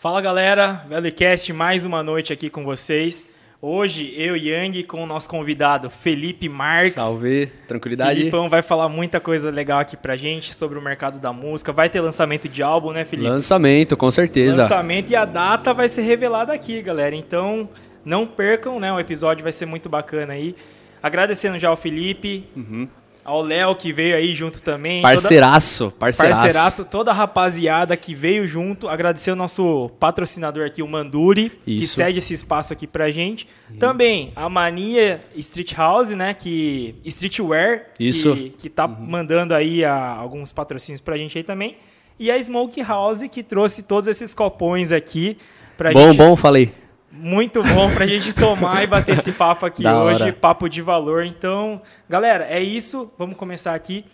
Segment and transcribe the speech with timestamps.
[0.00, 3.28] Fala galera, Velicast mais uma noite aqui com vocês.
[3.60, 6.92] Hoje eu e Yang com o nosso convidado Felipe Marques.
[6.92, 8.16] Salve, tranquilidade.
[8.20, 11.72] Filipão vai falar muita coisa legal aqui pra gente sobre o mercado da música.
[11.72, 13.28] Vai ter lançamento de álbum, né, Felipe?
[13.28, 14.62] Lançamento, com certeza.
[14.62, 17.16] Lançamento e a data vai ser revelada aqui, galera.
[17.16, 17.68] Então
[18.04, 18.92] não percam, né?
[18.92, 20.54] O episódio vai ser muito bacana aí.
[21.02, 22.88] Agradecendo já ao Felipe, Uhum.
[23.28, 25.02] Ao Léo que veio aí junto também.
[25.02, 26.40] Parceiraço, Toda, parceiraço.
[26.42, 28.88] parceiraço, toda a rapaziada que veio junto.
[28.88, 31.96] Agradecer o nosso patrocinador aqui, o Manduri, que Isso.
[31.96, 33.46] cede esse espaço aqui pra gente.
[33.78, 36.32] Também a Mania Street House, né?
[36.34, 38.34] Que Streetwear, Isso.
[38.34, 41.76] que, que tá mandando aí a- alguns patrocínios pra gente aí também.
[42.18, 45.36] E a Smoke House, que trouxe todos esses copões aqui
[45.76, 46.16] pra Bom, gente.
[46.16, 46.72] bom, falei.
[47.20, 50.32] Muito bom pra gente tomar e bater esse papo aqui Da hoje, hora.
[50.32, 51.24] papo de valor.
[51.24, 53.10] Então, galera, é isso.
[53.18, 54.04] Vamos começar aqui.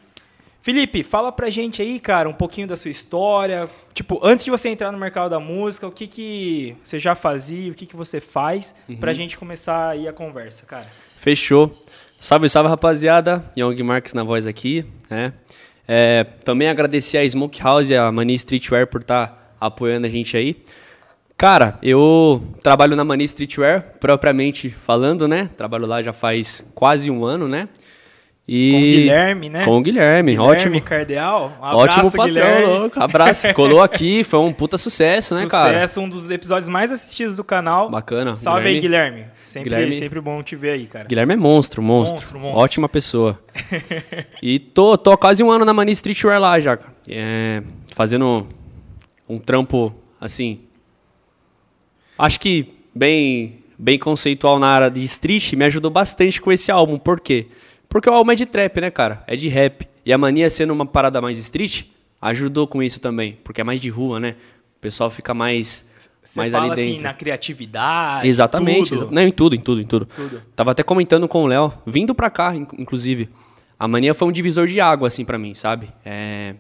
[0.63, 3.69] Felipe, fala pra gente aí, cara, um pouquinho da sua história.
[3.93, 7.71] Tipo, antes de você entrar no mercado da música, o que que você já fazia,
[7.71, 8.97] o que que você faz, Uhum.
[8.97, 10.87] pra gente começar aí a conversa, cara.
[11.17, 11.71] Fechou.
[12.19, 13.45] Salve, salve, rapaziada.
[13.55, 15.35] Young Marques na voz aqui, né?
[15.87, 20.35] É, também agradecer a Smoke House e a Mania Streetwear por estar apoiando a gente
[20.35, 20.57] aí.
[21.45, 25.51] Cara, eu trabalho na Mania Streetwear, propriamente falando, né?
[25.55, 27.69] Trabalho lá já faz quase um ano, né?
[28.49, 28.71] E...
[28.73, 29.65] Com o Guilherme, né?
[29.67, 30.81] Com o Guilherme, Guilherme ótimo.
[30.81, 31.53] Cardeal.
[31.61, 32.67] Um Ótimo abraço, patrão, Guilherme.
[32.67, 32.99] louco.
[32.99, 33.53] Abraço.
[33.53, 35.69] Colou aqui, foi um puta sucesso, né, cara?
[35.69, 37.91] Sucesso, um dos episódios mais assistidos do canal.
[37.91, 38.37] Bacana.
[38.37, 39.27] Salve aí, Guilherme.
[39.45, 41.07] Sempre, Guilherme- sempre bom te ver aí, cara.
[41.07, 42.17] Guilherme é monstro, monstro.
[42.17, 42.59] Monstro, monstro.
[42.59, 43.39] Ótima pessoa.
[44.41, 46.79] e tô, tô quase um ano na Mania Streetwear lá já.
[47.07, 47.63] É,
[47.95, 48.49] fazendo
[49.29, 50.61] um trampo, assim...
[52.19, 56.99] Acho que bem, bem conceitual na área de street me ajudou bastante com esse álbum.
[56.99, 57.47] Por quê?
[57.89, 59.23] Porque o álbum é de trap, né, cara?
[59.27, 59.87] É de rap.
[60.05, 61.85] E a Mania sendo uma parada mais street,
[62.21, 63.39] ajudou com isso também.
[63.43, 64.37] Porque é mais de rua, né?
[64.77, 65.89] O pessoal fica mais,
[66.23, 67.05] Você mais fala ali assim, dentro.
[67.05, 68.29] na criatividade.
[68.29, 68.91] Exatamente.
[68.91, 69.03] tudo.
[69.05, 70.07] exa- Não, em tudo, em tudo, em tudo.
[70.07, 70.43] Tudo.
[70.55, 73.29] Tava até comentando com o Léo, vindo pra cá, in- inclusive.
[73.79, 75.89] A mania foi um divisor de água, assim, pra mim, sabe?
[76.05, 76.55] É,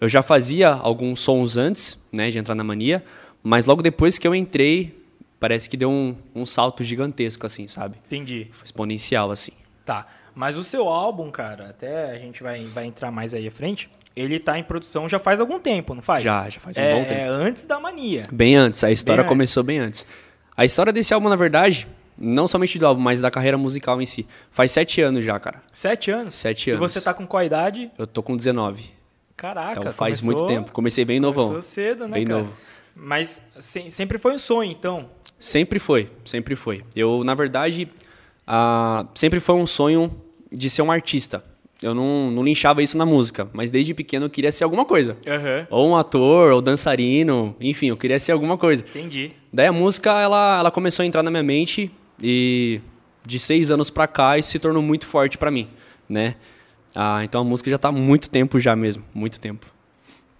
[0.00, 3.04] eu já fazia alguns sons antes, né, de entrar na mania,
[3.42, 4.98] mas logo depois que eu entrei,
[5.38, 7.96] parece que deu um, um salto gigantesco, assim, sabe?
[8.06, 8.48] Entendi.
[8.52, 9.52] Foi exponencial, assim.
[9.84, 10.06] Tá.
[10.34, 13.90] Mas o seu álbum, cara, até a gente vai, vai entrar mais aí à frente,
[14.14, 16.22] ele tá em produção já faz algum tempo, não faz?
[16.22, 17.20] Já, já faz um é, bom tempo.
[17.20, 18.26] É antes da mania.
[18.30, 19.28] Bem antes, a história antes.
[19.28, 20.06] começou bem antes.
[20.56, 24.06] A história desse álbum, na verdade, não somente do álbum, mas da carreira musical em
[24.06, 25.62] si, faz sete anos já, cara.
[25.72, 26.34] Sete anos?
[26.34, 26.92] Sete E anos.
[26.92, 27.90] você tá com qual idade?
[27.98, 28.90] Eu tô com 19.
[29.36, 30.70] Caraca, Então faz começou- muito tempo.
[30.70, 31.48] Comecei bem novão.
[31.48, 32.40] Começou cedo, né, Bem cara?
[32.40, 32.52] novo.
[33.02, 35.08] Mas se- sempre foi um sonho, então.
[35.38, 36.84] Sempre foi, sempre foi.
[36.94, 37.88] Eu, na verdade,
[38.46, 40.14] ah, sempre foi um sonho
[40.52, 41.42] de ser um artista.
[41.82, 45.16] Eu não, não linchava isso na música, mas desde pequeno eu queria ser alguma coisa.
[45.26, 45.66] Aham.
[45.70, 48.84] Ou um ator, ou dançarino, enfim, eu queria ser alguma coisa.
[48.86, 49.30] Entendi.
[49.50, 51.90] Daí a música, ela, ela começou a entrar na minha mente
[52.22, 52.82] e
[53.24, 55.68] de seis anos pra cá isso se tornou muito forte pra mim,
[56.06, 56.34] né?
[56.94, 59.66] Ah, então a música já tá há muito tempo já mesmo, muito tempo.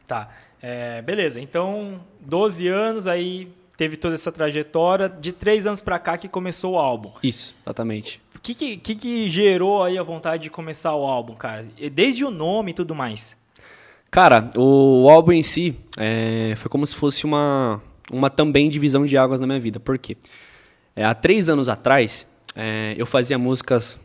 [0.07, 0.29] Tá.
[0.63, 1.41] É, beleza.
[1.41, 5.09] Então, 12 anos, aí teve toda essa trajetória.
[5.09, 7.13] De três anos pra cá que começou o álbum.
[7.23, 8.21] Isso, exatamente.
[8.35, 11.67] O que que, que gerou aí a vontade de começar o álbum, cara?
[11.93, 13.37] Desde o nome e tudo mais.
[14.11, 19.17] Cara, o álbum em si é, foi como se fosse uma, uma também divisão de
[19.17, 19.79] águas na minha vida.
[19.79, 20.17] Por quê?
[20.97, 22.27] É, há três anos atrás,
[22.57, 23.99] é, eu fazia músicas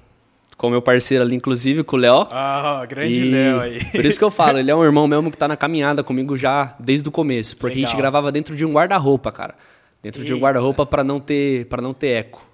[0.58, 2.28] com meu parceiro ali, inclusive com o Léo.
[2.32, 3.84] Ah, grande Léo aí.
[3.86, 6.38] Por isso que eu falo, ele é um irmão mesmo que tá na caminhada comigo
[6.38, 7.58] já desde o começo.
[7.58, 8.02] Porque a gente Legal.
[8.02, 9.56] gravava dentro de um guarda-roupa, cara.
[10.02, 10.46] Dentro de um Eita.
[10.46, 12.46] guarda-roupa pra não ter para não ter eco.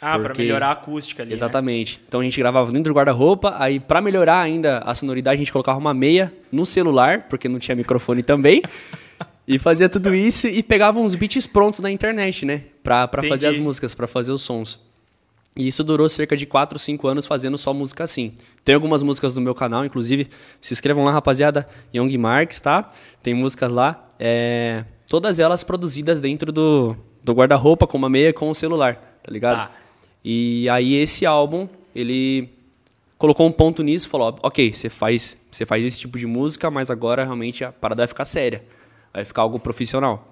[0.00, 1.34] Ah, pra Porque- melhorar a acústica ali, né?
[1.34, 2.00] Exatamente.
[2.08, 5.52] Então a gente gravava dentro do guarda-roupa, aí pra melhorar ainda a sonoridade, a gente
[5.52, 8.62] colocava uma meia no celular, porque não tinha microfone também.
[9.46, 12.62] e fazia tudo isso e pegava uns beats prontos na internet, né?
[12.82, 14.78] Pra, pra fazer as músicas, pra fazer os sons.
[15.56, 18.34] E isso durou cerca de 4, 5 anos fazendo só música assim.
[18.64, 20.28] Tem algumas músicas no meu canal, inclusive,
[20.60, 22.90] se inscrevam lá, rapaziada, Young Marks, tá?
[23.22, 28.48] Tem músicas lá, é, todas elas produzidas dentro do, do guarda-roupa, com uma meia com
[28.48, 29.68] o celular, tá ligado?
[29.68, 29.74] Tá.
[30.24, 32.48] E aí esse álbum, ele
[33.18, 36.90] colocou um ponto nisso, falou, ok, você faz, você faz esse tipo de música, mas
[36.90, 38.64] agora realmente a parada vai ficar séria,
[39.12, 40.30] vai ficar algo profissional.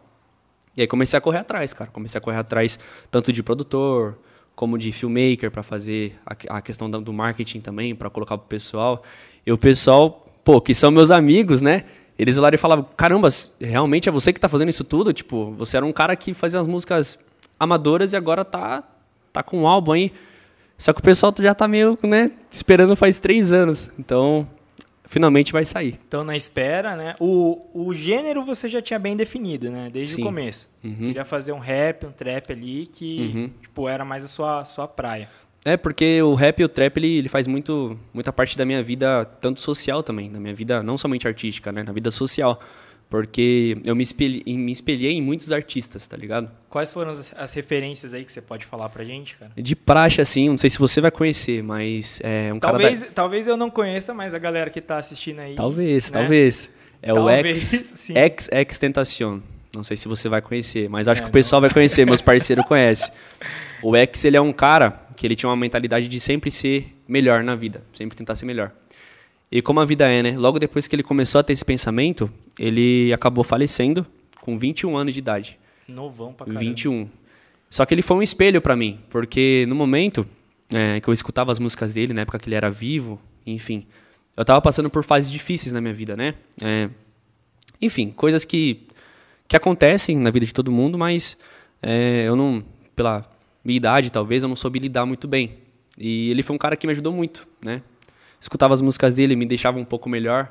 [0.77, 1.91] E aí comecei a correr atrás, cara.
[1.91, 2.79] Comecei a correr atrás
[3.11, 4.17] tanto de produtor,
[4.59, 9.05] como de filmmaker para fazer a, a questão do marketing também, para colocar pro pessoal.
[9.47, 11.85] E o pessoal, pô, que são meus amigos, né?
[12.19, 13.29] Eles olharam e falavam: "Caramba,
[13.61, 15.13] realmente é você que tá fazendo isso tudo?
[15.13, 17.21] Tipo, você era um cara que fazia as músicas
[17.59, 18.83] amadoras e agora tá
[19.33, 20.13] tá com um álbum aí.
[20.77, 23.93] Só que o pessoal já tá meio, né, esperando faz três anos.
[23.97, 24.45] Então,
[25.09, 25.99] finalmente vai sair.
[26.07, 27.15] Então, na espera, né?
[27.19, 29.89] O, o gênero você já tinha bem definido, né?
[29.91, 30.23] Desde Sim.
[30.23, 30.71] o começo.
[30.85, 30.95] Uhum.
[31.07, 33.51] Queria fazer um rap, um trap ali que, Uhum.
[33.63, 35.29] tipo, era mais a sua, sua praia.
[35.65, 38.83] É, porque o rap e o trap, ele, ele faz muito, muita parte da minha
[38.83, 41.83] vida, tanto social também, da minha vida não somente artística, né?
[41.83, 42.61] Na vida social.
[43.11, 46.51] Porque eu me espelhei, me espelhei em muitos artistas, tá ligado?
[46.69, 49.51] Quais foram as, as referências aí que você pode falar pra gente, cara?
[49.57, 53.07] De praxe, assim, não sei se você vai conhecer, mas é um cara Talvez, da...
[53.09, 55.55] talvez eu não conheça, mas a galera que tá assistindo aí.
[55.55, 56.21] Talvez, né?
[56.21, 56.69] talvez.
[57.01, 58.15] É Talvez, o X, sim.
[58.15, 59.41] X, X Tentacion.
[59.75, 62.21] Não sei se você vai conhecer, mas acho É, que o pessoal vai conhecer, meus
[62.21, 63.11] parceiros conhecem.
[63.83, 67.43] O X, ele é um cara que ele tinha uma mentalidade de sempre ser melhor
[67.43, 68.73] na vida, sempre tentar ser melhor.
[69.51, 70.37] E como a vida é, né?
[70.37, 74.07] Logo depois que ele começou a ter esse pensamento, ele acabou falecendo
[74.41, 75.59] com 21 anos de idade.
[75.89, 76.61] Novão pra caramba.
[76.61, 77.09] 21.
[77.71, 80.27] Só que ele foi um espelho pra mim, porque no momento
[80.73, 83.87] é, que eu escutava as músicas dele, na época que ele era vivo, enfim,
[84.37, 86.35] eu tava passando por fases difíceis na minha vida, né?
[86.63, 86.89] É,
[87.81, 88.87] enfim, coisas que,
[89.47, 91.37] que acontecem na vida de todo mundo, mas
[91.83, 92.63] é, eu não,
[92.95, 93.31] pela
[93.65, 95.59] minha idade talvez, eu não soube lidar muito bem.
[95.99, 97.83] E ele foi um cara que me ajudou muito, né?
[98.41, 100.51] Escutava as músicas dele, me deixava um pouco melhor.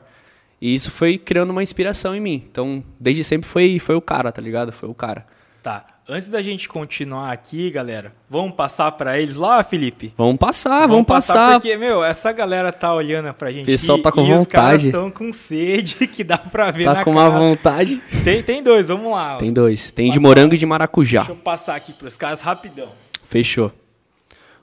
[0.60, 2.44] E isso foi criando uma inspiração em mim.
[2.50, 4.72] Então, desde sempre foi, foi o cara, tá ligado?
[4.72, 5.26] Foi o cara.
[5.62, 5.86] Tá.
[6.10, 10.14] Antes da gente continuar aqui, galera, vamos passar pra eles lá, Felipe?
[10.18, 11.60] Vamos passar, vamos, passar.
[11.60, 13.64] Porque, meu, essa galera tá olhando pra gente.
[13.64, 14.86] O pessoal e- tá com e Os caras vontade.
[14.88, 17.38] estão com sede, que dá pra ver Tá na com uma cara.
[17.40, 18.02] vontade.
[18.24, 19.36] Tem, tem dois, vamos lá.
[19.38, 19.92] Tem dois.
[19.92, 20.22] Tem de Passar.
[20.22, 21.20] morango e de maracujá.
[21.20, 22.90] Deixa eu passar aqui pros caras rapidão.
[23.26, 23.72] Fechou.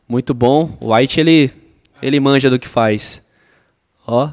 [0.08, 0.76] Muito bom.
[0.80, 1.50] O White, ele,
[2.06, 3.22] ele manja do que faz.
[4.06, 4.28] Ó,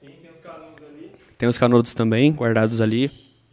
[0.00, 1.12] Tem, tem os caras ali.
[1.38, 3.10] tem os canudos também, guardados ali.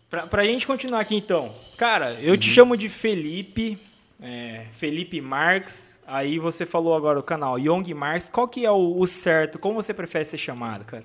[0.10, 1.54] Pra, pra gente continuar aqui então.
[1.78, 2.38] Cara, eu Uhum.
[2.40, 3.78] te chamo de Felipe.
[4.19, 6.00] é, Felipe Marx.
[6.08, 8.30] Aí você falou agora o canal Young Marx.
[8.31, 9.60] Qual que é o, o certo?
[9.60, 11.04] Como você prefere ser chamado, cara?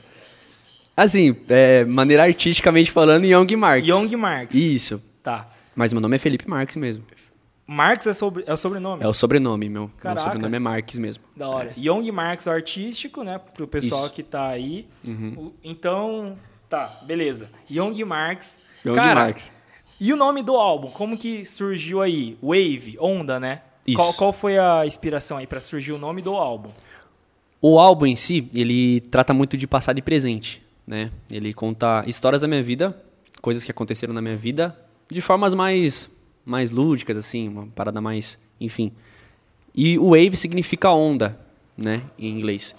[0.97, 3.87] Assim, é, maneira artisticamente falando, Young Marx.
[3.87, 4.55] Young Marx.
[4.55, 5.03] Isso.
[5.23, 5.47] Tá.
[5.77, 7.05] Mas meu nome é Felipe Marques mesmo.
[7.73, 9.03] Marx é, sobre, é o sobrenome?
[9.03, 9.91] É o sobrenome, meu.
[9.99, 10.21] Caraca.
[10.21, 11.25] Meu sobrenome é Marques mesmo.
[11.35, 11.73] Da hora.
[11.77, 13.39] Young Marx artístico, né?
[13.39, 14.13] Pro pessoal Isso.
[14.13, 14.87] que tá aí.
[15.07, 15.53] Uhum.
[15.65, 16.37] Então,
[16.69, 17.51] tá, beleza.
[17.71, 18.59] Young Marx.
[18.85, 19.53] Young Cara, Marx.
[20.01, 20.91] E o nome do álbum?
[20.91, 22.37] Como que surgiu aí?
[22.43, 23.63] Wave, onda, né?
[23.87, 23.97] Isso.
[23.97, 26.71] Qual, qual foi a inspiração aí pra surgir o nome do álbum?
[27.61, 31.11] O álbum em si, ele trata muito de passado e presente, né?
[31.31, 33.01] Ele conta histórias da minha vida,
[33.41, 34.77] coisas que aconteceram na minha vida,
[35.09, 36.11] de formas mais
[36.45, 38.93] mais lúdicas assim, uma parada mais, enfim.
[39.75, 41.39] E o wave significa onda,
[41.77, 42.75] né, em inglês.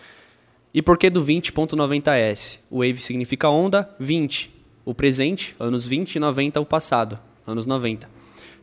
[0.73, 2.59] E por que do 20.90s?
[2.69, 4.51] O wave significa onda, 20,
[4.85, 8.09] o presente, anos 20 e 90 o passado, anos 90.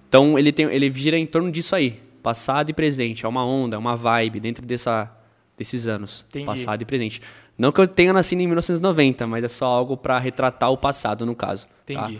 [0.09, 3.77] Então ele tem ele gira em torno disso aí, passado e presente, é uma onda,
[3.77, 5.17] é uma vibe dentro dessa
[5.57, 6.47] desses anos, Entendi.
[6.47, 7.21] passado e presente.
[7.57, 11.27] Não que eu tenha nascido em 1990, mas é só algo para retratar o passado
[11.27, 12.11] no caso, tá?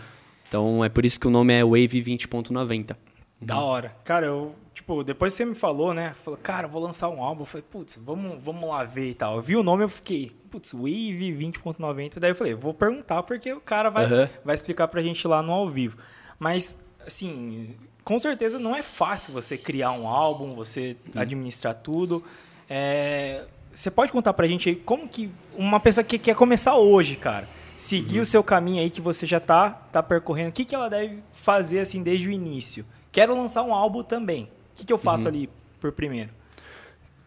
[0.51, 2.97] Então é por isso que o nome é Wave 20.90.
[3.39, 3.95] Da hora.
[4.03, 6.13] Cara, eu, tipo, depois que você me falou, né?
[6.25, 7.43] Falou, cara, vou lançar um álbum.
[7.43, 9.37] Eu falei, putz, vamos, vamos lá ver e tal.
[9.37, 12.19] Eu vi o nome eu fiquei, putz, Wave 20.90.
[12.19, 14.29] Daí eu falei, vou perguntar porque o cara vai, Aham.
[14.43, 15.95] vai explicar pra gente lá no ao vivo.
[16.37, 16.77] Mas,
[17.07, 22.21] assim, com certeza não é fácil você criar um álbum, você administrar tudo.
[22.69, 27.15] É, você pode contar pra gente aí como que uma pessoa que quer começar hoje,
[27.15, 27.47] cara,
[27.81, 30.89] seguir o seu caminho aí que você já tá, tá percorrendo, o que, que ela
[30.89, 32.85] deve fazer assim desde o início?
[33.11, 34.43] Quero lançar um álbum também.
[34.43, 36.29] O que, que eu faço ali por primeiro?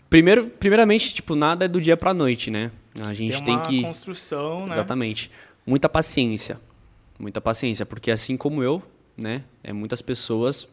[0.09, 2.71] Primeiro, primeiramente, tipo, nada é do dia pra noite, né?
[3.05, 4.73] A gente Tem tem uma que construção, né?
[4.73, 5.31] Exatamente.
[5.67, 6.61] Muita paciência.
[7.19, 8.83] Muita paciência, porque assim como eu,
[9.17, 10.69] né, é, muitas pessoas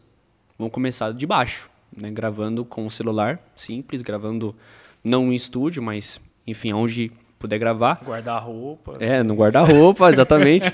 [0.58, 4.55] vão começar de baixo, né, gravando com o celular simples, gravando
[5.03, 8.01] não em estúdio, mas enfim, onde puder gravar.
[8.05, 8.95] Guardar roupa.
[9.00, 10.74] É, no guarda-roupa, exatamente.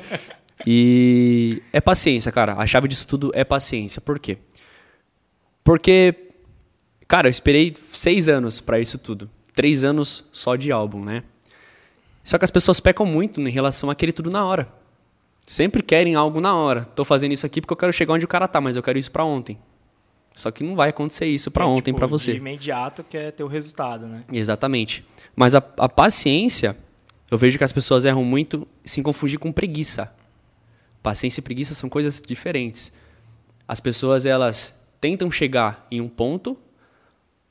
[0.66, 2.54] E é paciência, cara.
[2.56, 4.02] A chave disso tudo é paciência.
[4.02, 4.38] Por quê?
[5.64, 6.30] Porque,
[7.08, 9.30] cara, eu esperei seis anos pra isso tudo.
[9.54, 11.24] Três anos só de álbum, né?
[12.24, 14.68] Só que as pessoas pecam muito em relação a querer tudo na hora.
[15.46, 16.84] Sempre querem algo na hora.
[16.84, 19.00] Tô fazendo isso aqui porque eu quero chegar onde o cara tá, mas eu quero
[19.00, 19.58] isso pra ontem.
[20.36, 22.34] Só que não vai acontecer isso pra É, ontem tipo, pra você.
[22.34, 24.22] De imediato quer ter o resultado, né?
[24.32, 25.04] Exatamente.
[25.38, 26.76] Mas a, a paciência,
[27.30, 30.12] eu vejo que as pessoas erram muito se confundir com preguiça.
[31.04, 32.92] Paciência e preguiça são coisas diferentes.
[33.68, 36.58] As pessoas, elas tentam chegar em um ponto,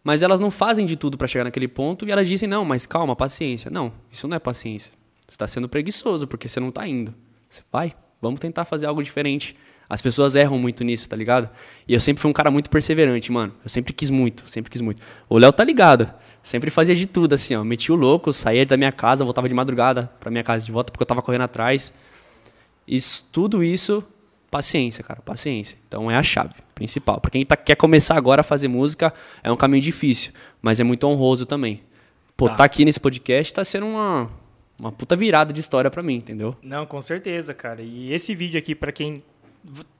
[0.02, 2.86] mas elas não fazem de tudo para chegar naquele ponto e elas dizem, não, mas
[2.86, 3.70] calma, paciência.
[3.70, 4.90] Não, isso não é paciência.
[5.20, 7.14] Você está sendo preguiçoso porque você não está indo.
[7.48, 9.56] Você vai, vamos tentar fazer algo diferente.
[9.88, 11.48] As pessoas erram muito nisso, tá ligado?
[11.86, 13.54] E eu sempre fui um cara muito perseverante, mano.
[13.62, 15.00] Eu sempre quis muito, sempre quis muito.
[15.28, 16.12] O Léo tá ligado.
[16.46, 17.64] Sempre fazia de tudo, assim, ó.
[17.64, 20.92] Metia o louco, saía da minha casa, voltava de madrugada pra minha casa de volta,
[20.92, 21.92] porque eu tava correndo atrás.
[22.86, 24.04] Isso, tudo isso,
[24.48, 25.76] paciência, cara, paciência.
[25.88, 27.20] Então é a chave principal.
[27.20, 29.12] Pra quem tá, quer começar agora a fazer música,
[29.42, 30.30] é um caminho difícil,
[30.62, 31.82] mas é muito honroso também.
[32.36, 32.54] Pô, Tá.
[32.54, 34.30] tá, aqui nesse podcast tá sendo uma,
[34.78, 36.56] uma puta virada de história pra mim, entendeu?
[36.62, 37.82] Não, com certeza, cara.
[37.82, 39.20] E esse vídeo aqui, pra quem.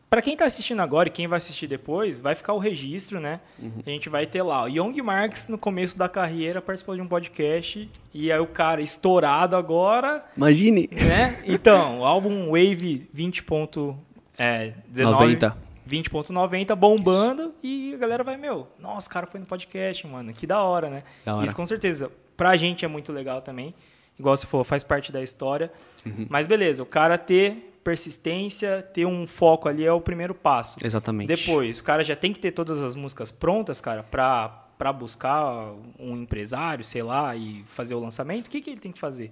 [0.08, 3.40] Pra quem tá assistindo agora e quem vai assistir depois, vai ficar o registro, né?
[3.84, 4.62] A gente vai ter lá.
[4.64, 7.88] O Young Marx, no começo da carreira, participou de um podcast.
[8.14, 10.88] E aí o cara estourado agora, Imagine.
[10.92, 11.42] né?
[11.44, 13.42] Então, o álbum Wave 20.
[13.42, 13.96] ponto,
[14.38, 15.56] É, 19, 90.
[15.88, 20.46] 20.90 bombando e a galera vai, meu, nossa, o cara foi no podcast, mano, que
[20.46, 21.02] da hora, né?
[21.25, 21.46] Da hora.
[21.46, 23.72] Isso com certeza, pra gente é muito legal também,
[24.18, 25.70] igual você falou, faz parte da história.
[26.04, 26.26] Uhum.
[26.28, 30.76] Mas beleza, o cara ter persistência, ter um foco ali é o primeiro passo.
[30.83, 31.28] Exatamente.
[31.28, 35.73] Depois, o cara já tem que ter todas as músicas prontas, cara, pra, pra buscar
[35.97, 38.49] um empresário, sei lá, e fazer o lançamento.
[38.49, 39.31] O que, que ele tem que fazer?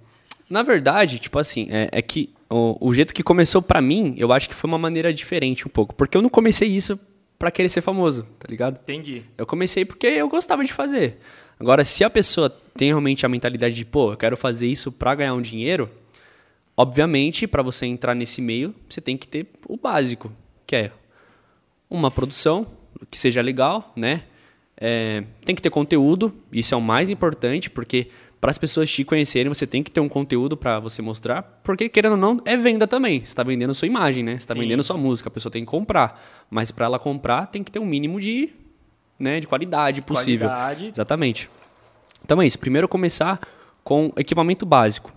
[0.49, 4.31] Na verdade, tipo assim, é, é que o, o jeito que começou pra mim, eu
[4.31, 5.93] acho que foi uma maneira diferente um pouco.
[5.93, 6.97] Porque eu não comecei isso
[7.37, 8.79] pra querer ser famoso, tá ligado?
[8.81, 9.23] Entendi.
[9.37, 11.19] Eu comecei porque eu gostava de fazer.
[11.59, 15.13] Agora, se a pessoa tem realmente a mentalidade de, pô, eu quero fazer isso pra
[15.13, 15.89] ganhar um dinheiro,
[16.77, 20.31] obviamente, pra você entrar nesse meio, você tem que ter o básico,
[20.65, 20.91] que é
[21.89, 22.67] uma produção
[23.09, 24.23] que seja legal, né?
[24.77, 28.09] É, tem que ter conteúdo, isso é o mais importante, porque
[28.41, 31.89] para as pessoas te conhecerem, você tem que ter um conteúdo para você mostrar, porque
[31.89, 33.19] querendo ou não, é venda também.
[33.19, 34.33] Você está vendendo sua imagem, né?
[34.33, 36.45] Você está vendendo sua música, a pessoa tem que comprar.
[36.49, 38.51] Mas para ela comprar, tem que ter um mínimo de,
[39.17, 40.47] né, de qualidade possível.
[40.47, 40.87] Qualidade.
[40.93, 41.49] Exatamente.
[42.23, 42.59] Então é isso.
[42.59, 43.39] Primeiro começar
[43.83, 45.11] com equipamento básico.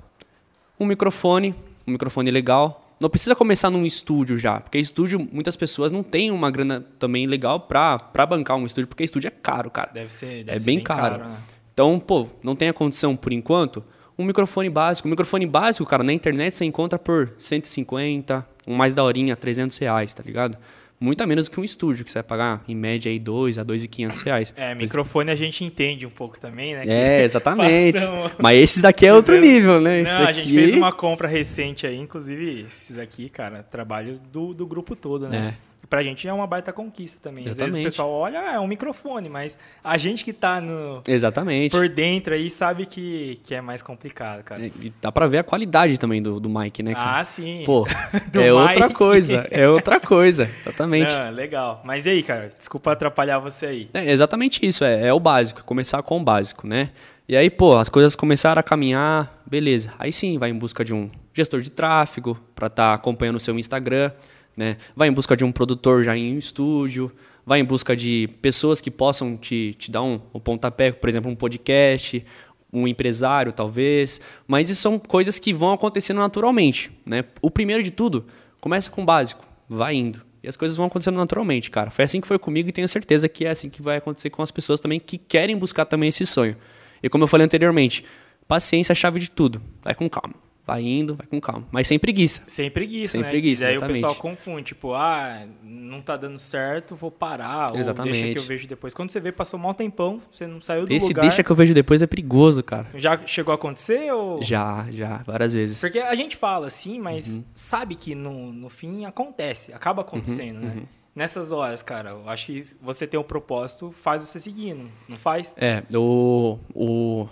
[0.78, 1.54] Um microfone,
[1.87, 2.85] um microfone legal.
[3.00, 7.26] Não precisa começar num estúdio já, porque estúdio, muitas pessoas não têm uma grana também
[7.26, 9.90] legal pra, pra bancar um estúdio, porque estúdio é caro, cara.
[9.92, 11.25] Deve ser, deve é ser bem, caro.
[11.25, 11.37] né?
[11.73, 13.85] Então, pô, não tem a condição por enquanto.
[14.18, 15.06] Um microfone básico.
[15.06, 20.12] Um microfone básico, cara, na internet você encontra por 150, um mais daorinha, 300 reais,
[20.12, 20.58] tá ligado?
[21.00, 23.59] Muito a menos do que um estúdio, que você vai pagar em média aí 2
[23.59, 24.55] a 2.500 reais.
[24.57, 26.83] É, microfone a gente entende um pouco também, né?
[26.83, 27.99] que É, exatamente.
[28.38, 30.00] Mas esses daqui é outro nível, né?
[30.00, 30.40] Esse Não, a aqui...
[30.40, 35.28] gente fez uma compra recente aí, inclusive esses aqui, cara, trabalho do, do grupo todo,
[35.28, 35.55] né?
[35.64, 37.44] E pra gente é uma baita conquista também.
[37.44, 37.85] Às vezes o Exatamente.
[37.87, 41.70] pessoal olha, ah, é um microfone, mas a gente que tá no, Exatamente.
[41.70, 44.64] por dentro aí sabe que, que é mais complicado, cara.
[44.64, 46.94] É, E dá pra ver a qualidade também do, do mic, né?
[46.94, 47.20] cara?
[47.20, 47.62] Ah, sim.
[47.64, 47.87] Pô,
[48.35, 49.47] é outra coisa.
[49.50, 50.50] É outra coisa.
[50.62, 51.12] Exatamente.
[51.12, 51.82] Não, legal.
[51.85, 52.52] Mas e aí, cara?
[52.56, 53.90] Desculpa atrapalhar você aí.
[53.94, 56.90] É exatamente isso, é, é o básico, começar com o básico, né?
[57.28, 59.92] E aí, pô, as coisas começaram a caminhar, beleza.
[59.99, 63.58] Aí sim, vai em busca de um gestor de tráfego para estar acompanhando o seu
[63.58, 64.11] Instagram,
[64.58, 64.76] né?
[64.96, 67.12] Vai em busca de um produtor já em um estúdio,
[67.46, 71.30] vai em busca de pessoas que possam te, te dar um, um pontapé, por exemplo,
[71.30, 72.26] um podcast,
[72.72, 74.20] um empresário, talvez.
[74.48, 77.24] Mas isso são coisas que vão acontecendo naturalmente, né?
[77.40, 78.26] O primeiro de tudo,
[78.60, 80.26] começa com o básico, vai indo.
[80.42, 81.92] E as coisas vão acontecendo naturalmente, cara.
[81.92, 84.42] Foi assim que foi comigo e tenho certeza que é assim que vai acontecer com
[84.42, 86.56] as pessoas também que querem buscar também esse sonho.
[87.00, 88.04] E como eu falei anteriormente,
[88.48, 89.62] paciência é a chave de tudo.
[89.84, 90.48] Vai com calma.
[90.68, 91.66] Vai indo, vai com calma.
[91.72, 92.42] Mas sem preguiça.
[92.46, 93.28] Sem preguiça, Sem né?
[93.30, 93.96] preguiça, Que daí exatamente.
[93.96, 98.32] o pessoal confunde, tipo, ah, não tá dando certo, vou parar, ou deixa Exatamente.
[98.34, 98.92] que eu vejo depois.
[98.92, 101.22] Quando você vê, passou mal tempão, você não saiu do Esse lugar.
[101.22, 102.87] deixa que eu vejo depois é perigoso, cara.
[102.96, 104.42] Já chegou a acontecer ou...
[104.42, 105.80] Já, já, várias vezes.
[105.80, 107.44] Porque a gente fala assim, mas Uhum.
[107.54, 110.82] sabe que no, no fim acontece, acaba acontecendo, Uhum, né?
[111.14, 115.16] Nessas horas, cara, eu acho que você tem um propósito, faz você seguir, não, não
[115.16, 115.52] faz?
[115.56, 117.26] É, o, o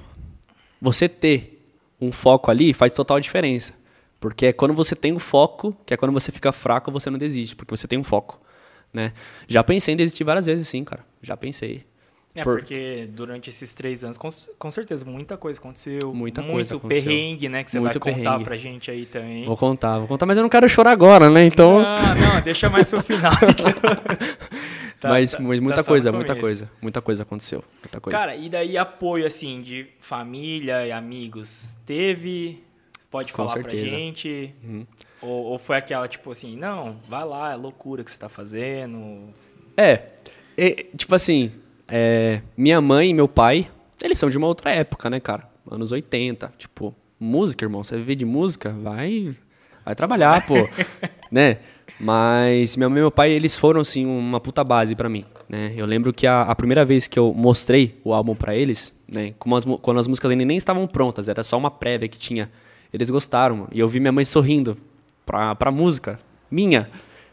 [0.81, 1.56] você ter
[2.01, 3.73] um foco ali faz total diferença.
[4.21, 7.19] Porque é quando você tem o foco, que é quando você fica fraco, você não
[7.19, 8.41] desiste, porque você tem um foco,
[8.93, 9.13] né?
[9.47, 11.05] Já pensei em desistir várias vezes, sim, cara.
[11.23, 11.85] Já pensei.
[12.35, 16.13] É, Por- porque durante esses três anos, com, com certeza, muita coisa aconteceu.
[16.15, 17.05] Muita muito coisa aconteceu.
[17.09, 17.65] perrengue, né?
[17.65, 18.45] Que você Muito vai contar perrengue.
[18.45, 19.45] pra gente aí também.
[19.47, 21.45] Vou contar, vou contar, mas eu não quero chorar agora, né?
[21.47, 23.33] Então, Não, não, deixa mais pro final.
[25.01, 26.41] Tá, mas, tá- mas tá muita só coisa, muita começo.
[26.61, 28.19] coisa, muita coisa aconteceu, muita coisa.
[28.19, 31.77] Cara, e daí apoio, assim, de família e amigos?
[31.85, 32.65] Teve?
[33.11, 33.89] Pode Com falar pra certeza.
[33.95, 34.55] gente?
[34.65, 34.87] Uhum.
[35.21, 39.29] Ou, ou foi aquela, tipo assim, não, vai lá, é loucura que você tá fazendo.
[39.77, 40.03] É,
[40.57, 41.53] é, tipo assim,
[41.89, 43.69] é, minha mãe e meu pai,
[44.03, 45.49] eles são de uma outra época, né, cara?
[45.71, 49.35] Anos 80, tipo, música, irmão, você viver de música, vai,
[49.85, 50.55] vai trabalhar, pô,
[51.31, 51.59] né?
[51.99, 55.73] Mas minha mãe e meu pai, eles foram, assim, uma puta base pra mim, né?
[55.77, 59.33] Eu lembro que a, a primeira vez que eu mostrei o álbum pra eles, né,
[59.39, 62.51] como as quando as músicas ainda nem estavam prontas, era só uma prévia que tinha,
[62.93, 63.69] eles gostaram, mano.
[63.73, 64.77] e eu vi minha mãe sorrindo
[65.25, 66.19] pra, pra música
[66.51, 66.89] minha.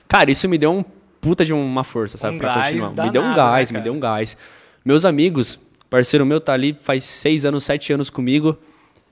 [0.08, 0.84] Cara, isso me deu um
[1.20, 2.36] puta de uma força, sabe?
[2.36, 2.90] Um pra gás continuar.
[2.90, 3.84] me danado, deu um gás, né, me cara?
[3.84, 4.38] deu um gás.
[4.86, 5.60] Meus amigos,
[5.94, 8.58] Parceiro meu tá ali faz seis anos, sete anos comigo.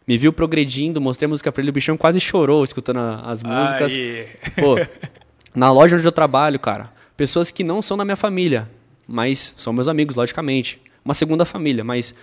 [0.08, 3.94] Me viu progredindo, mostrei a música pra ele, o bichão quase chorou escutando as músicas.
[3.94, 4.28] Aí.
[4.60, 4.78] Pô,
[5.54, 8.70] na loja onde eu trabalho, cara, pessoas que não são da minha família,
[9.08, 10.82] mas são meus amigos, logicamente.
[11.04, 12.14] Uma segunda família, mas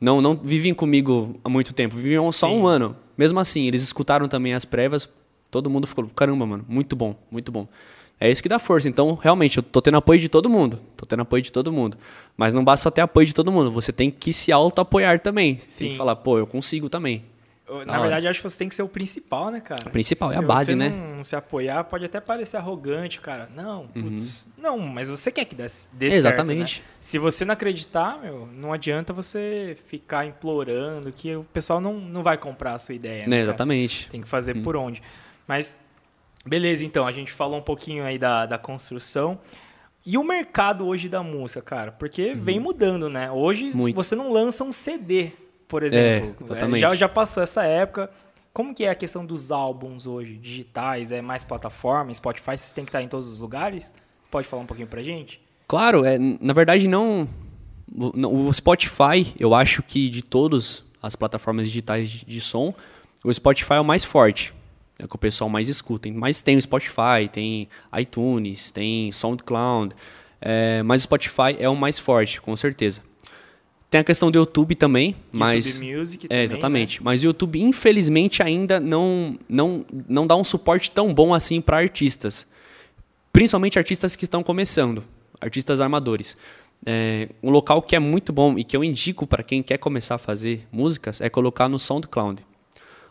[0.00, 2.56] não não vivem comigo há muito tempo, viviam só Sim.
[2.56, 2.96] um ano.
[3.16, 5.08] Mesmo assim, eles escutaram também as prévias,
[5.50, 7.66] todo mundo ficou, caramba, mano, muito bom, muito bom.
[8.18, 8.88] É isso que dá força.
[8.88, 10.80] Então, realmente, eu tô tendo apoio de todo mundo.
[10.96, 11.98] Tô tendo apoio de todo mundo.
[12.36, 13.70] Mas não basta só ter apoio de todo mundo.
[13.72, 15.58] Você tem que se auto-apoiar também.
[15.58, 15.90] Você tem Sim.
[15.90, 17.24] que falar, pô, eu consigo também.
[17.68, 18.02] Na hora.
[18.02, 19.88] verdade, eu acho que você tem que ser o principal, né, cara?
[19.88, 20.88] O principal, é a Se base, você né?
[20.88, 23.48] não se apoiar, pode até parecer arrogante, cara.
[23.54, 24.44] Não, putz.
[24.46, 24.52] Uhum.
[24.62, 26.80] Não, mas você quer que dê, dê certo, Exatamente.
[26.80, 26.86] né?
[27.00, 32.22] Se você não acreditar, meu, não adianta você ficar implorando que o pessoal não, não
[32.22, 33.42] vai comprar a sua ideia, né, Né, cara?
[33.42, 34.08] exatamente.
[34.10, 35.02] Tem que fazer por onde.
[35.48, 35.76] Mas,
[36.44, 39.38] beleza, então, a gente falou um pouquinho aí da, da construção.
[40.04, 41.90] E o mercado hoje da música, cara?
[41.90, 43.28] Porque vem mudando, né?
[43.30, 43.76] Hoje Uhum.
[43.76, 43.96] Muito.
[43.96, 45.32] você não lança um CD,
[45.68, 46.46] por exemplo.
[46.54, 46.78] É.
[46.78, 48.10] Já, já passou essa época.
[48.52, 51.12] Como que é a questão dos álbuns hoje, digitais?
[51.12, 52.56] É mais plataforma, Spotify?
[52.56, 53.92] Você tem que estar em todos os lugares?
[54.30, 55.40] Pode falar um pouquinho pra gente?
[55.68, 57.28] Claro, é, na verdade não.
[57.94, 62.74] O o Spotify, eu acho que de todas as plataformas digitais de, de som,
[63.22, 64.54] o Spotify é o mais forte.
[64.98, 66.08] É o que o pessoal mais escuta.
[66.10, 67.68] Mas tem o Spotify, tem
[67.98, 69.94] iTunes, tem SoundCloud.
[70.40, 73.02] é, mas o Spotify é o mais forte, com certeza.
[73.88, 75.66] Tem a questão do YouTube também, mas.
[75.78, 77.02] YouTube Music É, também, exatamente.
[77.02, 81.78] Mas o YouTube, infelizmente, ainda não, não, não dá um suporte tão bom assim para
[81.78, 82.46] artistas.
[83.32, 85.04] Principalmente artistas que estão começando,
[85.40, 86.36] artistas armadores.
[86.84, 90.16] É, um local que é muito bom e que eu indico para quem quer começar
[90.16, 92.42] a fazer músicas é colocar no SoundCloud.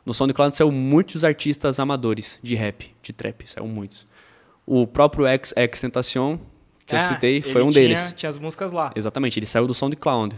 [0.06, 4.06] No SoundCloud saiu muitos artistas amadores de rap, de trap, saiu muitos.
[4.66, 6.38] O próprio XX Tentacion,
[6.86, 8.14] que eu Ah, citei, foi um tinha- deles.
[8.16, 8.92] Tinha as músicas lá.
[8.96, 10.36] Exatamente, ele saiu do SoundCloud.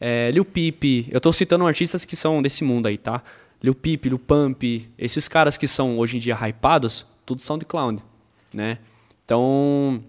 [0.00, 3.22] É, Lil Peep, eu tô citando artistas que são desse mundo aí, tá?
[3.62, 8.02] Lil Peep, Lil Pump, esses caras que são hoje em dia hypados, tudo SoundCloud,
[8.52, 8.78] né?
[9.24, 10.02] Então,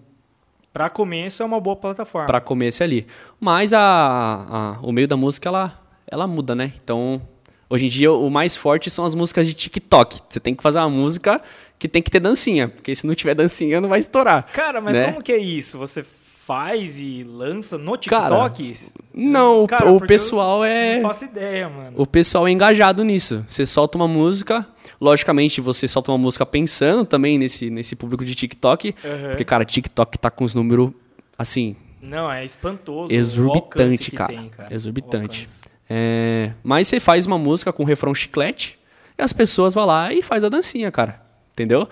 [0.72, 2.26] Pra começo é uma boa plataforma.
[2.26, 3.06] pra começo é ali.
[3.40, 6.72] Mas a, a- o meio da música, ela, ela muda, né?
[6.84, 7.20] Então,
[7.68, 10.20] hoje em dia, o mais forte são as músicas de TikTok.
[10.28, 11.40] Você tem que fazer uma música
[11.78, 14.44] que tem que ter dancinha, porque se não tiver dancinha, não vai estourar.
[14.52, 15.06] Cara, mas né?
[15.10, 15.78] como que é isso?
[15.78, 16.04] Você
[16.48, 18.74] faz e lança no Cara, TikTok?
[19.12, 20.94] Não, o- Cara, o pessoal eu é...
[21.00, 21.92] Não faço ideia, mano.
[21.94, 23.44] o pessoal é engajado nisso.
[23.50, 24.66] Você solta uma música,
[24.98, 29.28] logicamente você solta uma música pensando também nesse, nesse público de TikTok, Aham.
[29.28, 30.90] porque, cara, TikTok tá com os números,
[31.36, 33.12] assim, Não, é espantoso.
[33.14, 34.32] exorbitante, cara.
[34.32, 34.74] tem, cara.
[34.74, 35.46] Exorbitante.
[35.90, 38.78] É, mas você faz uma música com refrão chiclete
[39.18, 41.20] e as pessoas vão lá e faz a dancinha, cara.
[41.52, 41.86] Entendeu?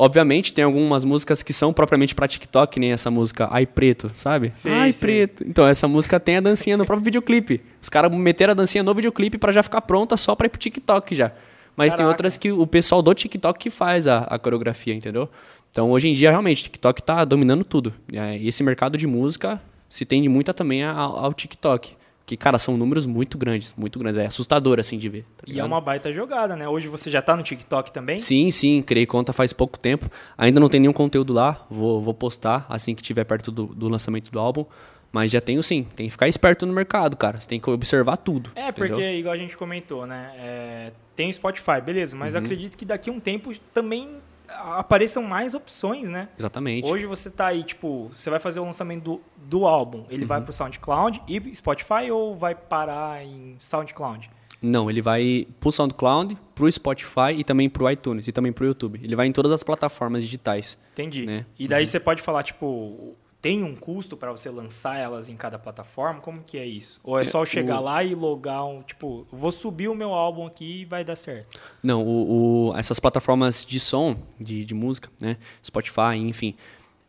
[0.00, 4.12] Obviamente, tem algumas músicas que são propriamente pra TikTok, que nem essa música Ai Preto,
[4.14, 4.52] sabe?
[4.54, 5.00] Sei, Ai sei.
[5.26, 5.44] Preto.
[5.44, 7.60] Então, essa música tem a dancinha no próprio videoclipe.
[7.82, 10.58] Os caras meteram a dancinha no videoclipe pra já ficar pronta só pra ir pro
[10.60, 11.32] TikTok já.
[11.76, 12.10] Mas tem Caraca.
[12.12, 15.28] outras que o pessoal do TikTok que faz a, a coreografia, entendeu?
[15.70, 17.92] Então, hoje em dia, realmente, TikTok tá dominando tudo.
[18.12, 21.97] É, E esse mercado de música se tende muito também ao, ao TikTok.
[22.28, 24.18] Que, cara, são números muito grandes, muito grandes.
[24.18, 25.24] É assustador, assim, de ver.
[25.34, 26.68] tá E é uma baita jogada, né?
[26.68, 28.20] Hoje você já tá no TikTok também?
[28.20, 30.10] Sim, sim, criei conta faz pouco tempo.
[30.36, 33.88] Ainda não tem nenhum conteúdo lá, vou, vou postar assim que tiver perto do, do
[33.88, 34.66] lançamento do álbum.
[35.10, 37.40] Mas já tenho sim, tem que ficar esperto no mercado, cara.
[37.40, 38.50] Você tem que observar tudo.
[38.54, 38.88] É, entendeu?
[38.90, 40.32] porque, igual a gente comentou, né?
[40.36, 42.40] é, tem Spotify, beleza, mas Uhum.
[42.40, 46.28] acredito que daqui a um tempo também apareçam mais opções, né?
[46.38, 46.88] Exatamente.
[46.88, 50.28] Hoje você tá aí, tipo, você vai fazer o lançamento do, do álbum, ele Uhum.
[50.28, 54.30] vai pro SoundCloud e Spotify ou vai parar em SoundCloud?
[54.60, 58.98] Não, ele vai pro SoundCloud, pro Spotify e também pro iTunes e também pro YouTube.
[59.02, 60.76] Ele vai em todas as plataformas digitais.
[60.94, 61.24] Entendi.
[61.26, 61.46] Né?
[61.56, 65.58] E daí você pode falar, tipo, tem um custo para você lançar elas em cada
[65.58, 66.20] plataforma?
[66.20, 67.00] Como que é isso?
[67.04, 70.12] Ou é só eu chegar o- lá e logar um, tipo, vou subir o meu
[70.12, 71.58] álbum aqui e vai dar certo?
[71.82, 75.36] Não, o, o- essas plataformas de som, de, de música, né?
[75.64, 76.54] Spotify, enfim.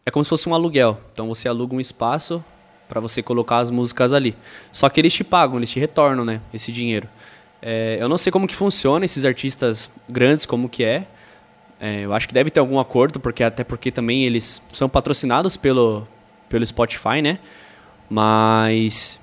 [0.05, 0.99] É como se fosse um aluguel.
[1.13, 2.43] Então você aluga um espaço
[2.87, 4.35] para você colocar as músicas ali.
[4.71, 6.41] Só que eles te pagam, eles te retornam, né?
[6.53, 7.07] Esse dinheiro.
[7.61, 11.07] É, eu não sei como que funciona esses artistas grandes, como que é.
[11.79, 15.55] É, eu acho que deve ter algum acordo, porque até porque também eles são patrocinados
[15.57, 16.07] pelo,
[16.49, 17.39] pelo Spotify, né?
[18.09, 19.19] Mas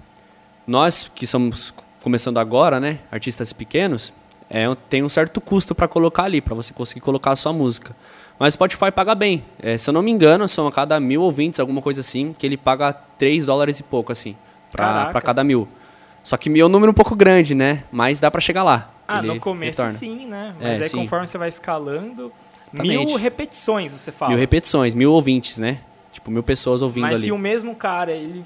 [0.66, 4.12] nós que estamos começando agora, né, artistas pequenos,
[4.48, 7.96] é, tem um certo custo para colocar ali, para você conseguir colocar a sua música.
[8.38, 9.44] Mas o Spotify paga bem.
[9.60, 12.46] É, se eu não me engano, são a cada mil ouvintes, alguma coisa assim, que
[12.46, 14.36] ele paga 3 dólares e pouco, assim,
[14.70, 15.66] para cada mil.
[16.22, 17.84] Só que mil é um número um pouco grande, né?
[17.90, 18.90] Mas dá para chegar lá.
[19.08, 19.98] Ah, no começo retorna.
[19.98, 20.54] sim, né?
[20.60, 20.96] É, Mas aí sim.
[20.98, 22.32] conforme você vai escalando,
[22.74, 23.06] Exatamente.
[23.06, 24.30] mil repetições você fala.
[24.30, 25.80] Mil repetições, mil ouvintes, né?
[26.26, 27.24] Tipo, mil pessoas ouvindo Mas ali.
[27.24, 28.42] se o mesmo cara, ele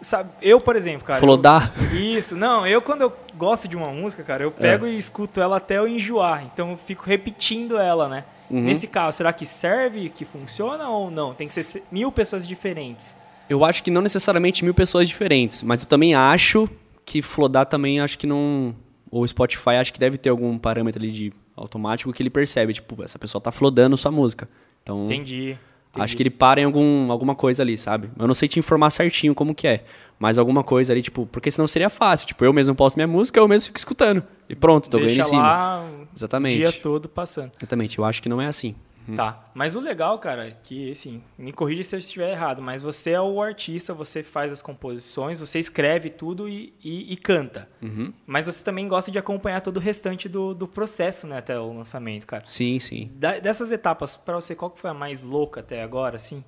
[0.00, 1.20] sabe, eu, por exemplo, cara.
[1.20, 1.70] Flodar.
[1.92, 5.38] eu- isso, não, eu quando eu gosto de uma música, cara, eu pego e escuto
[5.40, 6.44] ela até eu enjoar.
[6.50, 8.24] Então eu fico repetindo ela, né?
[8.48, 11.32] Nesse caso, será que serve, que funciona ou não?
[11.34, 13.16] Tem que ser se- mil pessoas diferentes.
[13.48, 16.68] Eu acho que não necessariamente mil pessoas diferentes, mas eu também acho
[17.04, 18.74] que flodar também acho que não.
[19.10, 23.02] Ou Spotify acho que deve ter algum parâmetro ali de automático que ele percebe, tipo,
[23.04, 24.48] essa pessoa tá flodando sua música.
[24.82, 25.56] Então, Entendi.
[25.96, 28.10] Acho que ele para em algum, alguma coisa ali, sabe?
[28.18, 29.84] Eu não sei te informar certinho como que é,
[30.18, 32.26] mas alguma coisa ali, tipo, porque senão seria fácil.
[32.26, 34.22] Tipo, eu mesmo posto minha música, eu mesmo fico escutando.
[34.48, 35.42] E pronto, tô ganhando em Deixa cima.
[35.42, 36.56] lá o Exatamente.
[36.58, 37.50] dia todo passando.
[37.58, 38.74] Exatamente, eu acho que não é assim.
[39.16, 39.50] Tá.
[39.54, 43.10] Mas o legal, cara, é que, assim, me corrija se eu estiver errado, mas você
[43.10, 47.68] é o artista, você faz as composições, você escreve tudo e, e- e canta.
[47.82, 48.12] Uhum.
[48.26, 51.72] Mas você também gosta de acompanhar todo o restante do, do processo, né, até o
[51.72, 52.44] lançamento, cara.
[52.46, 53.10] Sim, sim.
[53.14, 56.44] Da- dessas etapas, pra você, qual que foi a mais louca até agora, assim?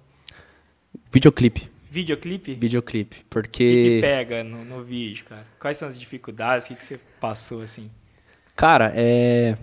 [1.11, 1.69] Videoclipe.
[1.91, 2.55] Videoclipe?
[2.55, 3.17] Videoclipe.
[3.17, 3.99] O que, que Porque.
[4.01, 5.47] pega no, no vídeo, cara?
[5.59, 6.67] Quais são as dificuldades?
[6.67, 7.91] O que, que você passou, assim?
[8.57, 9.57] Cara, é.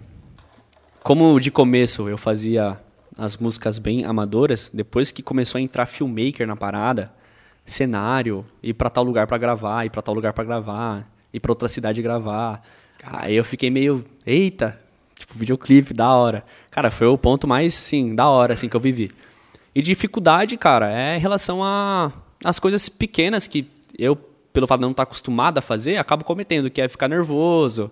[1.03, 2.77] Como de começo eu fazia
[3.17, 7.11] as músicas bem amadoras, depois que começou a entrar filmmaker na parada,
[7.65, 11.51] cenário, ir pra tal lugar pra gravar, ir pra tal lugar pra gravar, ir pra
[11.51, 12.61] outra cidade gravar.
[13.03, 14.77] Aí eu fiquei meio, eita,
[15.15, 16.43] tipo, videoclipe, da hora.
[16.69, 19.09] Cara, foi o ponto mais, sim, da hora, assim, que eu vivi.
[19.73, 22.11] E dificuldade, cara, é em relação a
[22.43, 24.15] as coisas pequenas que eu,
[24.51, 27.91] pelo fato de não estar acostumado a fazer, acabo cometendo, que é ficar nervoso,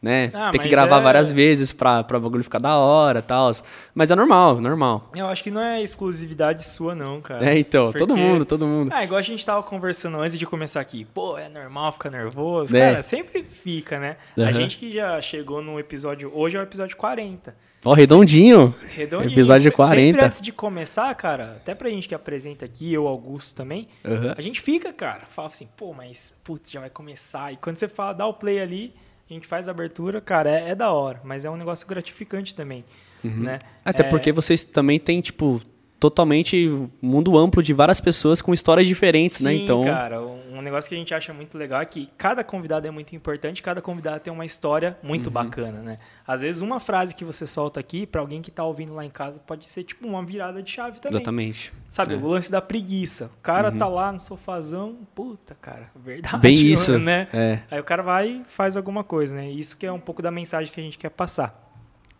[0.00, 0.30] né?
[0.34, 3.50] Ah, Ter que gravar é- várias vezes pra, pra bagulho ficar da hora e tal.
[3.94, 5.10] Mas é normal, normal.
[5.14, 7.44] Eu acho que não é exclusividade sua, não, cara.
[7.50, 8.90] É, então, todo Porque- mundo, todo mundo.
[8.92, 11.04] Ah, igual a gente tava conversando antes de começar aqui.
[11.04, 12.76] Pô, é normal ficar nervoso?
[12.76, 12.90] É.
[12.92, 14.16] Cara, sempre fica, né?
[14.36, 14.52] A Aham.
[14.52, 16.30] gente que já chegou no episódio...
[16.34, 17.54] Hoje é o episódio 40.
[17.84, 18.74] Ó, redondinho.
[18.94, 19.32] Redondinho.
[19.32, 20.06] Episódio Se- 40.
[20.06, 24.34] Sempre antes de começar, cara, até pra gente que apresenta aqui, eu, Augusto também, Aham.
[24.36, 27.52] a gente fica, cara, fala assim, pô, mas, putz, já vai começar.
[27.52, 28.92] E quando você fala, dá o play ali,
[29.28, 31.20] a gente faz a abertura, cara, é, é da hora.
[31.24, 32.84] Mas é um negócio gratificante também,
[33.24, 33.58] né?
[33.84, 35.60] Até É, porque vocês também têm, tipo,
[35.98, 39.52] totalmente mundo amplo de várias pessoas com histórias diferentes, né?
[39.52, 42.86] Sim, Então, cara, um negócio que a gente acha muito legal é que cada convidado
[42.86, 45.08] é muito importante, cada convidado tem uma história Uhum.
[45.08, 45.96] muito bacana, né?
[46.26, 49.10] Às vezes uma frase que você solta aqui, pra alguém que tá ouvindo lá em
[49.10, 51.16] casa, pode ser tipo uma virada de chave também.
[51.16, 51.72] exatamente.
[51.88, 52.16] Sabe, É.
[52.16, 52.24] Uhum.
[52.24, 53.30] o lance da preguiça.
[53.38, 56.38] O cara tá lá no sofazão, puta, cara, verdade.
[56.38, 57.28] Bem isso, né?
[57.32, 57.60] é.
[57.70, 59.48] Aí o cara vai e faz alguma coisa, né?
[59.50, 61.62] Isso que é um pouco da mensagem que a gente quer passar.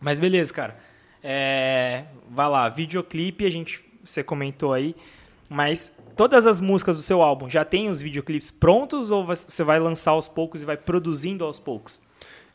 [0.01, 0.77] Mas beleza, cara.
[1.29, 4.95] É, vai lá, videoclipe, a gente, você comentou aí,
[5.49, 9.81] mas todas as músicas do seu álbum já tem os videoclipes prontos ou você vai
[9.81, 12.01] lançar aos poucos e vai produzindo aos poucos?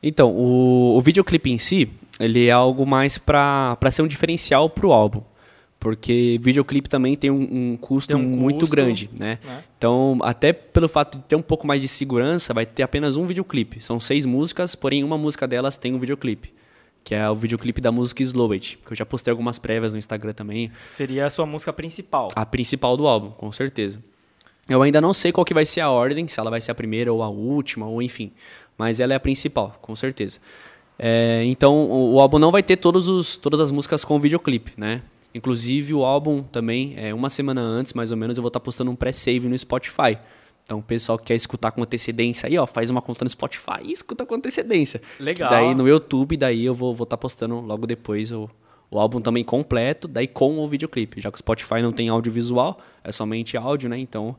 [0.02, 4.94] Então, o, o videoclipe em si, ele é algo mais pra ser um diferencial pro
[4.94, 5.22] álbum.
[5.78, 9.38] Porque videoclipe também tem um, um custo Tem um muito custo, grande, né?
[9.44, 9.64] né?
[9.78, 13.26] Então, até pelo fato de ter um pouco mais de segurança, vai ter apenas um
[13.26, 13.84] videoclipe.
[13.84, 16.54] São seis músicas, porém uma música delas tem um videoclipe.
[17.04, 20.00] Que é o videoclipe da música Slow It, que eu já postei algumas prévias no
[20.00, 20.72] Instagram também.
[20.86, 22.30] Seria a sua música principal.
[22.36, 24.02] A principal do álbum, com certeza.
[24.70, 26.76] Eu ainda não sei qual que vai ser a ordem, se ela vai ser a
[26.76, 28.32] primeira ou a última, ou enfim.
[28.78, 30.40] Mas ela é a principal, com certeza.
[30.98, 34.74] É, então, o, o álbum não vai ter todos os, todas as músicas com videoclipe,
[34.78, 35.02] né?
[35.34, 38.92] Inclusive, o álbum também, é, uma semana antes, mais ou menos, eu vou estar postando
[38.92, 40.18] um pré-save no Spotify.
[40.72, 43.84] Então, o pessoal que quer escutar com antecedência aí, ó, faz uma conta no Spotify
[43.84, 45.02] e escuta com antecedência.
[45.20, 45.50] Legal.
[45.50, 48.50] Que daí no YouTube, daí eu vou estar tá postando logo depois o,
[48.90, 51.20] o álbum também completo, daí com o videoclipe.
[51.20, 54.00] Já que o Spotify não tem audiovisual, é somente áudio, né?
[54.00, 54.34] Então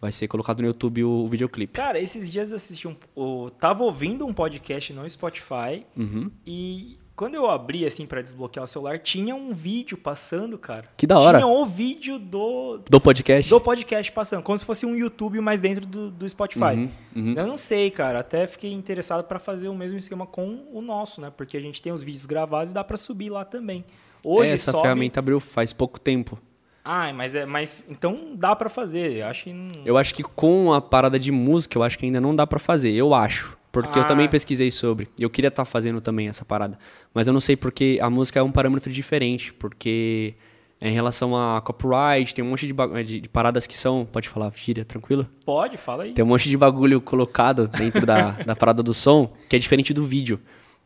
[0.00, 1.74] vai ser colocado no YouTube o, o videoclipe.
[1.74, 2.96] Cara, esses dias eu assisti um.
[3.14, 6.30] Eu tava ouvindo um podcast no Spotify Uhum.
[6.46, 10.84] e quando eu abri assim pra desbloquear o celular, tinha um vídeo passando, cara.
[10.96, 11.38] Que da hora.
[11.38, 13.48] Tinha o vídeo do, Do podcast?
[13.48, 16.64] do podcast passando, como se fosse um YouTube, mas dentro do, do Spotify.
[16.74, 17.34] Uhum, uhum.
[17.36, 18.18] Eu não sei, cara.
[18.20, 21.32] Até fiquei interessado pra fazer o mesmo esquema com o nosso, né?
[21.36, 23.84] Porque a gente tem os vídeos gravados e dá pra subir lá também.
[24.24, 24.82] Hoje É, essa sobe...
[24.82, 26.38] ferramenta abriu faz pouco tempo.
[26.84, 29.12] Ah, mas é, mas então dá pra fazer.
[29.12, 29.82] Eu acho que não...
[29.86, 32.58] Eu acho que com a parada de música, eu acho que ainda não dá pra
[32.58, 32.92] fazer.
[32.92, 33.56] Eu acho.
[33.74, 34.06] Porque eu Ah.
[34.06, 35.08] também pesquisei sobre.
[35.18, 36.78] Eu queria estar fazendo também essa parada.
[37.12, 39.52] Mas eu não sei porque a música é um parâmetro diferente.
[39.52, 40.34] Porque
[40.80, 44.06] é em relação a copyright, tem um monte de, ba- de, de paradas que são.
[44.10, 45.26] Pode falar, gíria, tranquilo?
[45.44, 46.12] Pode, fala aí.
[46.12, 49.92] Tem um monte de bagulho colocado dentro da, da parada do som que é diferente
[49.92, 50.40] do vídeo.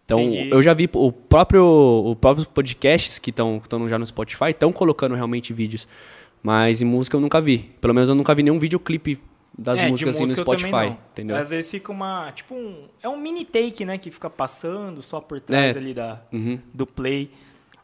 [0.05, 0.51] Então, Entendi.
[0.51, 5.15] eu já vi o próprio, o próprio podcasts que estão já no Spotify estão colocando
[5.15, 5.87] realmente vídeos.
[6.43, 7.71] Mas em música eu nunca vi.
[7.81, 9.19] Pelo menos eu nunca vi nenhum videoclipe
[9.59, 10.97] das É, músicas assim no música Spotify.
[11.13, 11.37] Entendeu?
[11.37, 12.31] Às vezes fica uma.
[12.33, 12.87] Tipo um.
[13.03, 13.99] É um mini take, né?
[13.99, 15.79] Que fica passando só por trás É.
[15.79, 16.59] ali da, Uhum.
[16.73, 17.31] do play.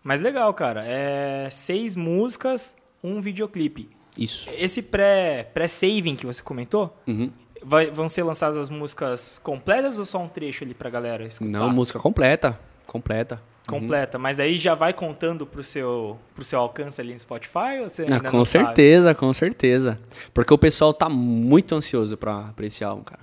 [0.02, 0.84] Mas legal, cara.
[0.86, 3.88] É seis músicas, um videoclipe.
[4.16, 4.48] Isso.
[4.56, 7.30] Esse pré- pré-saving que você comentou, Uhum.
[7.62, 11.50] vai- vão ser lançadas as músicas completas ou só um trecho ali pra galera escutar?
[11.58, 12.56] Não, música completa.
[12.86, 13.42] Completa.
[13.66, 17.88] Completa, mas aí já vai contando pro seu, pro seu alcance ali no Spotify ou
[17.88, 18.66] você Ah, ainda com não sabe?
[18.66, 19.98] certeza, com certeza.
[20.34, 23.22] Porque o pessoal tá muito ansioso pra, pra esse álbum, cara.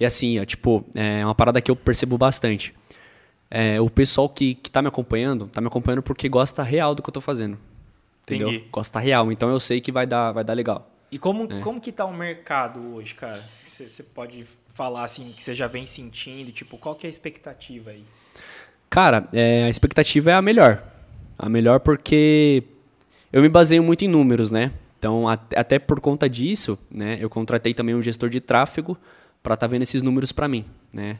[0.00, 2.74] E assim, ó, tipo, é uma parada que eu percebo bastante.
[3.50, 7.02] É, o pessoal que, que tá me acompanhando, tá me acompanhando porque gosta real do
[7.02, 7.58] que eu tô fazendo.
[8.22, 8.48] Entendeu?
[8.48, 8.64] Entendi.
[8.72, 9.30] Gosta real.
[9.30, 10.90] Então eu sei que vai dar, vai dar legal.
[11.12, 11.60] E como, É.
[11.60, 13.44] como que tá o mercado hoje, cara?
[13.62, 17.90] Você pode falar assim, que você já vem sentindo, tipo, qual que é a expectativa
[17.90, 18.02] aí?
[18.96, 20.82] Cara, é, a expectativa é a melhor.
[21.38, 22.62] A melhor porque
[23.30, 24.72] eu me baseio muito em números, né?
[24.98, 28.96] Então, at- até por conta disso, né, eu contratei também um gestor de tráfego
[29.42, 31.18] para estar vendo esses números para mim, né?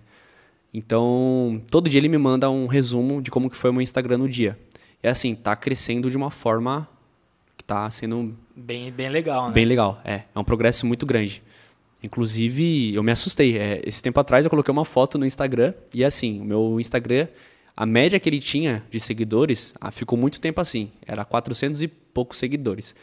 [0.73, 4.17] Então, todo dia ele me manda um resumo de como que foi o meu Instagram
[4.17, 4.59] no dia.
[5.05, 6.89] E assim, tá crescendo de uma forma
[7.59, 9.53] que tá sendo Bem, bem legal, né?
[9.53, 10.23] Bem legal, é.
[10.35, 11.43] É um progresso muito grande.
[12.03, 13.59] Inclusive, eu me assustei.
[13.59, 17.29] É, esse tempo atrás eu coloquei uma foto no Instagram e assim, o meu Instagram,
[17.77, 20.91] a média que ele tinha de seguidores, ah, ficou muito tempo assim.
[21.07, 22.95] Era 400 e poucos seguidores.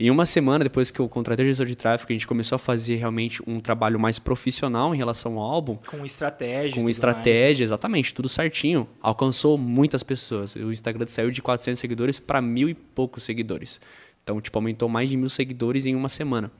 [0.00, 2.58] Em uma semana, depois que eu contratei o gestor de tráfego, a gente começou a
[2.58, 5.76] fazer realmente um trabalho mais profissional em relação ao álbum.
[5.76, 6.80] Com estratégia.
[6.80, 8.86] Com estratégia, exatamente, tudo certinho.
[9.00, 10.54] Alcançou muitas pessoas.
[10.54, 13.80] O Instagram saiu de 400 seguidores para mil e poucos seguidores.
[14.22, 16.52] Então, tipo, aumentou mais de mil seguidores em uma semana.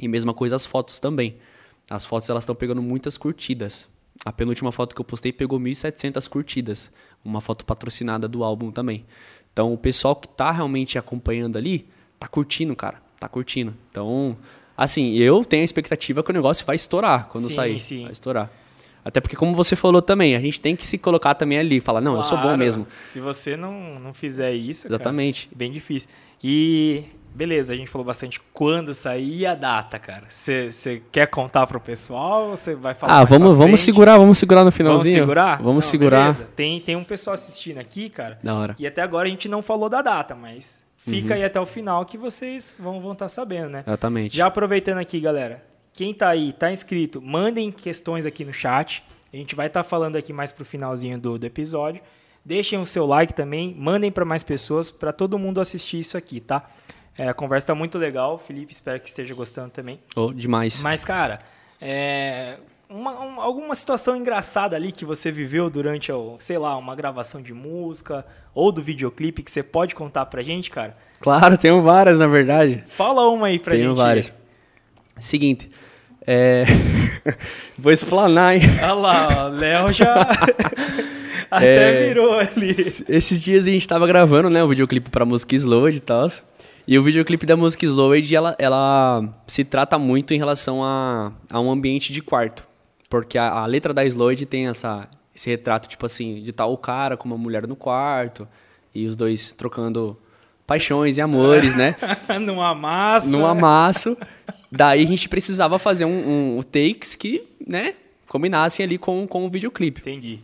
[0.00, 1.36] E mesma coisa as fotos também.
[1.88, 3.88] As fotos elas estão pegando muitas curtidas.
[4.24, 6.90] A penúltima foto que eu postei pegou 1.700 curtidas.
[7.24, 9.04] Uma foto patrocinada do álbum também.
[9.52, 13.02] Então, o pessoal que tá realmente acompanhando ali, tá curtindo, cara.
[13.18, 13.74] Tá curtindo.
[13.90, 14.36] Então,
[14.76, 17.80] assim, eu tenho a expectativa que o negócio vai estourar quando Sim, sair.
[17.80, 18.02] sim.
[18.02, 18.50] Vai estourar.
[19.04, 21.78] Até porque, como você falou também, a gente tem que se colocar também ali.
[21.80, 22.86] Falar, não, eu sou bom Claro, mesmo.
[23.00, 25.48] Se você não, não fizer isso, cara, Exatamente.
[25.54, 26.08] bem difícil.
[26.42, 30.24] E beleza, a gente falou bastante quando sair e a data, cara.
[30.28, 34.60] Você quer contar pro pessoal ou você vai falar Ah, vamos, vamos segurar, vamos segurar
[34.60, 35.18] no Vamos finalzinho.
[35.18, 35.56] segurar?
[35.60, 36.32] Vamos Não, segurar.
[36.32, 36.52] beleza.
[36.54, 38.38] Tem, tem um pessoal assistindo aqui, cara.
[38.42, 38.76] Da hora.
[38.78, 41.34] E até agora a gente não falou da data, mas fica Uhum.
[41.34, 43.80] aí até o final que vocês vão estar vão tá sabendo, né?
[43.86, 44.36] Exatamente.
[44.36, 49.02] Já aproveitando aqui, galera, quem tá aí, tá inscrito, mandem questões aqui no chat.
[49.32, 52.00] A gente vai estar falando aqui mais pro finalzinho do, do episódio.
[52.44, 56.40] Deixem o seu like também, mandem para mais pessoas, para todo mundo assistir isso aqui,
[56.40, 56.62] tá?
[57.18, 60.00] É, a conversa tá muito legal, Felipe, espero que esteja gostando também.
[60.16, 60.82] Oh, demais.
[60.82, 61.38] Mas, cara,
[61.80, 62.56] é,
[62.88, 67.54] uma- um- alguma situação engraçada ali que você viveu durante, sei lá, uma gravação de
[67.54, 70.96] música ou do videoclipe que você pode contar pra gente, cara?
[71.20, 72.82] Claro, tenho várias, na verdade.
[72.88, 73.96] Fala uma aí pra tenho gente.
[73.96, 74.32] várias.
[75.20, 75.70] Seguinte.
[76.26, 76.64] É...
[77.78, 78.62] Vou explanar, hein?
[78.82, 80.14] Olha lá, Léo já
[81.50, 82.68] até É, virou ali.
[82.70, 86.28] Esses dias a gente tava gravando, né, o videoclipe pra música Slowed e tal.
[86.86, 91.58] E o videoclipe da música Slowed, ela, ela se trata muito em relação a, a
[91.60, 92.64] um ambiente de quarto.
[93.08, 96.76] Porque a, a letra da Slowed tem essa, esse retrato, tipo assim, de tal o
[96.76, 98.46] cara com uma mulher no quarto.
[98.94, 100.16] E os dois trocando
[100.66, 101.96] paixões e amores, né?
[102.40, 103.28] Numa massa.
[103.28, 104.16] num amasso.
[104.70, 107.94] Daí a gente precisava fazer um, um takes que, né,
[108.28, 110.00] combinassem ali com, com o videoclipe.
[110.00, 110.40] Entendi.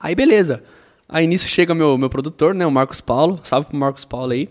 [0.00, 0.62] Aí beleza.
[1.08, 4.48] Aí nisso chega meu, meu produtor, né, o Marcos Paulo, salve pro Marcos Paulo aí.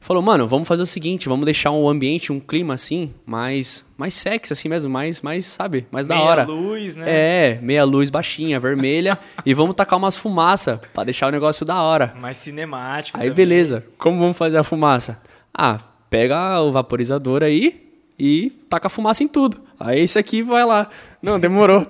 [0.00, 4.14] Falou, mano, vamos fazer o seguinte, vamos deixar um ambiente, um clima assim, mais mais
[4.14, 6.44] sexy assim mesmo, mais, mais sabe, mais da Meia hora.
[6.46, 7.04] luz, né?
[7.08, 11.82] É, meia luz baixinha, vermelha, e vamos tacar umas fumaça pra deixar o negócio da
[11.82, 12.14] hora.
[12.20, 13.18] Mais cinemático.
[13.18, 13.34] Aí também.
[13.36, 15.20] beleza, como vamos fazer a fumaça?
[15.52, 17.87] Ah, pega o vaporizador aí
[18.18, 19.60] e taca a fumaça em tudo.
[19.78, 20.88] Aí esse aqui vai lá.
[21.22, 21.86] Não, demorou.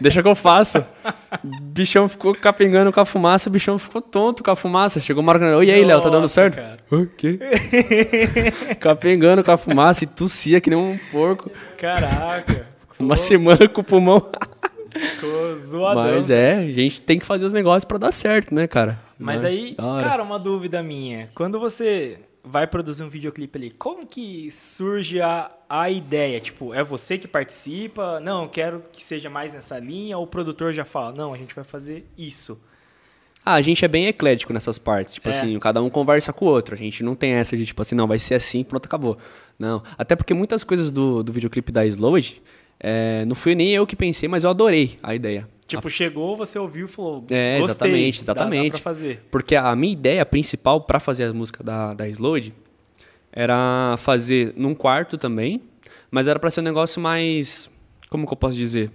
[0.00, 0.82] Deixa que eu faço.
[1.44, 5.00] Bichão ficou capengando com a fumaça, o bichão ficou tonto com a fumaça.
[5.00, 6.56] Chegou uma hora e aí, Léo, tá dando certo?
[6.56, 6.78] cara.
[6.90, 7.38] O quê?
[8.80, 11.50] capengando com a fumaça e tossia que nem um porco.
[11.76, 12.66] Caraca.
[12.98, 14.26] Uma semana com o pulmão.
[15.56, 16.04] Zoadão.
[16.04, 18.98] Mas é, a gente tem que fazer os negócios pra dar certo, né, cara?
[19.18, 19.48] Mas Né?
[19.48, 21.28] aí, cara, uma dúvida minha.
[21.34, 26.38] Quando você vai produzir um videoclipe ali, como que surge a, a ideia?
[26.40, 28.20] Tipo, é você que participa?
[28.20, 30.16] Não, quero que seja mais nessa linha.
[30.16, 32.62] Ou o produtor já fala, não, a gente vai fazer isso.
[33.44, 35.14] Ah, a gente é bem eclético nessas partes.
[35.14, 35.30] Tipo É.
[35.30, 36.74] assim, cada um conversa com o outro.
[36.74, 39.18] A gente não tem essa de, tipo assim, não, vai ser assim, pronto, acabou.
[39.58, 39.82] Não.
[39.98, 42.40] Até porque muitas coisas do, do videoclipe da Slowed,
[42.80, 45.48] é, não fui nem eu que pensei, mas eu adorei a ideia.
[45.66, 48.70] Tipo, chegou, você ouviu e falou, É, gostei, exatamente, dá- Dá, exatamente.
[48.72, 49.22] pra fazer.
[49.30, 52.54] Porque a minha ideia principal pra fazer a música da, da Slowed
[53.32, 55.60] era fazer num quarto também,
[56.10, 57.68] mas era pra ser um negócio mais.
[58.08, 58.90] Como que eu posso dizer?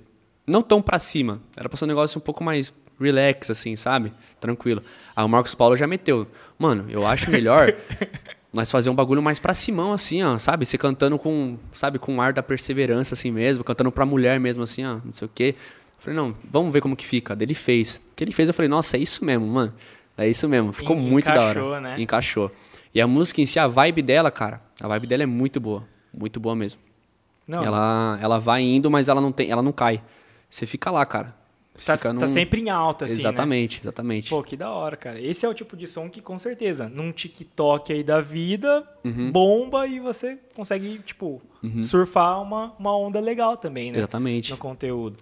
[0.47, 1.41] Não tão pra cima.
[1.57, 4.13] Era pra ser um negócio um pouco mais relax, assim, sabe?
[4.39, 4.81] Tranquilo.
[5.15, 6.25] Aí o Marcos Paulo já meteu.
[6.57, 7.75] Mano, eu acho melhor
[8.53, 10.65] nós fazer um bagulho mais pra Simão, assim, ó, sabe?
[10.65, 14.63] Você cantando com, sabe, com um ar da perseverança, assim mesmo, cantando pra mulher mesmo,
[14.63, 15.55] assim, ó, não sei o quê.
[15.57, 17.35] Eu falei, não, vamos ver como que fica.
[17.35, 18.01] Daí ele fez.
[18.11, 19.73] O que ele fez, eu falei, nossa, é isso mesmo, mano.
[20.17, 20.73] É isso mesmo.
[20.73, 21.59] Ficou En- muito da hora.
[21.59, 21.95] encaixou, né?
[21.97, 22.51] Encaixou.
[22.93, 25.83] E a música em si, a vibe dela, cara, a vibe dela é muito boa.
[26.13, 26.79] Muito boa mesmo.
[27.47, 30.01] Não, Ela, ela vai indo, mas ela não tem, ela não cai.
[30.49, 31.33] Você fica lá, cara.
[31.85, 33.19] Tá, fica tá num- sempre em alta, assim, né?
[33.19, 34.29] Exatamente, exatamente.
[34.29, 35.19] Pô, que da hora, cara.
[35.19, 39.31] Esse é o tipo de som que, com certeza, num TikTok aí da vida, Uhum.
[39.31, 41.41] bomba e você consegue, tipo,
[41.83, 43.97] surfar uma, uma onda legal também, né?
[43.99, 44.51] Exatamente.
[44.51, 45.17] No conteúdo.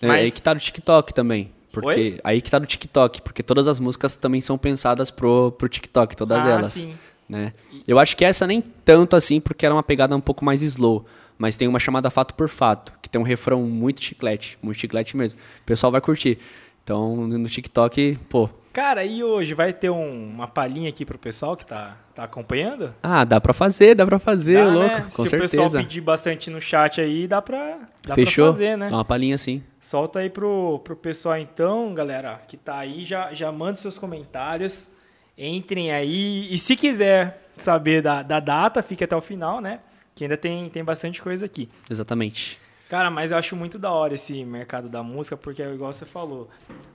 [0.00, 1.50] É Mas- aí que tá no TikTok também.
[1.72, 2.20] Porque, Oi?
[2.24, 6.16] aí que tá no TikTok, porque todas as músicas também são pensadas pro, pro TikTok,
[6.16, 6.72] todas Ah, elas.
[6.72, 6.94] sim.
[7.28, 7.52] Né?
[7.86, 10.62] Eu acho que essa nem tanto assim, porque ela é uma pegada um pouco mais
[10.62, 11.04] slow.
[11.38, 15.16] Mas tem uma chamada Fato por Fato, que tem um refrão muito chiclete, muito chiclete
[15.16, 15.38] mesmo.
[15.62, 16.38] O pessoal vai curtir.
[16.82, 18.48] Então, no TikTok, pô.
[18.72, 22.94] Cara, e hoje vai ter um- uma palhinha aqui pro pessoal que tá, tá acompanhando?
[23.02, 25.06] Ah, dá pra fazer, dá pra fazer, Dá, louco, né?
[25.14, 25.78] com Se o pessoal certeza.
[25.82, 28.44] pedir bastante no chat aí, dá pra, dá Fechou?
[28.46, 28.88] pra fazer, né?
[28.90, 29.62] Dá uma palhinha assim.
[29.80, 34.88] Solta aí pro, pro pessoal então, galera, que tá aí, já, já manda seus comentários,
[35.36, 39.80] entrem aí, e se quiser saber da, da data, fique até o final, né?
[40.18, 41.68] Que ainda tem, tem bastante coisa aqui.
[41.88, 42.58] Exatamente.
[42.88, 46.04] Cara, mas eu acho muito da hora esse mercado da música, porque é igual você
[46.04, 46.48] falou.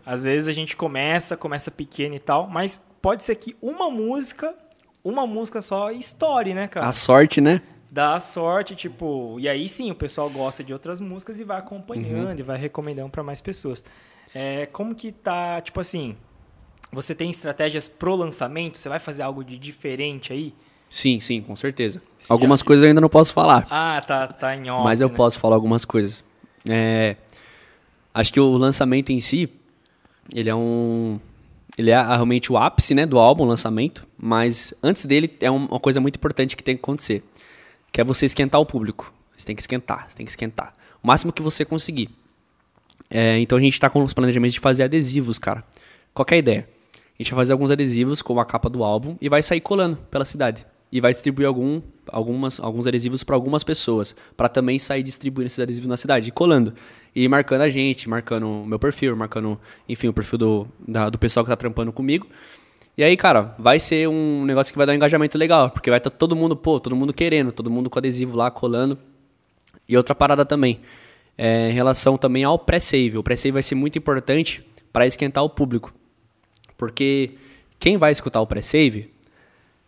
[0.06, 4.54] Às vezes a gente começa, começa pequeno e tal, mas pode ser que uma música,
[5.02, 6.86] uma música só estoure, né, cara?
[6.86, 7.62] A sorte, né?
[7.90, 12.40] dá sorte, tipo, e aí sim o pessoal gosta de outras músicas e vai acompanhando
[12.40, 13.86] e vai recomendando para mais pessoas.
[14.36, 16.18] É, como que tá, tipo assim,
[16.92, 18.78] você tem estratégias pro lançamento?
[18.78, 20.54] Você vai fazer algo de diferente aí?
[20.94, 22.00] Sim, sim, com certeza.
[22.30, 23.66] Algumas coisas eu ainda não posso falar.
[23.68, 25.16] Ah, tá, tá em off, Mas eu né?
[25.16, 26.24] posso falar algumas coisas.
[26.70, 27.16] É,
[28.14, 29.50] acho que o lançamento em si,
[30.32, 31.20] ele é um.
[31.76, 34.06] Ele é realmente o ápice né, do álbum, o lançamento.
[34.16, 37.24] Mas antes dele é um- uma coisa muito importante que tem que acontecer.
[37.92, 39.12] Que é você esquentar o público.
[39.36, 40.76] Você tem que esquentar, você tem que esquentar.
[41.02, 42.12] O máximo que você conseguir.
[43.10, 45.64] É, então a gente tá com os planejamentos de fazer adesivos, cara.
[46.14, 46.70] Qual que é a ideia?
[46.96, 49.98] A gente vai fazer alguns adesivos com a capa do álbum e vai sair colando
[50.12, 50.66] pela cidade.
[50.96, 54.16] E vai distribuir algum, algumas, alguns adesivos para algumas pessoas.
[54.38, 56.72] para também sair distribuindo esses adesivos na cidade, e colando.
[57.16, 61.18] E marcando a gente, marcando o meu perfil, marcando, enfim, o perfil do, da- do
[61.18, 62.28] pessoal que tá trampando comigo.
[62.96, 65.72] E aí, cara, vai ser um negócio que vai dar um engajamento legal.
[65.72, 68.96] Porque vai estar todo mundo, pô, todo mundo querendo, todo mundo com adesivo lá, colando.
[69.90, 70.80] E outra parada também,
[71.36, 73.18] é, em relação também ao pré-save.
[73.18, 75.92] O pré-save vai ser muito importante para esquentar o público.
[76.78, 77.32] Porque
[77.80, 79.12] quem vai escutar o pré-save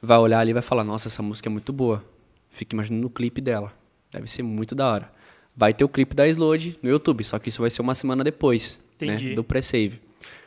[0.06, 2.04] vai olhar ali e vai falar: Nossa, essa música é muito boa.
[2.50, 3.74] Fica imaginando o clipe dela.
[4.12, 5.12] Deve ser muito da hora.
[5.56, 8.24] Vai ter o clipe da Slode no YouTube, só que isso vai ser uma semana
[8.24, 10.00] depois né, do pré-save.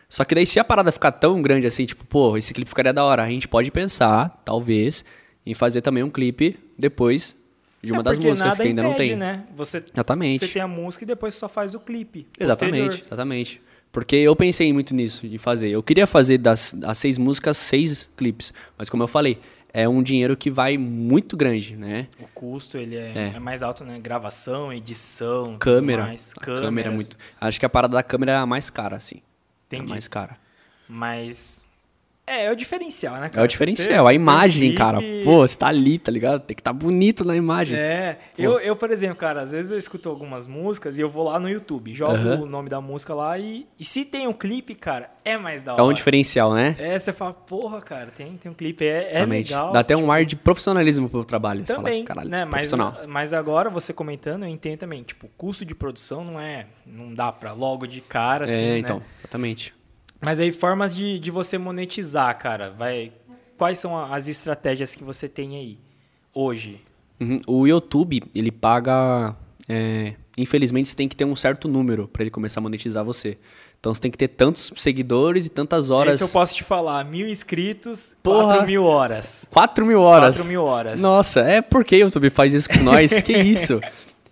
[0.09, 2.93] Só que daí, se a parada ficar tão grande assim, tipo, pô, esse clipe ficaria
[2.93, 5.05] da hora, a gente pode pensar, talvez,
[5.45, 7.35] em fazer também um clipe depois
[7.83, 9.19] de uma É, das músicas que ainda não impede, tem.
[9.19, 9.45] Né?
[9.55, 10.47] Você, Exatamente.
[10.47, 12.27] você tem a música e depois só faz o clipe.
[12.39, 13.07] Exatamente, posterior.
[13.07, 13.63] exatamente.
[13.91, 15.71] Porque eu pensei muito nisso, de fazer.
[15.71, 18.53] Eu queria fazer das, das seis músicas, seis clipes.
[18.77, 19.39] Mas como eu falei,
[19.73, 22.07] é um dinheiro que vai muito grande, né?
[22.21, 23.33] O custo ele é, É.
[23.37, 23.99] é mais alto, né?
[23.99, 26.15] Gravação, edição, Câmera.
[26.41, 27.17] câmera é muito.
[27.41, 29.17] Acho que a parada da câmera é a mais cara, assim.
[29.71, 29.91] É a Entendi.
[29.91, 30.37] mais cara.
[30.89, 31.67] Mas.
[32.29, 33.45] É, é o diferencial, né, É cara?
[33.45, 34.99] o diferencial, a imagem, cara.
[35.25, 36.41] Pô, você tá ali, tá ligado?
[36.43, 37.77] Tem que estar tá bonito na imagem.
[37.77, 41.25] É, eu, eu, por exemplo, cara, às vezes eu escuto algumas músicas e eu vou
[41.25, 42.13] lá no YouTube, jogo
[42.43, 45.73] o nome da música lá e, e se tem um clipe, cara, é mais da
[45.73, 45.85] É hora.
[45.85, 46.77] um diferencial, né?
[46.79, 49.73] É, você fala, porra, cara, tem, tem um clipe, é, é legal.
[49.73, 51.67] Dá até tipo, um ar de profissionalismo pro trabalho.
[51.67, 52.45] Você Também, fala, caralho, né?
[52.45, 52.97] Mas, profissional.
[53.07, 57.15] mas agora, você comentando, eu entendo também, tipo, o custo de produção não é, não
[57.15, 58.79] dá pra logo de cara, assim, é, né?
[58.79, 59.78] então, exatamente.
[60.21, 63.13] Mas aí, formas de, de você monetizar, cara, vai...
[63.57, 65.79] Quais são as estratégias que você tem aí,
[66.33, 66.81] hoje?
[67.21, 67.41] Uhum.
[67.47, 69.35] O YouTube, ele paga.
[69.69, 73.37] é, infelizmente, você tem que ter um certo número para ele começar a monetizar você.
[73.81, 76.15] Então você tem que ter tantos seguidores e tantas horas.
[76.15, 78.55] Esse eu posso te falar, mil inscritos, Porra.
[78.55, 79.45] 4 mil horas.
[79.51, 80.37] 4 mil horas.
[80.37, 81.01] 4 mil horas.
[81.01, 83.13] Nossa, é porque o YouTube faz isso com nós?
[83.23, 83.81] que isso?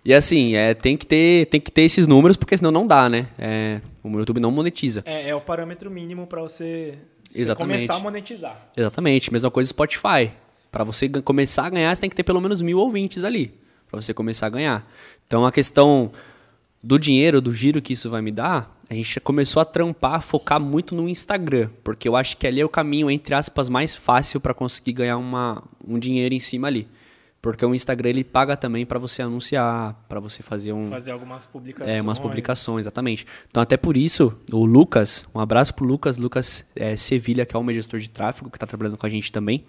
[0.03, 3.09] E assim, é, tem, que ter, tem que ter esses números, porque senão não dá,
[3.09, 3.27] né?
[3.37, 3.81] É,
[4.15, 5.03] o YouTube não monetiza.
[5.05, 6.97] É, é o parâmetro mínimo pra você,
[7.31, 8.69] você começar a monetizar.
[8.75, 10.31] Exatamente, mesma coisa Spotify.
[10.71, 13.53] Para você começar a ganhar, você tem que ter pelo menos mil ouvintes ali.
[13.89, 14.87] Para você começar a ganhar.
[15.25, 16.11] Então a questão
[16.83, 20.59] do dinheiro, do giro que isso vai me dar, a gente começou a trampar, focar
[20.59, 21.69] muito no Instagram.
[21.83, 25.17] Porque eu acho que ali é o caminho, entre aspas, mais fácil para conseguir ganhar
[25.17, 26.87] uma, um dinheiro em cima ali.
[27.47, 30.89] Porque o Instagram ele paga também para você anunciar, para você fazer um.
[30.89, 31.97] Fazer algumas publicações.
[31.97, 33.25] É, umas publicações, exatamente.
[33.49, 37.59] Então, até por isso, o Lucas, um abraço pro Lucas, Lucas é, Sevilha, que é
[37.59, 39.63] o meu gestor de tráfego, que tá trabalhando com a gente também.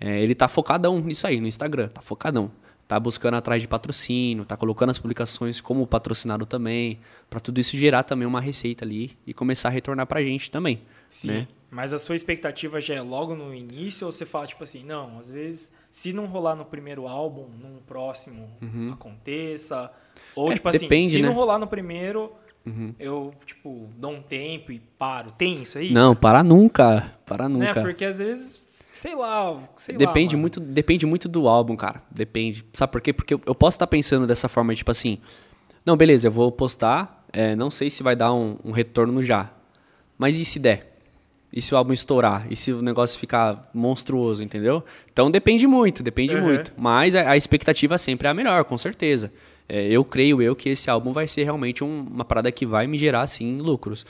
[0.00, 2.52] É, ele tá focadão nisso aí, no Instagram, tá focadão.
[2.86, 7.76] Tá buscando atrás de patrocínio, tá colocando as publicações como patrocinado também, para tudo isso
[7.76, 10.82] gerar também uma receita ali e começar a retornar pra gente também.
[11.10, 11.26] Sim.
[11.26, 11.48] Né?
[11.70, 15.18] Mas a sua expectativa já é logo no início ou você fala tipo assim, não,
[15.18, 18.48] às vezes se não rolar no primeiro álbum, num próximo
[18.92, 19.90] aconteça.
[20.34, 20.52] Ou Uhum.
[20.52, 21.28] É, tipo assim, depende, se né?
[21.28, 22.32] não rolar no primeiro,
[22.98, 25.30] eu tipo dou um tempo e paro.
[25.32, 25.92] Tem isso aí?
[25.92, 27.66] Não, para nunca, para né?
[27.68, 27.80] nunca.
[27.82, 28.60] Porque às vezes,
[28.94, 30.42] sei lá, sei lá, Depende mano.
[30.42, 32.02] muito, depende muito do álbum, cara.
[32.10, 32.64] Depende.
[32.72, 33.12] Sabe por quê?
[33.12, 35.18] Porque eu eu posso estar pensando dessa forma, tipo assim,
[35.84, 39.50] não, beleza, eu vou postar, é, não sei se vai dar um, um retorno já.
[40.16, 40.97] Mas e se der?
[41.52, 42.46] E se o álbum estourar?
[42.50, 44.84] E se o negócio ficar monstruoso, entendeu?
[45.12, 46.42] Então depende muito, depende Uhum.
[46.42, 46.72] muito.
[46.76, 49.32] Mas a, a expectativa sempre é a melhor, com certeza.
[49.68, 52.86] É, eu creio eu que esse álbum vai ser realmente um- uma parada que vai
[52.86, 54.04] me gerar, sim, lucros.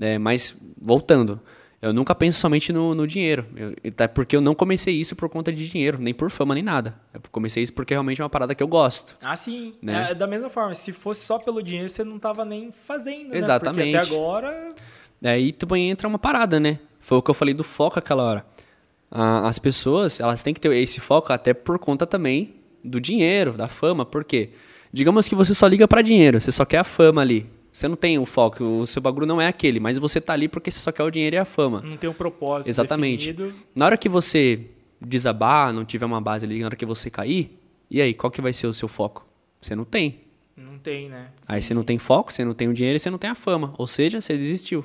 [0.00, 1.40] É, mas, voltando,
[1.82, 3.46] eu nunca penso somente no, no dinheiro.
[3.56, 6.62] Eu- até porque eu não comecei isso por conta de dinheiro, nem por fama, nem
[6.62, 6.94] nada.
[7.12, 9.16] Eu comecei isso porque realmente é uma parada que eu gosto.
[9.22, 9.74] Ah, sim.
[9.82, 10.08] Né?
[10.10, 13.38] É, da mesma forma, se fosse só pelo dinheiro, você não tava nem fazendo, né?
[13.38, 13.92] Exatamente.
[13.92, 14.68] Porque até agora...
[15.22, 16.78] Aí também entra uma parada, né?
[17.00, 18.46] Foi o que eu falei do foco aquela hora.
[19.10, 22.54] Ah, as pessoas, elas têm que ter esse foco até por conta também
[22.84, 24.04] do dinheiro, da fama.
[24.04, 24.50] Por quê?
[24.92, 27.46] Digamos que você só liga pra dinheiro, você só quer a fama ali.
[27.72, 30.48] Você não tem o foco, o seu bagulho não é aquele, mas você tá ali
[30.48, 31.80] porque você só quer o dinheiro e a fama.
[31.82, 33.32] Não tem um propósito Exatamente.
[33.32, 33.54] definido.
[33.74, 34.62] Na hora que você
[35.00, 37.56] desabar, não tiver uma base ali, na hora que você cair,
[37.90, 39.26] e aí, qual que vai ser o seu foco?
[39.60, 40.20] Você não tem.
[40.56, 41.28] Não tem, né?
[41.46, 43.34] Aí você não tem foco, você não tem o dinheiro e você não tem a
[43.34, 43.72] fama.
[43.78, 44.84] Ou seja, você desistiu.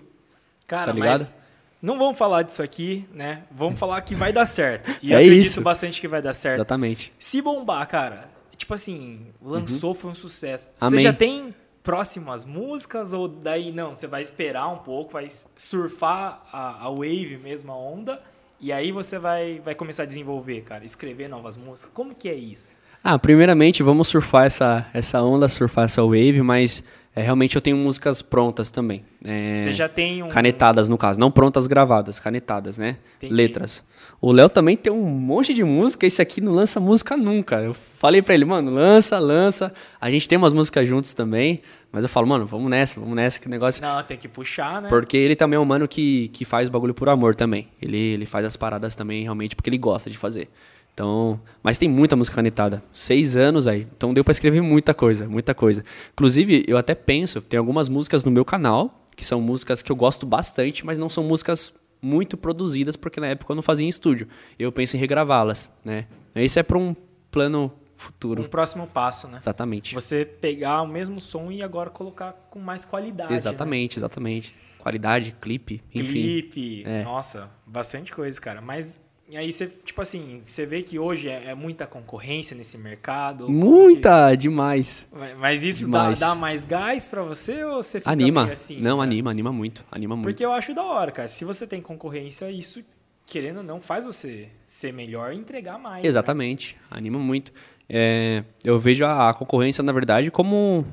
[0.74, 1.20] Cara, Tá ligado?
[1.20, 1.34] mas
[1.82, 3.44] não vamos falar disso aqui, né?
[3.52, 4.90] Vamos falar que vai dar certo.
[5.02, 5.62] E É eu acredito isso.
[5.62, 6.58] bastante que vai dar certo.
[6.58, 7.14] Exatamente.
[7.20, 10.70] Se bombar, cara, tipo assim, lançou, foi um sucesso.
[10.78, 10.92] Você Uhum.
[10.92, 11.04] Amém.
[11.04, 11.54] já tem
[11.84, 13.94] próximas músicas ou daí não?
[13.96, 18.20] Você vai esperar um pouco, vai surfar a, a wave mesmo, a onda,
[18.60, 21.92] e aí você vai, vai começar a desenvolver, cara, escrever novas músicas.
[21.94, 22.72] Como que é isso?
[23.04, 26.82] Ah, primeiramente vamos surfar essa, essa onda, surfar essa wave, mas
[27.16, 29.04] é, realmente eu tenho músicas prontas também.
[29.24, 30.30] É, Você já tem um.
[30.30, 31.20] Canetadas, no caso.
[31.20, 32.98] Não prontas gravadas, canetadas, né?
[33.18, 33.34] Entendi.
[33.34, 33.84] Letras.
[34.20, 37.58] O Léo também tem um monte de música, esse aqui não lança música nunca.
[37.58, 39.72] Eu falei pra ele, mano, lança, lança.
[40.02, 41.62] A gente tem umas músicas juntos também,
[41.92, 43.82] mas eu falo, mano, vamos nessa, vamos nessa, que negócio...
[43.82, 44.90] Não, tem que puxar, né?
[44.90, 47.68] Porque ele também é um mano que, que faz o bagulho por amor também.
[47.82, 50.50] Ele, ele faz as paradas também realmente porque ele gosta de fazer.
[50.94, 52.84] Então, mas tem muita música canetada.
[52.94, 53.88] Seis anos, aí.
[53.98, 55.84] Então deu pra escrever muita coisa, muita coisa.
[56.14, 59.96] Inclusive, eu até penso, tem algumas músicas no meu canal, que são músicas que eu
[59.96, 63.90] gosto bastante, mas não são músicas muito produzidas, porque na época eu não fazia em
[63.90, 64.28] estúdio.
[64.60, 66.06] Eu penso em regravá-las, né?
[66.36, 66.96] Isso é pra um
[67.32, 68.44] plano futuro.
[68.44, 69.38] Um próximo passo, né?
[69.38, 69.96] Exatamente.
[69.96, 73.30] Você pegar o mesmo som e agora colocar com mais qualidade.
[73.32, 73.36] né?
[73.36, 74.54] Exatamente, exatamente.
[74.78, 76.12] Qualidade, clipe, enfim.
[76.22, 77.04] Clipe, É.
[77.04, 78.60] nossa, bastante coisa, cara.
[78.62, 79.00] Mas
[79.30, 83.50] e aí você, tipo assim, você vê que hoje é, é muita concorrência nesse mercado.
[83.50, 85.08] Muita, demais.
[85.12, 86.20] que- Mas isso dá, Demais.
[86.20, 88.52] dá mais gás pra você ou você fica Anima.
[88.52, 88.80] assim?
[88.80, 89.04] não, cara?
[89.10, 89.84] anima, anima muito.
[89.92, 90.26] Anima muito.
[90.28, 91.28] Porque eu acho da hora, cara.
[91.28, 92.84] Se você tem concorrência, isso,
[93.26, 96.04] querendo ou não, faz você ser melhor e entregar mais.
[96.04, 96.08] né?
[96.10, 96.76] Exatamente.
[96.92, 97.52] Anima muito.
[97.90, 100.86] É, eu vejo a, a concorrência, na verdade, como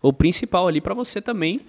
[0.00, 1.60] o principal ali pra você também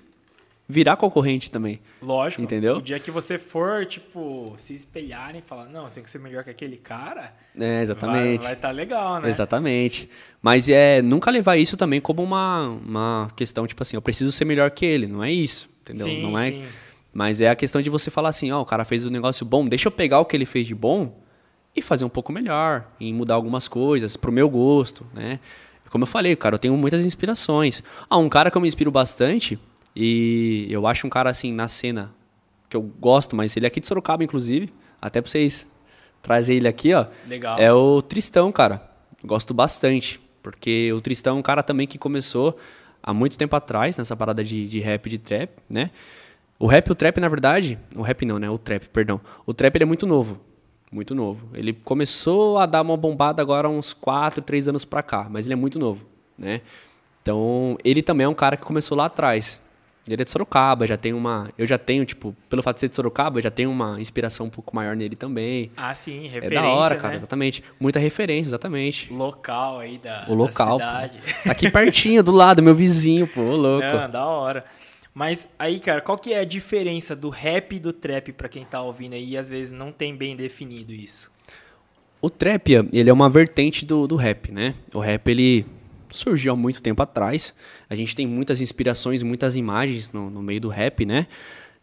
[0.74, 1.80] virar concorrente também.
[2.02, 2.42] Lógico.
[2.42, 2.78] Entendeu?
[2.78, 6.18] O dia que você for, tipo, se espelhar e falar, não, eu tenho que ser
[6.20, 8.44] melhor que aquele cara, É, exatamente.
[8.44, 9.30] vai estar legal, né?
[9.30, 10.10] Exatamente.
[10.42, 14.46] Mas é nunca levar isso também como uma, uma questão, tipo assim, eu preciso ser
[14.46, 15.06] melhor que ele.
[15.06, 15.70] Não é isso.
[15.82, 16.06] Entendeu?
[16.08, 16.50] Sim, não é.
[16.52, 16.66] sim.
[17.14, 19.68] Mas é a questão de você falar assim, ó, o cara fez um negócio bom,
[19.68, 21.22] deixa eu pegar o que ele fez de bom
[21.76, 25.40] e fazer um pouco melhor, e mudar algumas coisas pro meu gosto, né?
[25.90, 27.84] Como eu falei, cara, eu tenho muitas inspirações.
[28.10, 29.60] Ah, um cara que eu me inspiro bastante,
[29.96, 32.14] e eu acho um cara assim, na cena,
[32.70, 35.68] que eu gosto, mas ele é aqui de Sorocaba, inclusive, até pra vocês
[36.22, 37.06] trazer ele aqui, ó.
[37.28, 37.60] Legal.
[37.60, 38.82] É o Tristão, cara.
[39.24, 40.20] Gosto bastante.
[40.42, 42.58] Porque o Tristão é um cara também que começou
[43.02, 45.92] há muito tempo atrás, nessa parada de, de rap e de trap, né?
[46.60, 47.78] O rap e o trap, na verdade.
[47.96, 48.50] O rap não, né?
[48.50, 49.22] O trap, perdão.
[49.46, 50.42] O trap ele é muito novo.
[50.92, 51.50] Muito novo.
[51.54, 55.46] Ele começou a dar uma bombada agora há uns 4, 3 anos pra cá, mas
[55.46, 56.06] ele é muito novo,
[56.38, 56.62] né?
[57.22, 59.60] Então, ele também é um cara que começou lá atrás.
[60.06, 61.50] Ele é de Sorocaba, já tem uma.
[61.58, 64.48] Eu já tenho, tipo, pelo fato de ser de Sorocaba, eu já tenho uma inspiração
[64.48, 65.72] um pouco maior nele também.
[65.78, 67.02] Ah, sim, É referência, da hora, né?
[67.02, 67.64] cara, exatamente.
[67.80, 69.12] Muita referência, exatamente.
[69.14, 70.92] Local aí da, O local, da pô.
[70.92, 71.20] cidade.
[71.46, 73.86] Tá aqui pertinho, do lado, meu vizinho, pô, louco.
[73.86, 74.66] Não, da hora.
[75.14, 78.66] Mas aí, cara, qual que é a diferença do rap e do trap pra quem
[78.66, 81.32] tá ouvindo aí e às vezes não tem bem definido isso?
[82.20, 84.74] O trap, ele é uma vertente do, do rap, né?
[84.94, 85.66] O rap, ele
[86.16, 87.54] surgiu há muito tempo atrás.
[87.90, 91.28] A gente tem muitas inspirações, muitas imagens no, no meio do rap, né?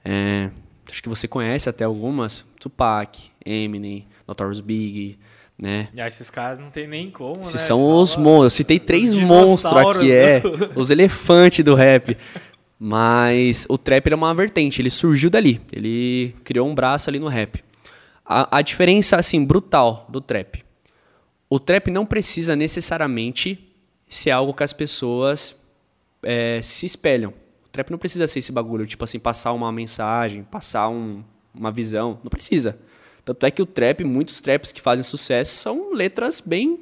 [0.05, 0.51] É,
[0.91, 2.45] acho que você conhece até algumas.
[2.59, 5.19] Tupac, Eminem, Notorious Big,
[5.59, 5.89] né?
[5.95, 7.61] E esses caras não tem nem como, Esses né?
[7.67, 8.45] são os monstros.
[8.45, 10.41] Eu citei três monstros aqui, é.
[10.41, 12.17] do- Os elefantes do rap.
[12.79, 15.61] Mas o trap ele é uma vertente, ele surgiu dali.
[15.71, 17.63] Ele criou um braço ali no rap.
[18.25, 20.65] A, a diferença, assim, brutal do trap.
[21.49, 23.59] O trap não precisa necessariamente
[24.11, 25.55] ser algo que as pessoas
[26.23, 27.31] é, se espelham.
[27.65, 31.23] O trap não precisa ser esse bagulho, tipo assim, passar uma mensagem, passar um-
[31.55, 32.19] uma visão.
[32.23, 32.77] Não precisa.
[33.25, 36.81] Tanto é que o trap, muitos traps que fazem sucesso são letras bem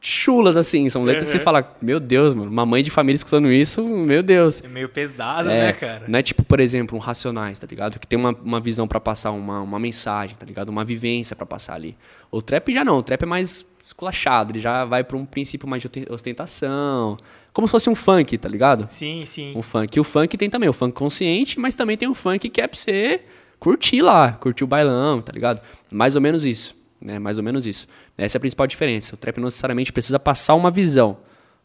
[0.00, 0.88] chulas, assim.
[0.90, 1.42] São letras que você Uhum.
[1.44, 4.62] fala, meu Deus, mano, uma mãe de família escutando isso, meu Deus.
[4.62, 6.04] É meio pesado, É, né, cara?
[6.08, 7.98] Não é tipo, por exemplo, um Racionais, tá ligado?
[7.98, 10.68] Que tem uma, uma visão pra passar uma, uma mensagem, tá ligado?
[10.68, 11.96] Uma vivência pra passar ali.
[12.30, 15.68] O trap já não, o trap é mais esculachado, ele já vai pra um princípio
[15.68, 17.16] mais de osten- ostentação.
[17.52, 18.86] Como se fosse um funk, tá ligado?
[18.90, 19.52] Sim, sim.
[19.56, 19.96] Um funk.
[19.96, 22.66] E o funk tem também o funk consciente, mas também tem o funk que é
[22.66, 23.22] pra você
[23.58, 25.60] curtir lá, curtir o bailão, tá ligado?
[25.90, 27.18] Mais ou menos isso, né?
[27.18, 27.88] Mais ou menos isso.
[28.18, 29.14] Essa é a principal diferença.
[29.14, 31.16] O trap não necessariamente precisa passar uma visão,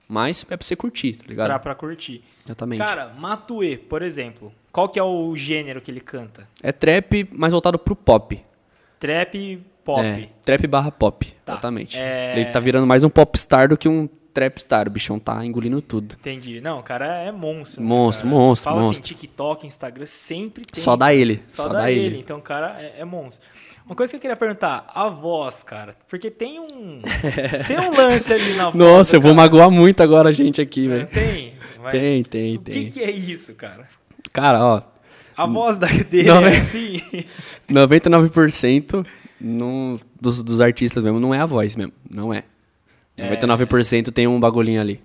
[0.08, 1.48] mas é pra você curtir, tá ligado?
[1.48, 2.24] Pra, pra curtir.
[2.46, 2.80] Exatamente.
[2.80, 4.54] Cara, Matue, por exemplo.
[4.72, 6.48] Qual que é o gênero que ele canta?
[6.64, 8.42] É trap mais voltado pro pop.
[9.00, 10.02] Trap, pop.
[10.06, 11.54] É, trap barra pop, Tá.
[11.54, 11.98] exatamente.
[12.00, 14.88] É- Ele tá virando mais um popstar do que um trapstar.
[14.88, 16.16] O bichão tá engolindo tudo.
[16.20, 16.62] Entendi.
[16.62, 17.82] Não, o cara é monstro.
[17.82, 18.36] né, Monstro, cara?
[18.40, 19.04] monstro, Fala monstro.
[19.06, 20.82] assim, TikTok, Instagram, sempre tem.
[20.82, 21.44] Só dá ele.
[21.48, 22.06] Só, Só, dá, dá ele.
[22.06, 22.20] ele.
[22.20, 23.46] Então o cara é, é monstro.
[23.86, 25.96] Uma coisa que eu queria perguntar, a voz, cara.
[26.08, 27.02] Porque tem um.
[27.68, 28.76] tem um lance ali na voz.
[28.76, 31.08] Nossa, eu vou magoar muito agora a gente aqui, É, velho.
[31.08, 31.54] Tem.
[31.82, 32.90] mas Tem, tem, O que, tem.
[32.92, 33.90] que é isso, cara?
[34.32, 34.82] Cara, ó,
[35.36, 37.02] A voz da dele Não, é é- assim.
[37.70, 39.06] 99%
[39.42, 41.94] não, dos, dos artistas mesmo não é a voz mesmo.
[42.10, 42.44] Não é.
[43.18, 45.02] 99% tem um bagulhinho ali.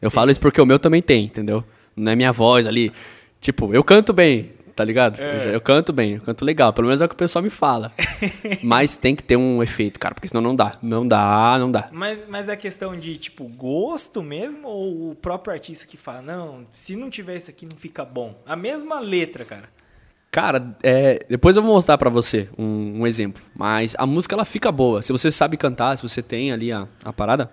[0.00, 1.64] Eu falo isso porque o meu também tem, entendeu?
[1.96, 2.92] Não é minha voz ali.
[3.40, 5.20] Tipo, eu canto bem, tá ligado?
[5.20, 5.46] É.
[5.46, 6.72] Eu, eu canto bem, eu canto legal.
[6.72, 7.92] Pelo menos é o que o pessoal me fala.
[8.62, 10.78] Mas tem que ter um efeito, cara, porque senão não dá.
[10.82, 11.88] Não dá, não dá.
[11.92, 14.66] Mas, mas é questão de, tipo, gosto mesmo?
[14.68, 18.34] Ou o próprio artista que fala, não, se não tiver isso aqui não fica bom?
[18.46, 19.68] A mesma letra, cara.
[20.34, 23.40] Cara, é, depois eu vou mostrar pra você um, um exemplo.
[23.54, 25.00] Mas a música ela fica boa.
[25.00, 27.52] Se você sabe cantar, se você tem ali a, a parada,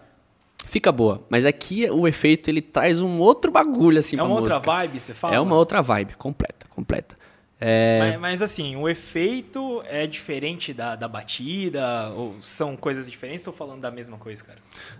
[0.65, 1.23] fica boa.
[1.29, 4.55] Mas aqui o efeito ele traz um outro bagulho assim é uma música.
[4.55, 5.35] outra vibe, você fala?
[5.35, 7.15] É uma outra vibe, completa, completa.
[7.59, 12.09] É, Mas, mas, assim, o efeito é diferente da, da batida?
[12.15, 13.41] Ou são coisas diferentes?
[13.41, 14.57] Estou falando da mesma coisa, cara?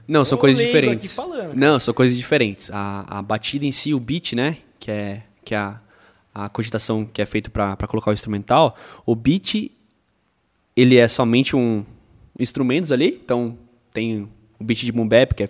[0.08, 1.08] Não, são Eu coisas diferentes.
[1.08, 2.70] aqui falando, Não, são coisas diferentes.
[2.72, 4.58] A, a batida em si, o beat, né?
[4.80, 5.82] Que é, que é a,
[6.34, 8.78] a cogitação que é feito pra pra colocar o instrumental.
[9.06, 9.72] O beat,
[10.76, 11.86] ele é somente um
[12.40, 13.20] instrumentos ali.
[13.24, 13.58] Então,
[13.94, 14.28] tem
[14.60, 15.50] o beat de boom bap, que é...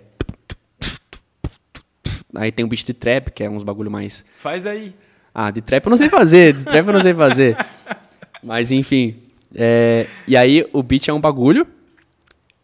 [2.34, 4.24] Aí tem o beat de trap, que é uns bagulho mais...
[4.36, 4.94] Faz aí.
[5.34, 7.56] Ah, de trap eu não sei fazer, de trap eu não sei fazer.
[8.42, 9.16] Mas enfim.
[9.54, 11.66] é, e aí o beat é um bagulho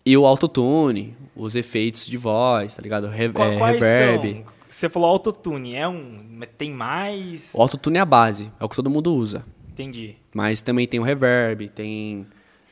[0.04, 3.06] e o autotune, os efeitos de voz, tá ligado?
[3.08, 4.32] Re é, reverb.
[4.32, 4.57] são?
[4.68, 6.40] Você falou autotune, é um...
[6.56, 7.52] Tem mais...
[7.54, 9.44] O autotune é a base, é o que todo mundo usa.
[9.70, 10.16] Entendi.
[10.34, 12.26] Mas também tem o reverb, tem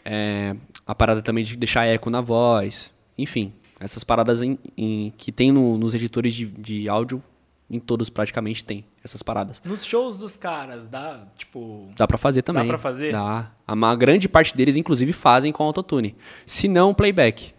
[0.05, 0.55] é,
[0.87, 2.91] a parada também de deixar eco na voz.
[3.17, 7.23] Enfim, essas paradas em- em- que tem no- nos editores de, de áudio,
[7.69, 9.61] em todos praticamente tem essas paradas.
[9.65, 11.89] Nos shows dos caras, dá, tipo...
[11.97, 12.69] Dá pra fazer também.
[12.69, 13.11] pra fazer?
[13.13, 13.51] Dá.
[13.67, 16.15] A grande parte deles, inclusive, fazem com autotune.
[16.45, 17.53] Se não, playback.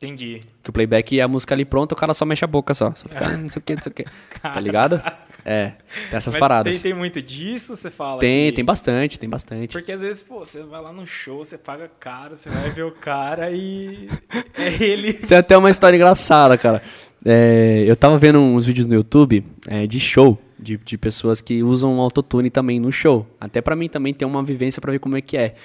[0.00, 0.42] Entendi.
[0.62, 2.92] Que o playback é a música ali pronta, o cara só mexe a boca só.
[2.94, 4.04] Só fica, "Ah, não sei o que, não sei o que.
[4.40, 5.02] Tá ligado?
[5.44, 5.72] É,
[6.10, 6.74] tem essas Mas paradas.
[6.80, 8.20] Tem, tem muito disso, você fala?
[8.20, 9.72] Tem, que- tem bastante, tem bastante.
[9.72, 12.84] Porque às vezes, pô, você vai lá no show, você paga caro, você vai ver
[12.84, 14.08] o cara e
[14.56, 15.12] é ele.
[15.14, 16.80] Tem até uma história engraçada, cara.
[17.24, 21.60] É, eu tava vendo uns vídeos no YouTube é, de show, de, de pessoas que
[21.62, 23.26] usam autotune também no show.
[23.40, 25.56] Até pra mim também ter uma vivência pra ver como é que é.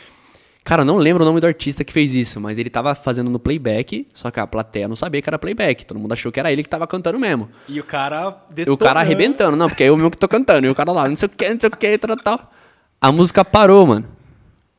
[0.63, 3.29] Cara, eu não lembro o nome do artista que fez isso, mas ele tava fazendo
[3.29, 5.85] no playback, só que a plateia não sabia que era playback.
[5.85, 7.49] Todo mundo achou que era ele que tava cantando mesmo.
[7.67, 10.65] E o cara E o cara arrebentando, não, porque é eu mesmo que tô cantando.
[10.65, 12.53] E o cara lá, não sei o que, não sei o que, tal, tal.
[13.01, 14.05] A música parou, mano.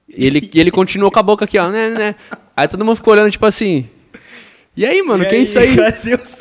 [0.08, 2.14] E ele, e ele continuou com a boca aqui, ó, né, né.
[2.56, 3.86] Aí todo mundo ficou olhando, tipo assim.
[4.76, 5.76] E aí, mano, E que é aí, isso aí?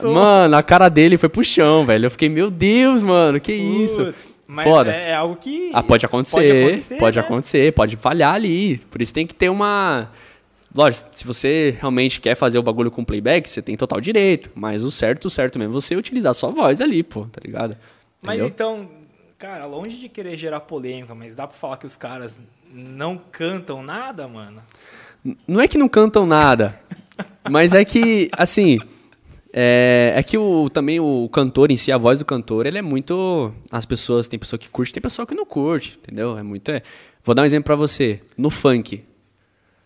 [0.03, 2.05] Mano, a cara dele foi pro chão, velho.
[2.05, 4.13] Eu fiquei, meu Deus, mano, que isso?
[4.53, 4.93] Mas Foda.
[4.93, 5.71] É, é algo que.
[5.73, 7.71] Ah, pode acontecer, pode acontecer, né?
[7.71, 8.77] pode, falhar ali.
[8.89, 10.11] Por isso tem que ter uma.
[10.75, 14.51] Lógico, se você realmente quer fazer o bagulho com playback, você tem total direito.
[14.53, 17.41] Mas o certo, o certo mesmo, é você utilizar a sua voz ali, pô, tá
[17.43, 17.75] ligado?
[18.21, 18.47] Mas Entendeu?
[18.47, 18.89] então,
[19.39, 22.39] cara, longe de querer gerar polêmica, mas dá pra falar que os caras
[22.71, 24.61] não cantam nada, mano?
[25.47, 26.79] Não é que não cantam nada,
[27.49, 28.79] mas é que, assim,
[29.53, 32.81] é, é que o, também o cantor em si, a voz do cantor, ele é
[32.81, 33.53] muito.
[33.71, 36.37] As pessoas, tem pessoa que curte, tem pessoa que não curte, entendeu?
[36.37, 36.69] É muito.
[36.71, 36.81] é-
[37.23, 38.19] Vou dar um exemplo pra você.
[38.37, 39.03] No funk.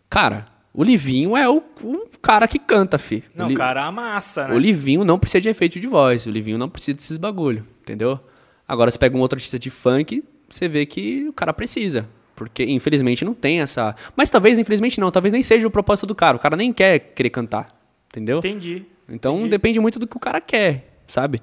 [0.10, 3.24] Cara, O Livinho é o, o cara que canta, fi.
[3.36, 4.54] Não, o Li- cara, amassa, né?
[4.56, 6.26] O Livinho não precisa de efeito de voz.
[6.28, 8.20] O Livinho não precisa desses bagulho, entendeu?
[8.68, 12.08] Agora, você pega um outro artista de funk, você vê que o cara precisa.
[12.36, 13.96] Porque, infelizmente, não tem essa.
[14.16, 15.10] Mas talvez, infelizmente, não.
[15.10, 16.38] Talvez nem seja o propósito do cara.
[16.38, 17.68] O cara nem quer querer cantar.
[18.10, 18.38] Entendeu?
[18.40, 18.86] Entendi.
[19.10, 19.50] Então Entendi.
[19.50, 21.42] depende muito do que o cara quer, sabe?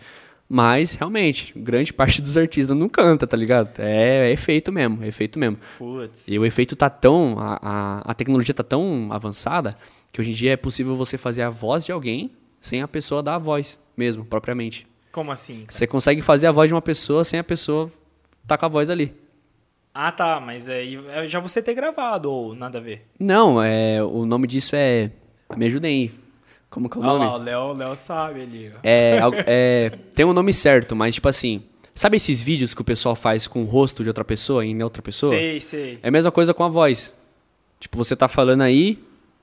[0.49, 3.79] Mas, realmente, grande parte dos artistas não canta, tá ligado?
[3.79, 5.59] É, é efeito mesmo, é efeito mesmo.
[5.79, 6.29] Putz.
[6.29, 7.37] E o efeito tá tão.
[7.39, 9.77] A, a, a tecnologia tá tão avançada
[10.13, 13.23] que hoje em dia é possível você fazer a voz de alguém sem a pessoa
[13.23, 14.87] dar a voz mesmo, propriamente.
[15.11, 15.61] Como assim?
[15.61, 15.73] cara?
[15.73, 17.91] Você consegue fazer a voz de uma pessoa sem a pessoa
[18.47, 19.15] tá com a voz ali.
[19.95, 23.07] Ah, tá, mas aí é já você ter gravado ou nada a ver?
[23.19, 25.11] Não, é, o nome disso é.
[25.57, 26.24] Me ajudem aí.
[26.75, 27.25] Como que é o Olha nome?
[27.25, 28.73] lá, o Léo, Léo sabe ali.
[28.83, 31.63] É, é, tem um nome certo, mas tipo assim.
[31.95, 35.01] Sabe esses vídeos que o pessoal faz com o rosto de outra pessoa em outra
[35.01, 35.33] pessoa?
[35.33, 36.01] Sei, sei.
[36.03, 37.15] É a mesma coisa com a voz.
[37.79, 38.99] Tipo, você tá falando aí,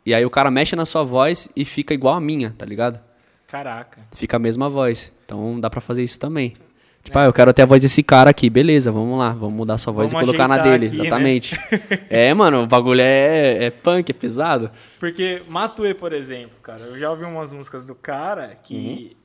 [0.06, 3.00] e aí o cara mexe na sua voz e fica igual a minha, tá ligado?
[3.48, 4.02] Caraca.
[4.14, 5.14] Fica a mesma voz.
[5.26, 6.58] Então dá pra fazer isso também.
[7.04, 9.78] Tipo, ah, eu quero ter a voz desse cara aqui, beleza, vamos lá, vamos mudar
[9.80, 11.02] sua voz Vamos e colocar na dele, aqui, né?
[11.08, 11.60] exatamente.
[12.10, 14.70] é, mano, o bagulho é, é punk, é pesado.
[15.00, 19.16] Porque Matue, por exemplo, cara, eu já ouvi umas músicas do cara que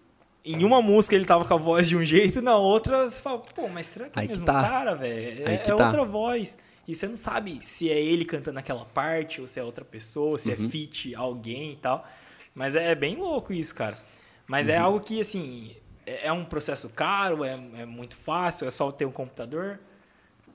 [0.47, 0.59] Uhum.
[0.59, 3.21] em uma música ele tava com a voz de um jeito e na outra você
[3.21, 4.63] fala, pô, mas será que é o mesmo tá.
[4.63, 5.43] cara, velho?
[5.47, 5.85] É, que é tá.
[5.85, 6.57] outra voz.
[6.89, 10.39] E você não sabe se é ele cantando aquela parte ou se é outra pessoa,
[10.39, 10.67] se Uhum.
[10.67, 12.07] é feat alguém e tal.
[12.55, 13.99] Mas é bem louco isso, cara.
[14.47, 14.73] Mas Uhum.
[14.73, 15.73] é algo que, assim,
[16.07, 19.79] é é um processo caro, é, é muito fácil, é só ter um computador.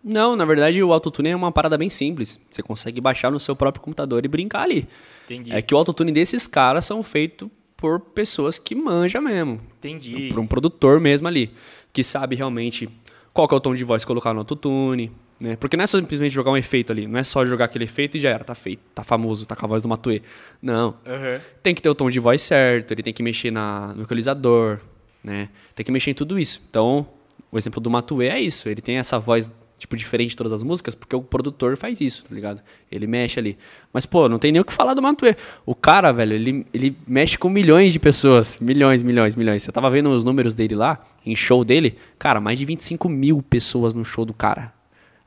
[0.03, 2.39] Não, na verdade o autotune é uma parada bem simples.
[2.49, 4.87] Você consegue baixar no seu próprio computador e brincar ali.
[5.25, 5.53] Entendi.
[5.53, 9.59] É que o autotune desses caras são feitos por pessoas que manjam mesmo.
[9.77, 10.29] Entendi.
[10.29, 11.51] Por um produtor mesmo ali.
[11.93, 12.89] Que sabe realmente
[13.33, 15.11] qual que é o tom de voz colocar no autotune.
[15.39, 15.55] Né?
[15.55, 17.07] Porque não é só simplesmente jogar um efeito ali.
[17.07, 18.81] Não é só jogar aquele efeito e já era, tá feito.
[18.93, 20.21] Tá famoso, tá com a voz do Matue.
[20.61, 20.95] Não.
[21.05, 21.41] Aham.
[21.61, 24.79] Tem que ter o tom de voz certo, ele tem que mexer na, no equalizador,
[25.23, 25.49] né?
[25.75, 26.61] Tem que mexer em tudo isso.
[26.69, 27.07] Então,
[27.51, 28.67] o exemplo do Matue é isso.
[28.69, 32.23] Ele tem essa voz, tipo, diferente de todas as músicas, porque o produtor faz isso,
[32.25, 32.61] tá ligado?
[32.91, 33.57] Ele mexe ali.
[33.93, 35.35] Mas, pô, não tem nem o que falar do Matue.
[35.65, 38.57] O cara, velho, ele, ele mexe com milhões de pessoas.
[38.59, 39.65] Milhões, milhões, milhões.
[39.65, 41.97] Eu tava vendo os números dele lá, em show dele.
[42.19, 44.73] Cara, mais de 25 mil pessoas no show do cara.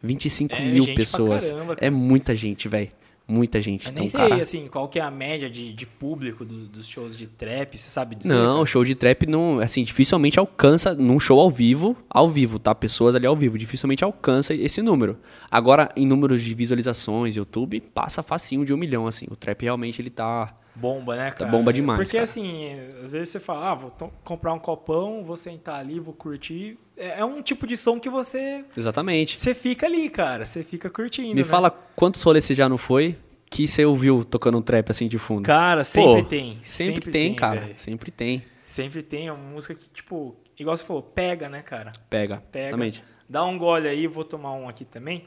[0.03, 1.51] 25 É mil pessoas.
[1.51, 1.86] caramba, cara.
[1.86, 2.88] é muita gente, velho.
[3.27, 3.87] Muita gente.
[3.87, 4.43] Eu Então, nem sei, cara...
[4.43, 7.89] assim, qual que é a média de, de público do- dos shows de trap, você
[7.89, 8.29] sabe dizer?
[8.35, 8.66] Não, o cara?
[8.66, 12.75] show de trap não, assim, dificilmente alcança num show ao vivo, ao vivo, tá?
[12.75, 15.18] Pessoas ali ao vivo, dificilmente alcança esse número.
[15.51, 19.27] Agora, em números de visualizações, YouTube, passa facinho de um milhão, assim.
[19.31, 20.55] O trap realmente ele tá.
[20.75, 21.51] Bomba, né, cara?
[21.51, 22.25] bomba demais, Porque, cara.
[22.25, 22.72] assim,
[23.03, 23.93] às vezes você fala, ah, vou
[24.25, 26.77] comprar um copão, vou sentar ali, vou curtir.
[26.97, 29.37] É, é um tipo de som que você, Exatamente.
[29.39, 30.45] você fica ali, cara.
[30.45, 31.45] Você fica curtindo, Me né?
[31.45, 33.16] fala quantos rolês você já não foi
[33.51, 35.43] que você ouviu tocando um trap assim de fundo?
[35.45, 36.61] Cara, sempre Pô, tem.
[36.64, 37.61] Sempre, tem, cara.
[37.61, 37.75] velho.
[37.77, 38.43] Sempre tem.
[38.66, 39.29] Sempre tem.
[39.29, 41.93] É uma música que, tipo, igual você falou, pega, né, cara?
[42.11, 42.43] Pega.
[42.51, 42.66] Pega.
[42.66, 43.05] Exatamente.
[43.29, 45.25] Dá um gole aí, vou tomar um aqui também.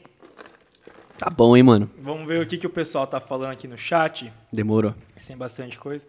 [1.18, 1.90] Tá bom, hein, mano?
[2.00, 4.32] Vamos ver o que, que o pessoal tá falando aqui no chat.
[4.52, 4.94] Demorou.
[5.26, 6.06] Tem bastante coisa.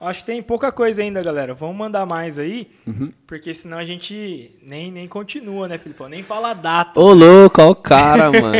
[0.00, 1.54] Acho que tem pouca coisa ainda, galera.
[1.54, 3.12] Vamos mandar mais aí, Uhum.
[3.26, 6.08] porque senão a gente nem, nem continua, né, Filipão?
[6.08, 6.98] Nem fala a data.
[7.00, 8.52] Ô, louco, ó o cara, mano.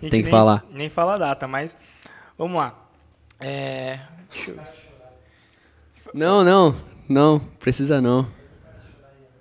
[0.00, 0.64] Tem que nem- falar.
[0.70, 1.76] Nem fala a data, mas
[2.36, 2.78] vamos lá.
[3.40, 3.98] É,
[4.46, 4.58] eu-
[6.12, 6.76] Não, não.
[7.08, 8.26] Não, precisa não.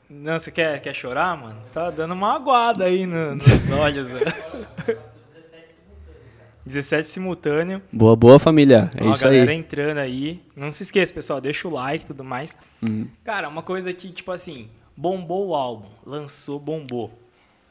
[0.10, 1.58] Não, você quer, quer chorar, mano?
[1.74, 4.08] Tá dando uma aguada aí no- nos olhos.
[6.74, 6.82] né?
[6.82, 7.82] 17 simultâneo.
[7.92, 8.90] Boa, boa, família.
[8.96, 9.58] É Ó, isso a galera aí.
[9.58, 10.42] entrando aí.
[10.56, 12.56] Não se esqueça, pessoal, deixa o like e tudo mais.
[12.82, 13.08] Uhum.
[13.24, 17.12] Cara, uma coisa que, tipo assim, bombou o álbum, lançou, bombou.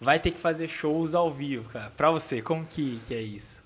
[0.01, 1.93] Vai ter que fazer shows ao vivo, cara.
[1.97, 3.61] Pra você, como que, que é isso?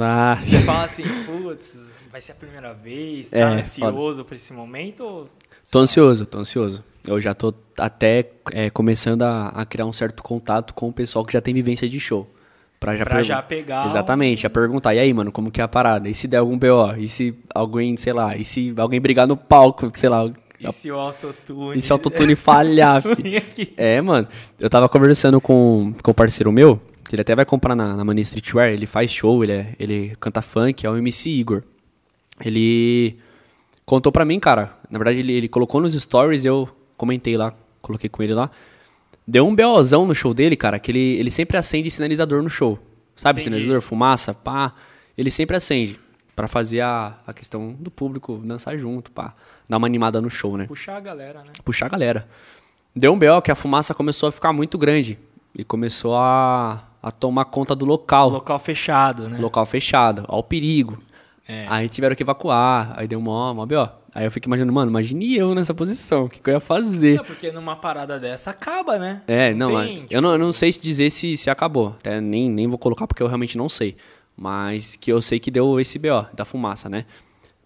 [0.00, 4.52] Ah, Você fala assim, putz, vai ser a primeira vez, tá É, ansioso pra esse
[4.52, 5.04] momento?
[5.04, 5.28] Ou...
[5.70, 6.82] Tô ansioso, tô ansioso.
[7.06, 11.24] Eu já tô até é, começando a, a criar um certo contato com o pessoal
[11.24, 12.28] que já tem vivência de show.
[12.80, 15.64] Pra já, Pra pergun- já pegar Exatamente, já perguntar, e aí, mano, como que é
[15.64, 16.08] a parada?
[16.08, 16.94] E se der algum BO?
[16.96, 20.90] E se alguém, sei lá, e se alguém brigar no palco, sei lá, E se
[20.90, 21.76] o autotune...
[21.78, 23.02] e se o autotune falhar?
[23.76, 24.28] É, mano.
[24.60, 28.04] Eu tava conversando com, com um parceiro meu, que ele até vai comprar na, na
[28.04, 31.62] Mania Streetwear, ele faz show, ele, é, ele canta funk, é o MC Igor.
[32.44, 33.18] Ele
[33.84, 34.72] contou pra mim, cara.
[34.90, 37.52] Na verdade, ele, ele colocou nos stories, eu comentei lá,
[37.82, 38.50] coloquei com ele lá.
[39.30, 42.78] Deu um BOzão no show dele, cara, que ele, ele sempre acende sinalizador no show.
[43.14, 43.56] Sabe, Entendi.
[43.56, 44.72] sinalizador, fumaça, pá.
[45.18, 46.00] Ele sempre acende.
[46.34, 49.34] Pra fazer a, a questão do público dançar junto, pá.
[49.68, 50.66] Dar uma animada no show, né?
[50.66, 51.50] Puxar a galera, né?
[51.62, 52.26] puxar a galera.
[52.96, 55.18] Deu um BO que a fumaça começou a ficar muito grande
[55.54, 59.38] e começou a, a tomar conta do local, Local fechado, né?
[59.38, 61.02] local fechado, ao perigo.
[61.46, 61.66] É.
[61.68, 63.88] Aí tiveram que evacuar, aí deu mó, mó B.O.
[64.14, 67.16] Aí eu fico imaginando, mano, imagine eu nessa posição, o que, que eu ia fazer?
[67.18, 69.22] Não, porque numa parada dessa acaba, né?
[69.26, 71.88] É, não, tem, é- eu não, eu não sei se dizer se, se acabou.
[71.98, 73.96] Até nem, nem vou colocar porque eu realmente não sei.
[74.36, 77.04] Mas que eu sei que deu esse BO da fumaça, né?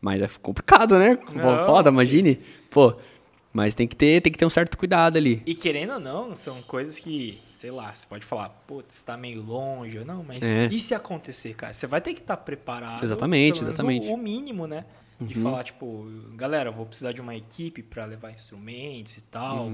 [0.00, 1.18] Mas é complicado, né?
[1.34, 1.66] Não.
[1.66, 2.40] Foda, imagine.
[2.70, 2.94] Pô,
[3.52, 5.42] mas tem que ter, tem que ter um certo cuidado ali.
[5.46, 9.42] E querendo ou não, são coisas que, sei lá, você pode falar, putz, tá meio
[9.42, 10.68] longe ou não, mas É.
[10.72, 11.72] e se acontecer, cara?
[11.74, 13.04] Você vai ter que estar preparado.
[13.04, 14.08] Exatamente, exatamente.
[14.08, 14.84] O, o mínimo, né?
[15.26, 19.70] De falar, tipo, galera, eu vou precisar de uma equipe pra levar instrumentos e tal.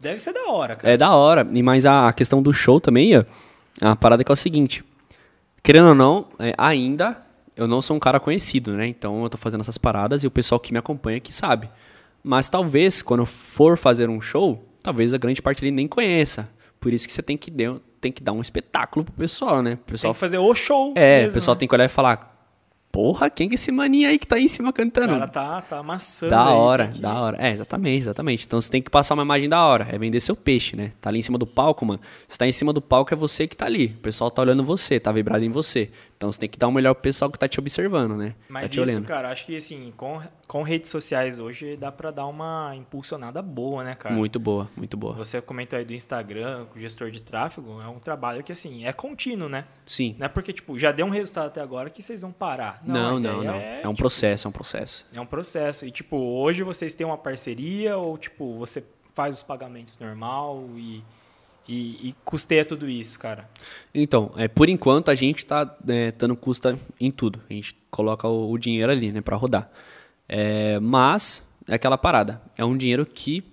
[0.00, 0.88] Deve ser da hora, cara.
[0.88, 0.94] Uhum.
[0.94, 1.48] É da hora.
[1.52, 3.24] E mais a, a questão do show também, ó,
[3.80, 4.84] é uma parada que é o seguinte.
[5.62, 7.24] Querendo ou não, é, ainda
[7.56, 8.86] eu não sou um cara conhecido, né?
[8.86, 11.68] Então eu tô fazendo essas paradas e o pessoal que me acompanha que sabe.
[12.22, 16.48] Mas talvez, quando eu for fazer um show, talvez a grande parte ali nem conheça.
[16.78, 19.72] Por isso que você tem que, dar- tem que dar um espetáculo pro pessoal, né?
[19.72, 20.92] O Tem pessoal, que fazer o show.
[20.94, 21.58] é, mesmo, o pessoal né?
[21.60, 22.35] tem que olhar e falar:
[22.96, 25.08] Porra, quem que é esse maninho aí que tá aí em cima O cantando?
[25.08, 26.30] cara tá, tá amassando.
[26.30, 27.36] Da aí, hora, que- da hora.
[27.38, 28.46] É, exatamente, exatamente.
[28.46, 29.86] Então você tem que passar uma imagem da hora.
[29.92, 30.92] É vender seu peixe, né?
[30.98, 32.00] Tá ali em cima do palco, mano.
[32.26, 33.88] Você tá em cima do palco, é você que tá ali.
[33.98, 35.90] O pessoal tá olhando você, tá vibrado em você.
[36.16, 38.34] Então você tem que dar o melhor pro pessoal que tá te observando, né?
[38.48, 39.04] Mas tá te isso, olhando.
[39.04, 43.82] cara, acho que assim, com, com redes sociais hoje dá pra dar uma impulsionada boa,
[43.82, 44.14] né, cara?
[44.14, 45.14] Muito boa, muito boa.
[45.14, 48.86] Você comentou aí do Instagram, com o gestor de tráfego, é um trabalho que, assim,
[48.86, 49.64] é contínuo, né?
[49.84, 50.14] Sim.
[50.18, 52.80] Não é porque, tipo, já deu um resultado até agora que vocês vão parar.
[52.84, 53.58] Não, não, ideia não.
[53.58, 55.06] É, É um processo, é um processo.
[55.12, 55.84] é um processo.
[55.84, 58.84] E, tipo, hoje vocês têm uma parceria ou, tipo, você
[59.14, 61.02] faz os pagamentos normal e,
[61.66, 63.48] e, e custeia tudo isso, cara?
[63.94, 67.40] Então, é, por enquanto a gente tá é, dando custa em tudo.
[67.50, 69.70] A gente coloca o, o dinheiro ali, né, pra rodar.
[70.28, 72.40] É, mas, é aquela parada.
[72.56, 73.44] É um dinheiro que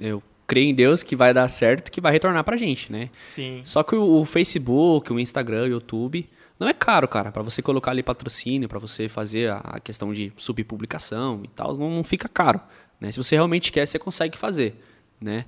[0.00, 3.10] eu creio em Deus que vai dar certo, que vai retornar pra gente, né?
[3.26, 3.60] Sim.
[3.64, 7.30] Só que o, o Facebook, o Instagram, o YouTube, não é caro, cara.
[7.30, 11.76] Pra você colocar ali patrocínio, pra você fazer a, a questão de subpublicação e tal,
[11.76, 12.60] não, não fica caro.
[13.00, 13.12] Né?
[13.12, 14.74] Se você realmente quer, você consegue fazer,
[15.20, 15.44] né?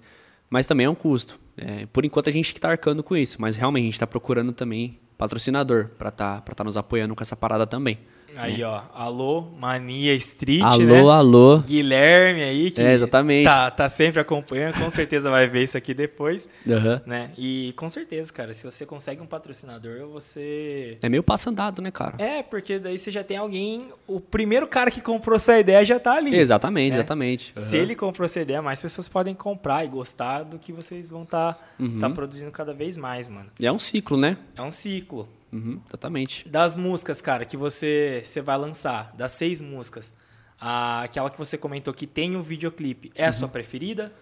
[0.49, 1.39] Mas também é um custo.
[1.57, 4.07] É, por enquanto a gente que tá arcando com isso, mas realmente a gente tá
[4.07, 7.99] procurando também patrocinador pra tá, pra tá nos apoiando com essa parada também.
[8.37, 11.01] Aí, ó, alô, Mania Street, alô, né?
[11.13, 11.59] alô.
[11.59, 13.45] Guilherme aí, que É, exatamente.
[13.45, 17.03] Tá, tá sempre acompanhando, com certeza vai ver isso aqui depois, Aham.
[17.07, 17.31] né?
[17.37, 20.97] E com certeza, cara, se você consegue um patrocinador, você...
[21.03, 22.15] É meio passo andado, né, cara?
[22.19, 23.81] É, porque daí você já tem alguém...
[24.07, 26.35] O primeiro cara que comprou essa ideia já tá ali.
[26.35, 26.99] Exatamente, né?
[26.99, 27.53] exatamente.
[27.57, 31.23] Se ele comprou essa ideia, mais pessoas podem comprar e gostar do que vocês vão
[31.23, 31.99] estar tá, Uhum.
[31.99, 33.47] tá produzindo cada vez mais, mano.
[33.59, 34.37] E é um ciclo, né?
[34.57, 35.29] É um ciclo.
[35.53, 36.49] Uhum, exatamente.
[36.49, 40.15] Das músicas, cara, que você, você vai lançar, das seis músicas,
[40.61, 43.33] a, aquela que você comentou que tem o videoclipe, é a Uhum.
[43.33, 44.13] sua preferida?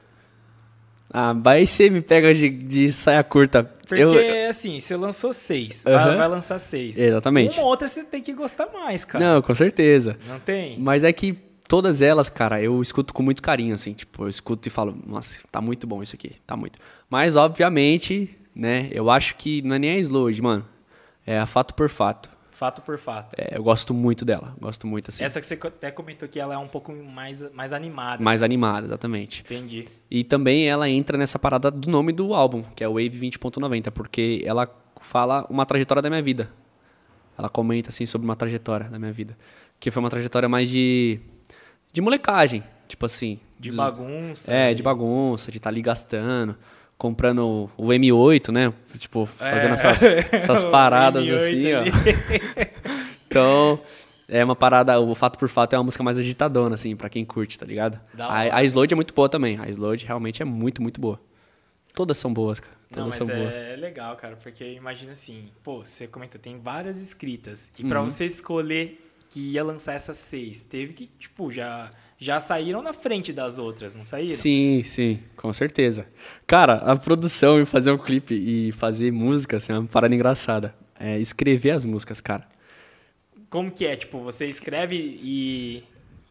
[1.11, 3.65] Ah, vai ser me pega de, de saia curta.
[3.65, 6.09] Porque, Eu- assim, você lançou seis, Aham.
[6.09, 6.99] vai, vai lançar seis.
[6.99, 7.59] Exatamente.
[7.59, 9.25] Uma outra você tem que gostar mais, cara.
[9.35, 10.19] Não, com certeza.
[10.27, 10.79] Não tem?
[10.79, 11.33] Mas é que
[11.67, 13.95] todas elas, cara, eu escuto com muito carinho, assim.
[13.95, 16.79] Tipo, eu escuto e falo, nossa, tá muito bom isso aqui, tá muito.
[17.09, 20.67] Mas, obviamente, né, eu acho que não é nem a Slowed, mano.
[21.29, 22.31] É a Fato por Fato.
[22.51, 23.37] Fato por fato.
[23.39, 25.23] É, eu gosto muito dela, gosto muito, assim.
[25.23, 28.21] Essa que você até comentou que ela é um pouco mais, mais animada.
[28.21, 29.43] Mais animada, exatamente.
[29.43, 29.85] Entendi.
[30.11, 33.93] E também ela entra nessa parada do nome do álbum, que é o Wave 20.90,
[33.93, 34.69] porque ela
[35.01, 36.51] fala uma trajetória da minha vida.
[37.39, 39.39] Ela comenta assim sobre uma trajetória da minha vida,
[39.79, 41.21] que foi uma trajetória mais de
[41.93, 44.53] de molecagem, tipo assim, De dos- bagunça.
[44.53, 46.57] É, e- de bagunça, de estar ali gastando,
[46.99, 48.73] comprando o M8, né?
[48.99, 49.73] Tipo, fazendo É.
[49.73, 51.81] essas, essas paradas M8 assim, ó.
[51.81, 51.91] ali.
[53.29, 53.81] Então,
[54.27, 57.25] é uma parada, o Fato por Fato é uma música mais agitadona, assim, pra quem
[57.25, 58.01] curte, tá ligado?
[58.19, 59.59] A, a Slowed é muito boa também.
[59.61, 61.21] A Slowed realmente é muito, muito boa.
[61.95, 62.73] Todas são boas, cara.
[62.91, 63.55] Não, Todas mas são boas.
[63.57, 67.71] é legal, cara, porque imagina assim, pô, você comentou, tem várias escritas.
[67.79, 68.11] E pra Uhum.
[68.11, 73.33] você escolher que ia lançar essas seis, teve que, tipo, já, já saíram na frente
[73.33, 74.35] das outras, não saíram?
[74.35, 76.07] Sim, sim, com certeza.
[76.47, 80.75] Cara, a produção e fazer um clipe e fazer música, assim, é uma parada engraçada.
[80.99, 82.45] É escrever as músicas, cara.
[83.49, 83.97] Como que é?
[83.97, 85.85] Tipo, você escreve e.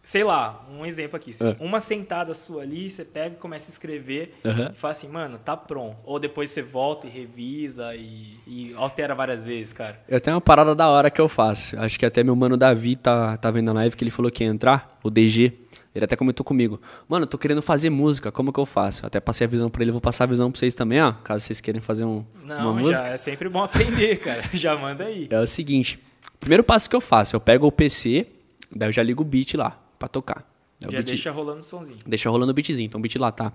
[0.03, 1.31] Sei lá, um exemplo aqui.
[1.41, 1.55] É.
[1.59, 4.71] Uma sentada sua ali, você pega e começa a escrever Aham.
[4.73, 5.97] e fala assim, mano, tá pronto.
[6.05, 10.01] Ou depois você volta e revisa e, e altera várias vezes, cara.
[10.07, 11.77] Eu tenho uma parada da hora que eu faço.
[11.77, 14.45] Acho que até meu mano Davi tá, tá vendo a live que ele falou que
[14.45, 15.66] ia entrar, o DG.
[15.95, 16.79] Ele até comentou comigo.
[17.09, 19.05] Mano, eu tô querendo fazer música, como que eu faço?
[19.05, 21.13] Até passei a visão pra ele, vou passar a visão pra vocês também, ó.
[21.23, 23.07] Caso vocês queiram fazer um, Não, uma música.
[23.07, 24.43] é sempre bom aprender, cara.
[24.53, 25.27] Já manda aí.
[25.29, 25.99] É o seguinte:
[26.39, 28.27] primeiro passo que eu faço, eu pego o PC,
[28.71, 30.45] daí eu já ligo o beat lá pra tocar.
[30.79, 31.97] Daí o Já beat- deixa rolando o somzinho.
[32.05, 32.85] Deixa rolando o beatzinho.
[32.85, 33.51] Então o beat lá tá.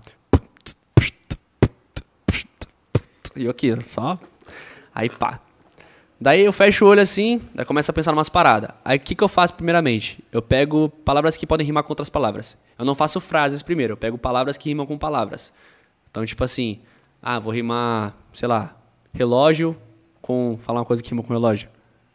[3.35, 4.19] E eu aqui, só.
[4.93, 5.39] Aí pá.
[6.23, 8.69] Daí eu fecho o olho assim, daí começo a pensar em umas paradas.
[8.85, 10.23] Aí o que, que eu faço primeiramente?
[10.31, 12.55] Eu pego palavras que podem rimar com outras palavras.
[12.79, 15.51] Eu não faço frases primeiro, eu pego palavras que rimam com palavras.
[16.09, 16.79] Então, tipo assim,
[17.21, 18.73] ah, vou rimar, sei lá,
[19.13, 19.75] relógio
[20.21, 20.57] com.
[20.61, 21.67] falar uma coisa que rima com relógio.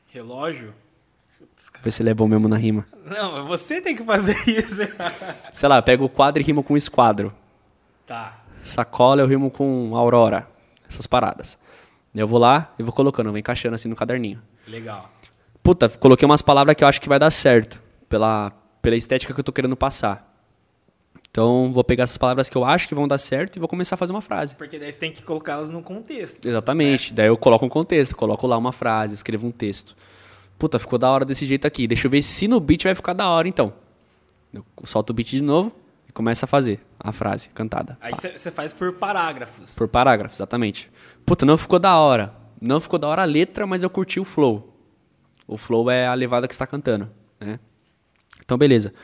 [0.08, 0.72] Relógio?
[1.82, 2.86] Ver se ele é bom mesmo na rima.
[3.04, 4.80] Não, você tem que fazer isso.
[5.52, 7.30] Sei lá, eu pego quadro e rimo com esquadro.
[8.06, 8.38] tá.
[8.64, 10.48] Sacola eu rimo com aurora.
[10.88, 11.58] Essas paradas.
[12.18, 14.42] Eu vou lá e vou colocando, vou encaixando assim no caderninho.
[14.66, 15.10] Legal.
[15.62, 17.80] Puta, coloquei umas palavras que eu acho que vai dar certo.
[18.08, 18.50] Pela,
[18.80, 20.28] pela estética que eu tô querendo passar.
[21.30, 23.94] Então, vou pegar essas palavras que eu acho que vão dar certo e vou começar
[23.94, 24.56] a fazer uma frase.
[24.56, 26.48] Porque daí você tem que colocá-las no contexto.
[26.48, 27.12] Exatamente.
[27.12, 29.94] Daí eu coloco um contexto, coloco lá uma frase, escrevo um texto.
[30.58, 31.86] Puta, ficou da hora desse jeito aqui.
[31.86, 33.72] Deixa eu ver se no beat vai ficar da hora então.
[34.52, 35.70] Eu solto o beat de novo
[36.08, 37.96] e começo a fazer a frase cantada.
[38.00, 39.74] Aí você faz por parágrafos.
[39.74, 40.90] Por parágrafo, exatamente.
[41.28, 42.32] Puta, não ficou da hora.
[42.58, 44.74] Não ficou da hora a letra, mas eu curti o flow.
[45.46, 47.60] O flow é a levada que está cantando, né?
[48.42, 48.94] Então, beleza.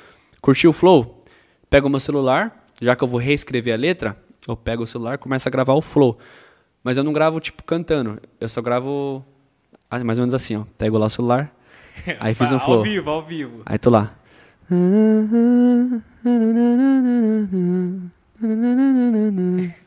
[0.40, 1.22] Curti o flow?
[1.68, 4.16] Pego o meu celular, já que eu vou reescrever a letra,
[4.48, 6.18] eu pego o celular e começo a gravar o flow.
[6.82, 8.18] Mas eu não gravo, tipo, cantando.
[8.40, 9.22] Eu só gravo
[9.90, 10.64] ah, mais ou menos assim, ó.
[10.78, 11.54] Pego lá o celular,
[12.18, 12.78] aí fiz um flow.
[12.78, 13.62] Ao vivo, ao vivo.
[13.66, 14.14] Aí tô lá.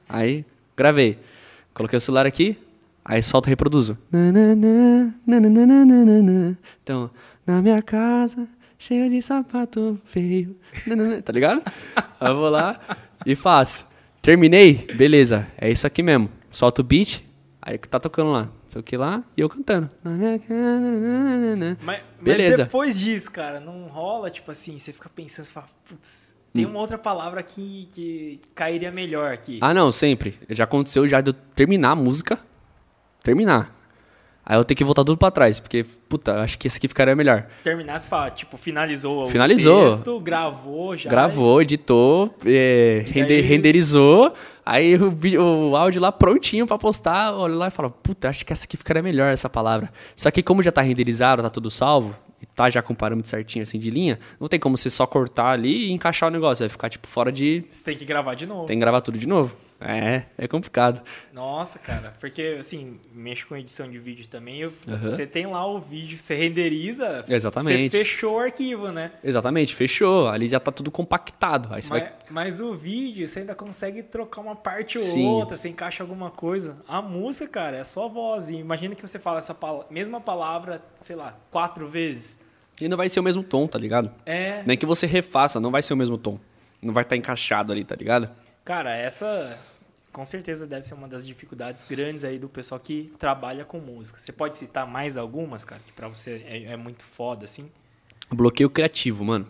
[0.08, 1.18] Aí, gravei.
[1.78, 2.58] Coloquei o celular aqui,
[3.06, 3.96] aí solto e reproduzo.
[6.82, 7.12] Então,
[7.46, 8.48] na minha casa,
[8.80, 10.58] cheia de sapato feio.
[11.24, 11.62] Tá ligado?
[12.20, 12.80] Aí eu vou lá
[13.24, 13.86] e faço.
[14.24, 14.88] Terminei?
[14.98, 16.32] Beleza, é isso aqui mesmo.
[16.50, 17.24] Solto o beat,
[17.62, 18.48] aí tá tocando lá.
[18.68, 19.88] Sei o que lá, e eu cantando.
[21.84, 22.64] Mas, mas Beleza.
[22.64, 26.80] depois disso, cara, não rola, tipo assim, você fica pensando, você fala, putz, tem uma
[26.80, 29.60] outra palavra que, que cairia melhor aqui.
[29.62, 30.36] Ah, não, sempre.
[30.50, 32.40] Já aconteceu já de eu terminar a música.
[33.24, 33.76] Terminar.
[34.50, 37.14] Aí eu tenho que voltar tudo pra trás, porque, puta, acho que esse aqui ficaria
[37.14, 37.48] melhor.
[37.66, 39.88] Terminar, você fala, tipo, finalizou, Finalizou.
[39.88, 41.10] o texto, gravou já.
[41.10, 44.34] Gravou, editou, é, E rende- daí- renderizou,
[44.66, 48.54] aí o, o áudio lá prontinho pra postar, olha lá e fala, puta, acho que
[48.54, 49.92] essa aqui ficaria melhor, essa palavra.
[50.16, 53.64] Só que como já tá renderizado, tá tudo salvo, e tá já com parâmetro certinho
[53.64, 56.70] assim de linha, não tem como você só cortar ali e encaixar o negócio, vai
[56.70, 57.64] ficar tipo fora de...
[57.70, 58.66] Você tem que gravar de novo.
[58.66, 59.56] Tem que gravar tudo de novo.
[59.80, 61.02] É, é complicado.
[61.32, 64.60] Nossa, cara, porque assim, mexo com edição de vídeo também.
[64.62, 65.10] eu- Aham.
[65.10, 67.24] Você tem lá o vídeo, você renderiza.
[67.30, 67.92] Exatamente.
[67.92, 69.12] Você fechou o arquivo, né?
[69.24, 72.14] Exatamente, fechou, ali já tá tudo compactado, aí você Mas, vai...
[72.30, 75.26] mas o vídeo, você ainda consegue trocar uma parte ou Sim.
[75.28, 76.78] outra, você encaixa alguma coisa.
[76.88, 78.50] A música, cara, é a sua voz.
[78.50, 82.38] E imagina que você fala essa pala- mesma palavra, sei lá, quatro vezes.
[82.82, 84.12] E não vai ser o mesmo tom, tá ligado?
[84.26, 84.64] É.
[84.66, 86.40] Nem que você refaça, não vai ser o mesmo tom.
[86.82, 88.30] Não vai estar encaixado ali, tá ligado?
[88.68, 89.58] Cara, essa
[90.12, 94.20] com certeza deve ser uma das dificuldades grandes aí do pessoal que trabalha com música.
[94.20, 97.72] Você pode citar mais algumas, cara, que pra você é, é muito foda, assim?
[98.30, 99.48] Bloqueio criativo, mano.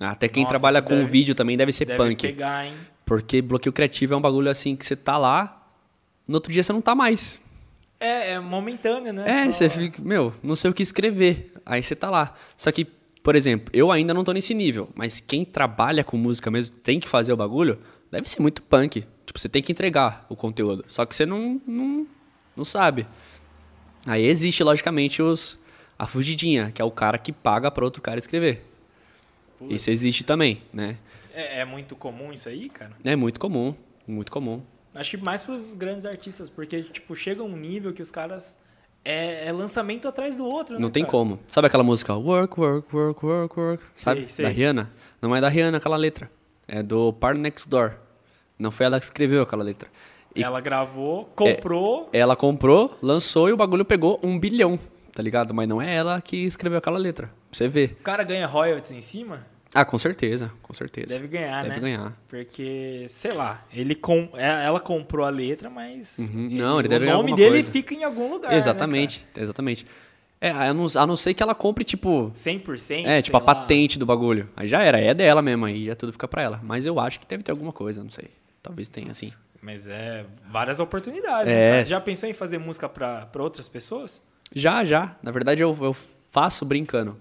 [0.00, 2.22] Até quem Nossa, trabalha com deve- vídeo também deve ser Deve punk.
[2.22, 2.72] pegar, hein?
[3.04, 5.68] Porque bloqueio criativo é um bagulho assim que você tá lá,
[6.26, 7.38] no outro dia você não tá mais.
[8.00, 9.24] É, é momentâneo, né?
[9.28, 11.52] É, Só- você fica, meu, não sei o que escrever.
[11.66, 12.34] Aí você tá lá.
[12.56, 12.86] Só que,
[13.22, 16.98] por exemplo, eu ainda não tô nesse nível, mas quem trabalha com música mesmo, tem
[16.98, 17.78] que fazer o bagulho,
[18.10, 19.06] deve ser muito punk.
[19.26, 20.84] Tipo, você tem que entregar o conteúdo.
[20.88, 22.06] Só que você não, não,
[22.56, 23.06] não sabe.
[24.06, 25.58] Aí existe, logicamente, os
[25.98, 28.64] a fugidinha, que é o cara que paga para outro cara escrever.
[29.58, 29.74] Putz.
[29.74, 30.96] Isso existe também, né?
[31.34, 32.92] É, é muito comum isso aí, cara?
[33.02, 33.74] É muito comum,
[34.06, 34.62] muito comum.
[34.94, 38.62] Acho que mais pros grandes artistas, porque, tipo, chega um nível que os caras.
[39.04, 41.10] É, é lançamento atrás do outro, Não né, tem cara?
[41.12, 41.40] como.
[41.46, 43.84] Sabe aquela música Work, Work, Work, Work, Work?
[43.94, 44.30] Sabe?
[44.30, 44.44] sei.
[44.44, 44.92] Da Rihanna?
[45.22, 46.30] Não é da Rihanna aquela letra.
[46.68, 47.94] É do Party Next Door.
[48.58, 49.88] Não foi ela que escreveu aquela letra.
[50.36, 52.08] E Ela gravou, comprou.
[52.12, 54.78] ela comprou, lançou e o bagulho pegou um bilhão,
[55.14, 55.52] tá ligado?
[55.54, 57.26] Mas não é ela que escreveu aquela letra.
[57.28, 57.96] Pra você ver.
[58.00, 59.46] O cara ganha royalties em cima?
[59.74, 61.14] Ah, com certeza, com certeza.
[61.14, 61.80] Deve ganhar, Deve né?
[61.80, 62.12] ganhar.
[62.28, 64.28] Porque, sei lá, ele com...
[64.34, 66.18] é, ela comprou a letra, mas.
[66.18, 66.48] Uhum.
[66.52, 67.72] Não, ele deve O nome dele coisa.
[67.72, 68.50] fica em algum lugar.
[68.50, 69.86] né, exatamente, exatamente.
[70.40, 72.34] É, a não, a não ser que ela compre, tipo, cara?
[72.34, 73.04] 100%.
[73.06, 73.46] É, tipo a lá.
[73.46, 74.48] patente do bagulho.
[74.56, 76.60] Aí já era, é dela mesmo, aí já tudo fica pra ela.
[76.62, 78.28] Mas eu acho que deve ter alguma coisa, não sei.
[78.62, 79.32] Talvez tenha, assim.
[79.60, 81.52] Mas é várias oportunidades.
[81.52, 81.70] É.
[81.80, 81.84] né?
[81.84, 84.22] Já pensou em fazer música pra, pra outras pessoas?
[84.54, 85.16] Já, já.
[85.22, 85.96] Na verdade, eu, eu
[86.30, 87.16] faço brincando.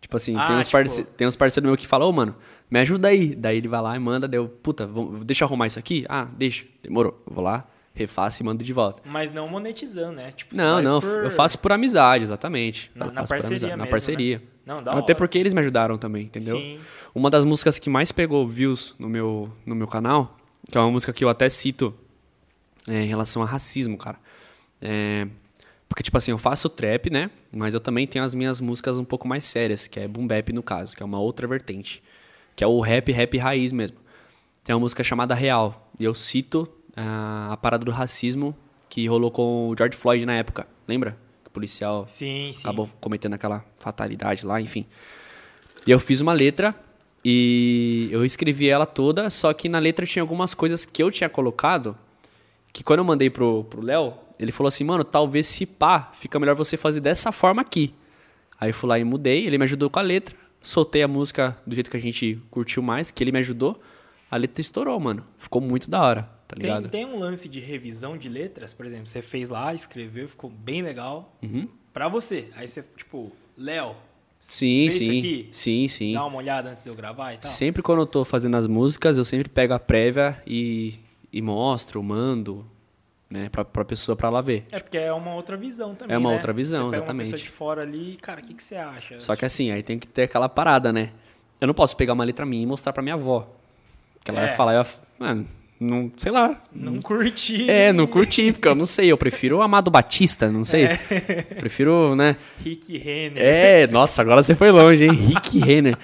[0.00, 1.04] Tipo assim, Ah, tem, uns tipo- parce...
[1.04, 2.34] tem uns parceiros meus que falam, ô, mano,
[2.70, 3.34] me ajuda aí.
[3.36, 6.04] Daí ele vai lá e manda, deu, puta, vamos- deixa eu arrumar isso aqui?
[6.08, 6.64] Ah, deixa.
[6.82, 7.22] Demorou.
[7.26, 7.64] Eu vou lá,
[7.98, 9.02] refaço e mando de volta.
[9.04, 10.30] Mas não monetizando, né?
[10.32, 12.90] Tipo, Não, não, por- eu faço por amizade, exatamente.
[12.94, 14.38] Na- na parceria amizade, Na mesmo, parceria.
[14.38, 14.44] né?
[14.64, 15.14] Não, Até hora.
[15.16, 16.56] porque eles me ajudaram também, entendeu?
[16.56, 16.78] Sim.
[17.14, 20.36] Uma das músicas que mais pegou views no meu, no meu canal,
[20.70, 21.94] que é uma música que eu até cito
[22.86, 24.18] é, em relação a racismo, cara.
[24.80, 25.26] É,
[25.88, 27.30] Porque, tipo assim, eu faço trap, né?
[27.50, 30.52] Mas eu também tenho as minhas músicas um pouco mais sérias, que é boom bap
[30.52, 32.02] no caso, que é uma outra vertente.
[32.54, 33.96] Que é o rap, rap raiz mesmo.
[34.62, 35.90] Tem uma música chamada Real.
[35.98, 38.56] E eu cito ah, a parada do racismo
[38.88, 40.66] que rolou com o George Floyd na época.
[40.86, 41.18] Lembra?
[41.42, 42.62] Que o policial Sim, sim.
[42.62, 44.86] acabou cometendo aquela fatalidade lá, enfim.
[45.86, 46.74] E eu fiz uma letra
[47.24, 51.28] e eu escrevi ela toda, só que na letra tinha algumas coisas que eu tinha
[51.28, 51.96] colocado
[52.72, 56.38] que quando eu mandei pro pro Léo, ele falou assim, mano, talvez se pá, fica
[56.38, 57.92] melhor você fazer dessa forma aqui.
[58.60, 61.56] Aí eu fui lá e mudei, ele me ajudou com a letra, soltei a música
[61.66, 63.80] do jeito que a gente curtiu mais, que ele me ajudou,
[64.30, 65.24] a letra estourou, mano.
[65.36, 66.88] Ficou muito da hora, tá Tem, ligado?
[66.88, 70.82] tem um lance de revisão de letras, por exemplo, você fez lá, escreveu, ficou bem
[70.82, 71.36] legal.
[71.42, 71.68] Uhum.
[71.92, 72.48] Pra você.
[72.56, 73.94] Aí você, tipo, Léo,
[74.40, 75.18] Sim, sim.
[75.18, 75.48] aqui?
[75.52, 76.12] Sim, sim.
[76.14, 77.50] dá uma olhada antes de eu gravar e tal.
[77.50, 80.98] Sempre quando eu tô fazendo as músicas, eu sempre pego a prévia e,
[81.32, 82.64] e mostro, mando,
[83.28, 84.64] né, pra, pra pessoa pra ela ver.
[84.70, 86.14] É porque é uma outra visão também.
[86.14, 86.36] É uma né?
[86.36, 87.26] outra visão, você pega exatamente.
[87.26, 89.20] Uma pessoa de fora ali, cara, o que, que você acha?
[89.20, 91.10] Só que assim, aí tem que ter aquela parada, né?
[91.60, 93.46] Eu não posso pegar uma letra minha e mostrar pra minha avó.
[94.24, 94.46] Que ela É.
[94.46, 94.86] vai falar, eu,
[95.18, 95.46] mano,
[95.80, 96.60] não, sei lá.
[96.72, 97.70] Não curti.
[97.70, 99.10] É, não curti, porque eu não sei.
[99.10, 100.88] Eu prefiro o Amado Batista, não sei.
[101.58, 102.36] Prefiro, né?
[102.64, 103.42] Rick Renner.
[103.42, 105.12] É, nossa, agora você foi longe, hein?
[105.12, 105.96] Rick Renner.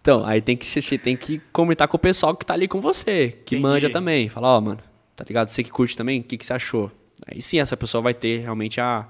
[0.00, 2.80] Então, aí tem que, você tem que comentar com o pessoal que tá ali com
[2.80, 3.62] você, que Entendi.
[3.62, 4.28] manja também.
[4.28, 4.80] Fala, ó, mano,
[5.14, 5.48] tá ligado?
[5.48, 6.90] Você que curte também, o que, que você achou?
[7.30, 9.06] Aí sim, essa pessoa vai ter realmente a,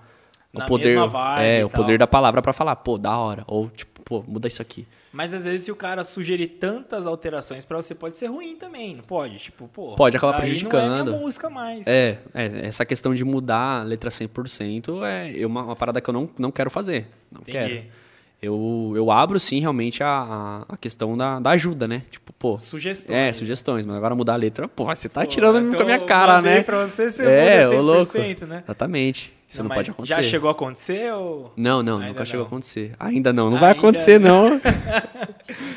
[0.52, 0.98] o Na poder.
[1.38, 3.44] é, o poder da palavra pra falar, pô, da hora.
[3.46, 4.84] Ou, tipo, pô, muda isso aqui.
[5.12, 8.94] Mas às vezes se o cara sugerir tantas alterações pra você, pode ser ruim também,
[8.94, 9.38] não pode?
[9.38, 9.96] Tipo, pô.
[9.96, 11.12] Pode acabar daí Não é prejudicando.
[11.12, 11.86] música mais.
[11.86, 16.14] É, é, essa questão de mudar a letra 100% é uma, uma parada que eu
[16.14, 17.08] não, não quero fazer.
[17.30, 17.58] Não Entendi.
[17.58, 17.99] quero.
[18.42, 22.04] Eu, eu abro, sim, realmente a, a, questão da, da ajuda, né?
[22.10, 22.58] Tipo, pô.
[22.58, 23.14] Sugestões.
[23.14, 25.84] É, sugestões, mas agora mudar a letra, pô, você tá Pô, tirando então com a
[25.84, 26.62] minha cara, mandei né?
[26.62, 28.12] pra você, você é, muda ô louco.
[28.12, 28.62] 100%, né?
[28.64, 29.34] Exatamente.
[29.46, 30.22] Isso não, mas pode acontecer.
[30.22, 31.52] Já chegou a acontecer ou...
[31.54, 32.46] Não, não, Ainda nunca chegou a não.
[32.46, 32.94] acontecer.
[32.98, 34.60] Ainda não, não vai Ainda acontecer, não.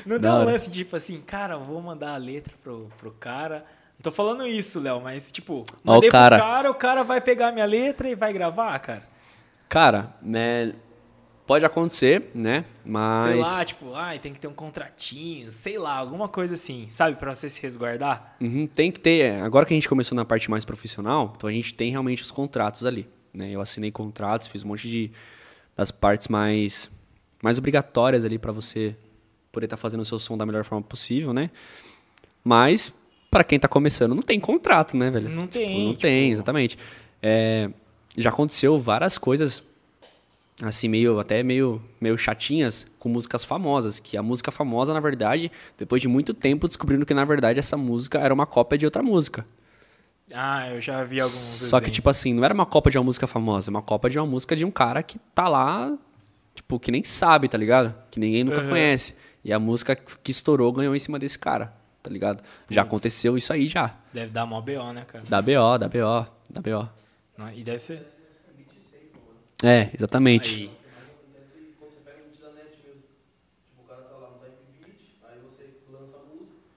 [0.05, 3.66] Não tem um lance tipo assim, cara, vou mandar a letra pro, pro cara.
[3.97, 6.38] Não tô falando isso, Léo, mas tipo, Ó, o mandei cara.
[6.38, 9.03] pro cara, o cara vai pegar minha letra e vai gravar, cara.
[9.68, 10.74] Cara, né?
[11.45, 12.63] Pode acontecer, né?
[12.85, 13.23] Mas.
[13.31, 17.17] Sei lá, tipo, ai, tem que ter um contratinho, sei lá, alguma coisa assim, sabe,
[17.17, 18.35] pra você se resguardar.
[18.39, 19.25] Uhum, tem que ter.
[19.25, 22.23] é, Agora que a gente começou na parte mais profissional, então a gente tem realmente
[22.23, 23.07] os contratos ali.
[23.33, 23.51] Né?
[23.51, 25.11] Eu assinei contratos, fiz um monte de
[25.75, 26.89] das partes mais
[27.41, 28.95] mais obrigatórias ali pra você
[29.51, 31.49] poder estar fazendo o seu som da melhor forma possível, né?
[32.43, 32.93] Mas
[33.29, 35.29] pra quem tá começando, não tem contrato, né, velho?
[35.29, 36.77] Não Tipo, tem, não tipo- tem, exatamente.
[37.21, 37.69] É,
[38.17, 39.63] já aconteceu várias coisas
[40.62, 45.51] assim meio até meio meio chatinhas com músicas famosas, que a música famosa na verdade,
[45.78, 49.01] depois de muito tempo descobrindo que na verdade essa música era uma cópia de outra
[49.01, 49.45] música.
[50.34, 51.95] Ah, eu já vi alguns Só que exemplos.
[51.95, 54.26] tipo assim, não era uma cópia de uma música famosa, é uma cópia de uma
[54.26, 55.95] música de um cara que tá lá,
[56.56, 57.93] tipo, que nem sabe, tá ligado?
[58.10, 58.70] Que ninguém nunca Aham.
[58.70, 59.16] conhece.
[59.43, 62.41] E a música que estourou ganhou em cima desse cara, tá ligado?
[62.70, 63.95] Já aconteceu isso aí já.
[64.14, 65.26] Deve dar mó BO, né, cara?
[65.28, 66.89] Da BO, da BO, da BO.
[67.54, 68.08] E deve ser...
[69.64, 70.53] É, exatamente.
[70.55, 70.84] Aí.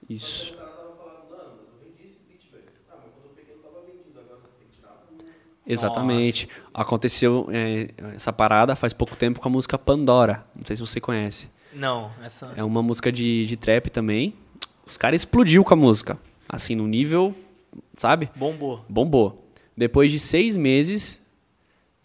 [0.09, 0.55] Isso.
[5.67, 6.47] Exatamente.
[6.73, 10.45] Aconteceu é, essa parada faz pouco tempo com a música Pandora.
[10.55, 11.49] Não sei se você conhece.
[11.73, 12.53] Não, essa...
[12.55, 14.33] É uma música de, de trap também.
[14.85, 16.17] Os caras explodiu com a música.
[16.47, 17.35] Assim, no nível,
[17.97, 18.29] sabe?
[18.33, 18.85] Bombou.
[18.87, 19.45] Bombou.
[19.75, 21.21] Depois de seis meses,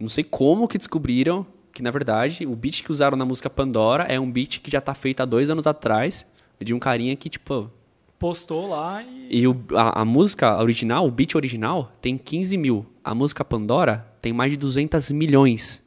[0.02, 4.04] não sei como que descobriram que, na verdade, o beat que usaram na música Pandora
[4.04, 6.26] é um beat que já tá feito há dois anos atrás,
[6.60, 7.70] de um carinha que, tipo.
[8.18, 9.40] Postou lá e...
[9.40, 12.86] E o- a, a música original, o beat original, tem 15 mil.
[13.02, 15.82] A música Pandora tem mais de 200 milhões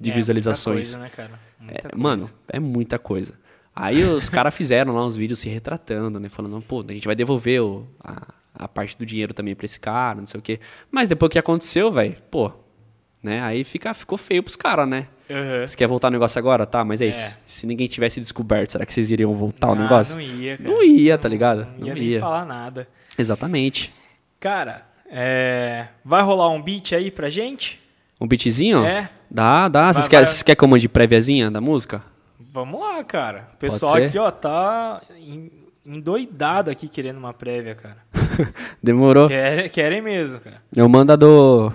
[0.00, 0.94] de É, visualizações.
[0.96, 1.40] Muita coisa, né, cara?
[1.60, 3.34] Muita É, mano, é muita coisa.
[3.76, 6.28] Aí os caras fizeram lá uns vídeos se retratando, né?
[6.28, 9.78] Falando, pô, a gente vai devolver o- a, a parte do dinheiro também pra esse
[9.78, 10.58] cara, não sei o quê.
[10.90, 12.50] Mas depois que aconteceu, velho, pô,
[13.22, 13.40] né?
[13.42, 15.06] Aí fica, ficou feio pros caras, né?
[15.30, 15.66] Aham.
[15.66, 16.64] Você quer voltar o negócio agora?
[16.66, 17.10] Tá, mas é, É.
[17.10, 17.36] isso.
[17.46, 20.14] Se ninguém tivesse descoberto, será que vocês iriam voltar o Ah, negócio?
[20.14, 20.70] Não ia, cara.
[20.70, 21.66] Não ia, tá ligado?
[21.72, 22.20] Não, Não ia nem ia.
[22.20, 22.88] falar nada.
[23.18, 23.92] Exatamente.
[24.40, 25.88] Cara, é...
[26.04, 27.78] vai rolar um beat aí pra gente?
[28.20, 28.84] Um beatzinho?
[28.84, 29.10] É.
[29.30, 29.92] Dá, dá.
[29.92, 30.34] Vocês querem, vai.
[30.44, 32.02] querem que eu mande préviazinha da música?
[32.52, 33.48] Vamos lá, cara.
[33.54, 35.50] O pessoal aqui, ó, tá en-
[35.84, 37.98] endoidado aqui querendo uma prévia, cara.
[38.82, 39.28] Demorou.
[39.28, 40.62] Querem, querem mesmo, cara.
[40.74, 41.72] Eu mando a do.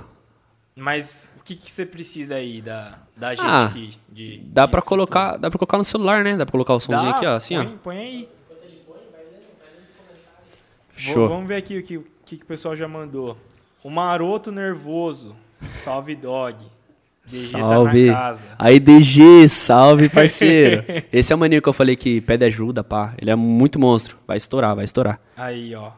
[0.76, 3.98] Mas que, que você precisa aí da, da gente Ah, aqui?
[4.10, 4.82] De, Dá estrutura?
[4.82, 6.36] colocar, dá pra colocar no celular, né?
[6.38, 7.78] Dá pra colocar o somzinho Dá, aqui, ó, assim, põe, ó.
[7.84, 8.30] Põe aí.
[10.96, 11.28] Vou- Show.
[11.28, 13.38] Vamos ver aqui o que, o que, que o pessoal já mandou.
[13.84, 15.36] O Maroto Nervoso.
[15.84, 16.58] Salve, dog.
[17.26, 18.06] DG tá Salve.
[18.08, 18.46] na casa.
[18.60, 20.84] Aí, DG, salve, parceiro.
[21.12, 23.14] Esse é o maninho que eu falei que pede ajuda, pá.
[23.18, 24.18] Ele é muito monstro.
[24.28, 25.20] Vai estourar, vai estourar.
[25.36, 25.92] Aí, ó.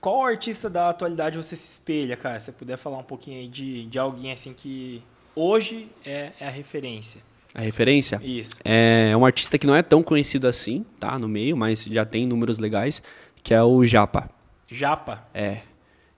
[0.00, 2.38] Qual artista da atualidade você se espelha, cara?
[2.38, 5.02] Se você puder falar um pouquinho aí de, de alguém assim que
[5.34, 7.20] hoje é, é a referência.
[7.54, 8.20] A referência?
[8.22, 8.56] Isso.
[8.64, 11.18] É um artista que não é tão conhecido assim, tá?
[11.18, 13.02] No meio, mas já tem números legais,
[13.42, 14.30] que é o Japa.
[14.70, 15.26] Japa.
[15.34, 15.62] É.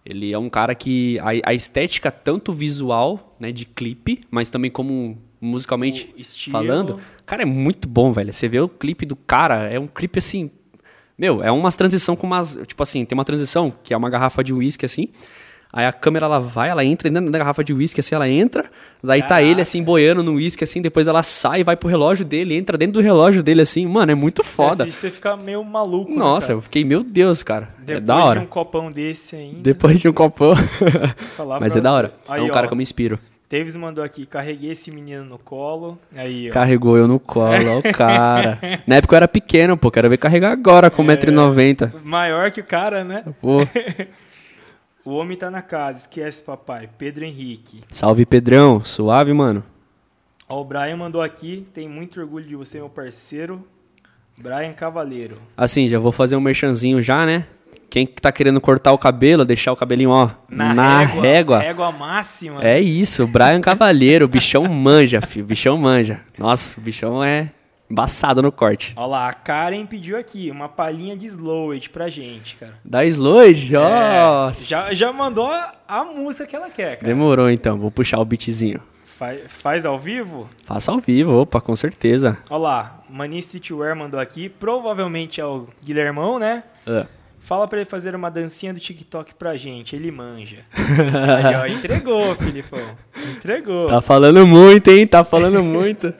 [0.05, 4.71] Ele é um cara que a, a estética tanto visual, né, de clipe, mas também
[4.71, 6.13] como musicalmente
[6.51, 8.33] falando, cara, é muito bom, velho.
[8.33, 10.51] Você vê o clipe do cara, é um clipe assim,
[11.21, 14.43] meu, é umas transição com umas, tipo assim, tem uma transição que é uma garrafa
[14.43, 15.11] de uísque assim.
[15.71, 18.71] Aí a câmera ela vai, ela entra dentro da garrafa de uísque assim, ela entra,
[19.05, 19.47] daí tá Caraca.
[19.47, 22.95] ele assim boiando no uísque assim, depois ela sai, vai pro relógio dele, entra dentro
[22.95, 24.87] do relógio dele assim, mano, é muito foda.
[24.87, 26.11] Você, você fica meio maluco.
[26.11, 27.69] né, Nossa, eu fiquei, meu Deus, cara.
[27.79, 28.41] Depois é da hora.
[28.41, 29.61] de um copão desse ainda.
[29.61, 30.55] Depois de um copão.
[31.61, 32.15] Mas é da hora.
[32.27, 33.19] Aí, é um ó, cara que eu me inspiro.
[33.51, 35.99] Davis mandou aqui, carreguei esse menino no colo.
[36.15, 36.53] Aí, ó.
[36.53, 38.61] Carregou eu no colo, ó o cara.
[38.87, 39.91] Na época eu era pequeno, pô.
[39.91, 41.17] Quero ver carregar agora com É.
[41.17, 42.01] 1,90m.
[42.05, 43.25] Maior que o cara, né?
[43.41, 43.59] Pô.
[45.03, 46.89] O homem tá na casa, esquece papai.
[46.99, 47.81] Pedro Henrique.
[47.91, 48.85] Salve, Pedrão.
[48.85, 49.65] Suave, mano.
[50.47, 53.67] Ó, o Brian mandou aqui, tem muito orgulho de você, meu parceiro.
[54.39, 55.39] Brian Cavaleiro.
[55.57, 57.47] Assim, já vou fazer um merchanzinho já, né?
[57.91, 61.59] Quem que tá querendo cortar o cabelo, deixar o cabelinho, ó, na, régua.
[61.59, 62.63] Régua máxima.
[62.63, 64.27] É isso, Brian Cavalheiro.
[64.27, 65.45] O bichão manja, filho.
[65.45, 66.21] O bichão manja.
[66.39, 67.51] Nossa, o bichão é
[67.91, 68.93] embaçado no corte.
[68.95, 72.75] Ó lá, a Karen pediu aqui uma palhinha de Slowed pra gente, cara.
[72.85, 74.69] Da Slowed, É, nossa.
[74.69, 77.09] já, já mandou a, música que ela quer, cara.
[77.09, 78.81] Demorou então, vou puxar o beatzinho.
[79.05, 80.49] Faz, faz ao vivo?
[80.65, 82.39] Faça ao vivo, opa, com certeza.
[82.49, 86.63] Ó lá, Mani Streetwear mandou aqui, provavelmente é o Guilhermão, né?
[86.87, 87.07] Ah.
[87.51, 90.59] Fala pra ele fazer uma dancinha do TikTok pra gente, ele manja.
[91.45, 92.79] Aí, ó, entregou, Filipão.
[93.29, 93.87] Entregou.
[93.87, 95.05] Tá falando muito, hein?
[95.05, 96.15] Tá falando muito.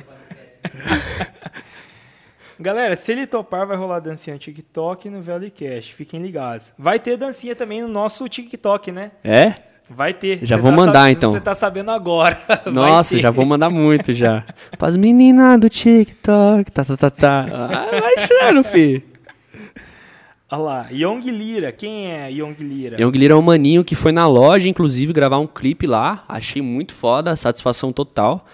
[2.59, 5.95] Galera, se ele topar, vai rolar dancinha no TikTok e no Valleycast.
[5.95, 6.73] Fiquem ligados.
[6.77, 9.13] Vai ter dancinha também no nosso TikTok, né?
[9.23, 9.55] É?
[9.89, 10.45] Vai ter.
[10.45, 11.31] Já Você vou tá mandar, sab- então.
[11.33, 12.37] Você tá sabendo agora.
[12.67, 14.45] Nossa, já vou mandar muito já.
[14.77, 17.47] Pras meninas do TikTok, tá, tá, tá, tá.
[17.53, 19.10] Ah, vai achando, fi.
[20.53, 21.71] Olha lá, Young Lira.
[21.71, 23.01] Quem é Young Lira?
[23.01, 26.25] Young Lira é um maninho que foi na loja, inclusive, gravar um clipe lá.
[26.29, 28.45] Achei muito foda, satisfação total.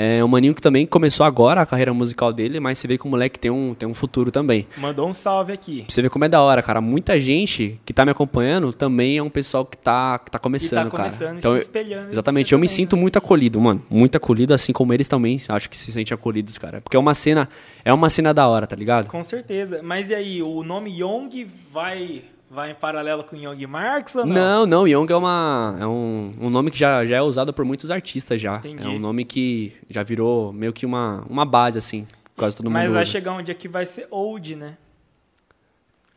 [0.00, 3.04] É um maninho que também começou agora a carreira musical dele, mas você vê que
[3.04, 4.64] o moleque tem um, tem um futuro também.
[4.76, 5.84] Mandou um salve aqui.
[5.88, 6.80] Você ver como é da hora, cara.
[6.80, 10.84] Muita gente que tá me acompanhando também é um pessoal que tá, que tá começando,
[10.84, 11.34] tá começando cara.
[11.34, 12.12] e Então, se espelhando.
[12.12, 13.02] Exatamente, eu me também, sinto né?
[13.02, 13.82] muito acolhido, mano.
[13.90, 16.80] Muito acolhido, assim como eles também acho que se sentem acolhidos, cara.
[16.80, 17.48] Porque é uma cena,
[17.84, 19.08] é uma cena da hora, tá ligado?
[19.08, 19.80] Com certeza.
[19.82, 24.34] Mas e aí, o nome Young vai, vai em paralelo com Young Marx ou não?
[24.34, 27.64] Não, não, Young é, uma, é um, um nome que já, já é usado por
[27.64, 28.54] muitos artistas já.
[28.56, 28.84] Entendi.
[28.84, 32.06] É um nome que já virou meio que uma, uma base, assim.
[32.36, 33.10] Quase todo mundo Mas vai usa.
[33.10, 34.76] chegar um dia que vai ser old, né?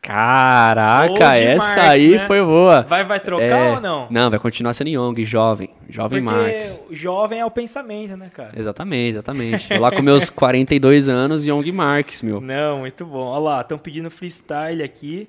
[0.00, 2.26] Caraca, Old essa Marx, aí né?
[2.26, 2.82] foi boa.
[2.82, 4.08] Vai, vai trocar É, ou não?
[4.10, 5.70] Não, vai continuar sendo Young, jovem.
[5.88, 6.80] Jovem Porque Marx.
[6.90, 8.50] jovem é o pensamento, né, cara?
[8.56, 9.72] Exatamente, exatamente.
[9.72, 12.40] Eu lá com meus 42 anos, Young Marx, meu.
[12.40, 13.26] Não, muito bom.
[13.26, 15.28] Olha lá, estão pedindo freestyle aqui.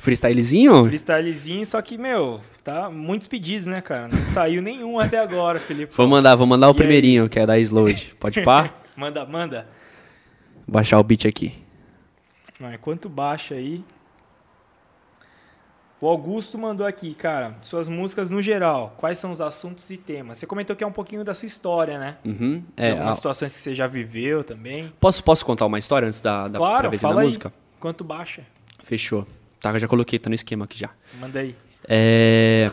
[0.00, 0.84] Freestylezinho?
[0.86, 4.08] Freestylezinho, só que, meu, tá muitos pedidos, né, cara?
[4.08, 5.94] Não saiu nenhum até agora, Felipe.
[5.94, 6.76] Vou mandar, vou mandar o E aí?
[6.76, 8.14] primeirinho, que é da Slowed.
[8.18, 8.70] Pode pá?
[8.96, 9.66] Manda, manda.
[10.66, 11.54] Baixar o beat aqui.
[12.58, 13.82] Não, enquanto baixa aí.
[16.00, 20.38] O Augusto mandou aqui, cara, suas músicas no geral, quais são os assuntos e temas?
[20.38, 22.16] Você comentou que é um pouquinho da sua história, né?
[22.24, 22.62] Uhum.
[22.74, 24.90] É, É, Algumas a- situações que você já viveu também.
[24.98, 27.26] posso, posso contar uma história antes da, da claro, pra vez fala da aí.
[27.26, 27.52] música?
[27.76, 28.42] Enquanto baixa.
[28.82, 29.26] Fechou.
[29.60, 30.90] Tá, já coloquei, tá no esquema aqui já.
[31.20, 31.54] Manda aí.
[31.86, 32.70] É...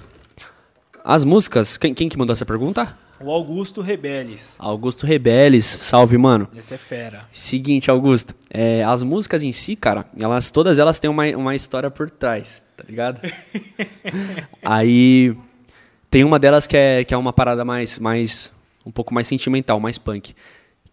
[1.04, 2.98] As músicas, quem, quem que mandou essa pergunta?
[3.20, 4.56] O Augusto Rebeles.
[4.60, 6.48] Augusto Rebeles, salve, mano.
[6.56, 7.26] Esse é fera.
[7.32, 11.90] Seguinte, Augusto, é, as músicas em si, cara, elas todas elas têm uma, uma história
[11.90, 13.20] por trás, tá ligado?
[14.64, 15.36] Aí
[16.12, 18.52] tem uma delas que é, que é uma parada mais, mais
[18.86, 20.36] um pouco mais sentimental, mais punk,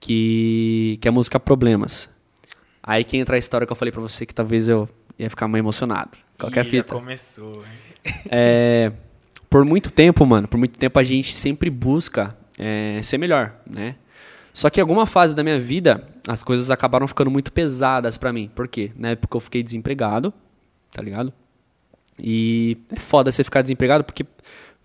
[0.01, 2.09] que, que é a música Problemas.
[2.83, 4.89] Aí que entra a história que eu falei pra você que talvez eu
[5.19, 6.19] ia ficar mais emocionado.
[6.39, 6.95] Qualquer Ih, fita.
[6.95, 8.15] Já começou, hein?
[8.31, 8.93] É,
[9.49, 13.97] por muito tempo, mano, por muito tempo a gente sempre busca é, ser melhor, né?
[14.53, 18.33] Só que em alguma fase da minha vida, as coisas acabaram ficando muito pesadas pra
[18.33, 18.51] mim.
[18.55, 18.93] Por quê?
[18.97, 20.33] Na época eu fiquei desempregado,
[20.93, 21.33] tá ligado?
[22.19, 24.25] E é foda você ficar desempregado porque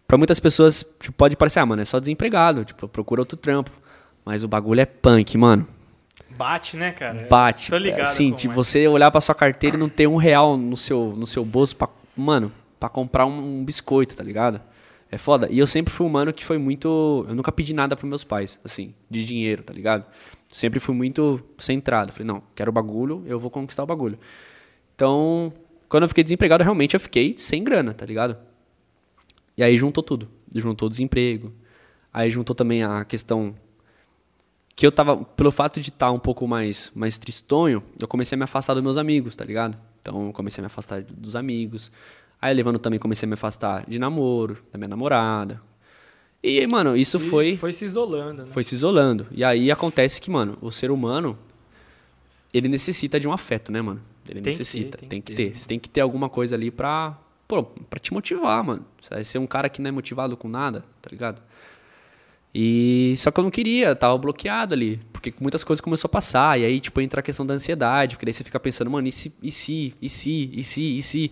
[0.08, 3.72] pra muitas pessoas tipo, pode parecer, ah, mano, é só desempregado, tipo, procura outro trampo.
[4.26, 5.68] Mas o bagulho é punk, mano.
[6.40, 7.28] Bate, né, cara?
[7.30, 7.70] Bate.
[7.70, 8.00] Tô ligado.
[8.00, 8.50] assim, de é.
[8.50, 11.76] você olhar pra sua carteira e não ter um real no seu, no seu bolso
[11.76, 12.50] pra, mano,
[12.80, 14.62] pra comprar um, um biscoito, tá ligado?
[15.12, 15.50] É foda.
[15.52, 17.26] E eu sempre fui um mano que foi muito.
[17.28, 20.06] Eu nunca pedi nada pros meus pais, assim, de dinheiro, tá ligado?
[20.48, 22.14] Sempre fui muito centrado.
[22.14, 24.18] Falei, não, quero o bagulho, eu vou conquistar o bagulho.
[24.96, 25.52] Então,
[25.90, 28.38] quando eu fiquei desempregado, realmente eu fiquei sem grana, tá ligado?
[29.58, 30.30] E aí juntou tudo.
[30.56, 31.54] Juntou o desemprego.
[32.14, 33.54] Aí juntou também a questão
[34.80, 38.38] que eu tava, pelo fato de estar tá um pouco mais, mais tristonho, eu comecei
[38.38, 39.78] a me afastar dos meus amigos, tá ligado?
[40.02, 41.92] Então eu comecei a me afastar dos amigos.
[42.42, 45.62] Aí levando também comecei a me afastar de namoro, da minha namorada.
[46.42, 47.58] E, mano, isso e foi.
[47.58, 48.48] Foi se isolando, né?
[48.48, 49.28] Foi se isolando.
[49.32, 51.38] E aí acontece que, mano, o ser humano,
[52.54, 54.02] ele necessita de um afeto, né, mano?
[54.30, 55.50] Ele tem necessita, que ter, tem, tem, que ter.
[55.52, 55.60] ter.
[55.60, 58.86] Você tem que ter alguma coisa ali pra, pô, pra te motivar, mano.
[59.02, 61.42] Você vai ser um cara que não é motivado com nada, tá ligado?
[62.54, 66.60] E só que eu não queria, tava bloqueado ali, porque muitas coisas começou a passar,
[66.60, 69.12] e aí tipo entra a questão da ansiedade, porque daí você fica pensando, mano, e
[69.12, 71.32] se, e se, e se, e se, e se?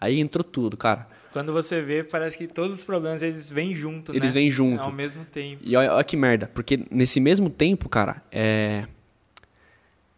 [0.00, 1.06] Aí entrou tudo, cara.
[1.32, 4.40] Quando você vê, parece que todos os problemas eles vêm junto, Eles né?
[4.40, 4.82] vêm junto.
[4.82, 5.62] Ao mesmo tempo.
[5.64, 8.86] E olha, olha que merda, porque nesse mesmo tempo, cara, é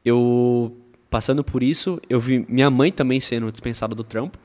[0.02, 0.74] eu
[1.10, 4.38] passando por isso, eu vi minha mãe também sendo dispensada do trampo.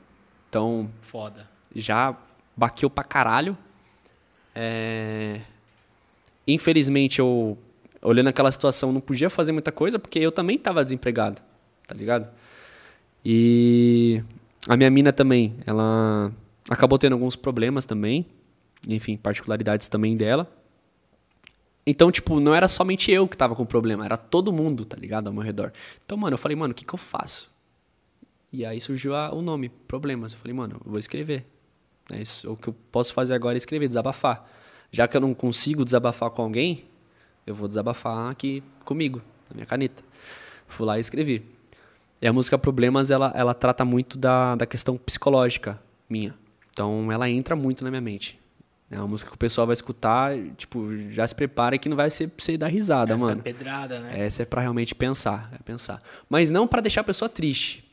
[0.50, 1.48] Então, foda.
[1.74, 2.14] Já
[2.54, 3.56] baqueou pra caralho.
[4.54, 5.40] É
[6.52, 7.58] infelizmente, eu,
[8.02, 11.40] olhando aquela situação, não podia fazer muita coisa, porque eu também estava desempregado,
[11.86, 12.28] tá ligado?
[13.24, 14.22] E
[14.66, 16.32] a minha mina também, ela
[16.68, 18.26] acabou tendo alguns problemas também,
[18.86, 20.50] enfim, particularidades também dela.
[21.86, 25.28] Então, tipo, não era somente eu que tava com problema, era todo mundo, tá ligado,
[25.28, 25.72] ao meu redor.
[26.04, 27.50] Então, mano, eu falei, mano, o que que eu faço?
[28.52, 30.32] E aí surgiu a, o nome, Problemas.
[30.32, 31.46] Eu falei, mano, eu vou escrever.
[32.10, 34.46] É isso, o que eu posso fazer agora é escrever, desabafar.
[34.90, 36.84] Já que eu não consigo desabafar com alguém,
[37.46, 40.02] eu vou desabafar aqui comigo, na minha caneta.
[40.66, 41.42] Fui lá e escrevi.
[42.20, 46.34] E a música Problemas, ela, ela trata muito da, da questão psicológica minha.
[46.70, 48.38] Então, ela entra muito na minha mente.
[48.90, 52.08] É uma música que o pessoal vai escutar, tipo, já se prepara que não vai
[52.08, 53.40] ser pra você dar risada, Essa mano.
[53.40, 54.26] Essa é pedrada, né?
[54.26, 56.02] Essa é pra realmente pensar, é pensar.
[56.28, 57.84] Mas não para deixar a pessoa triste,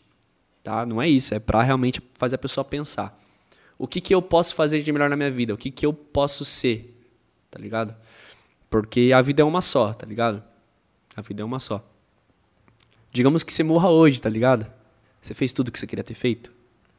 [0.64, 0.86] tá?
[0.86, 3.18] Não é isso, é pra realmente fazer a pessoa pensar.
[3.78, 5.54] O que, que eu posso fazer de melhor na minha vida?
[5.54, 6.96] O que, que eu posso ser?
[7.52, 7.96] Tá ligado?
[8.70, 10.44] Porque a vida é uma só, tá ligado?
[11.16, 11.84] A vida é uma só.
[13.12, 14.66] Digamos que você morra hoje, tá ligado?
[15.22, 16.52] Você fez tudo que você queria ter feito?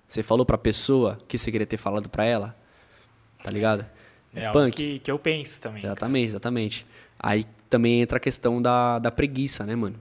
[0.08, 2.56] Você falou pra pessoa que você queria ter falado pra ela?
[3.42, 3.84] Tá ligado?
[4.34, 5.82] É, é algo que, que eu penso também.
[5.84, 6.30] Exatamente, cara.
[6.30, 6.86] exatamente.
[7.18, 9.96] Aí também entra a questão da, da preguiça, né, mano?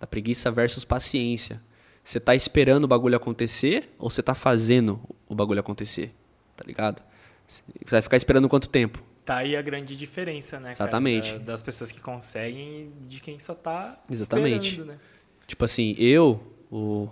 [0.00, 1.60] Da preguiça versus paciência.
[2.04, 6.14] Você tá esperando o bagulho acontecer ou você tá fazendo o bagulho acontecer?
[6.54, 7.02] Tá ligado?
[7.48, 9.02] Você vai ficar esperando quanto tempo?
[9.24, 10.72] Tá aí a grande diferença, né?
[10.72, 11.32] Exatamente.
[11.32, 14.68] Cara, das pessoas que conseguem e de quem só tá Exatamente.
[14.68, 14.98] esperando, né?
[15.46, 17.08] Tipo assim, eu, o,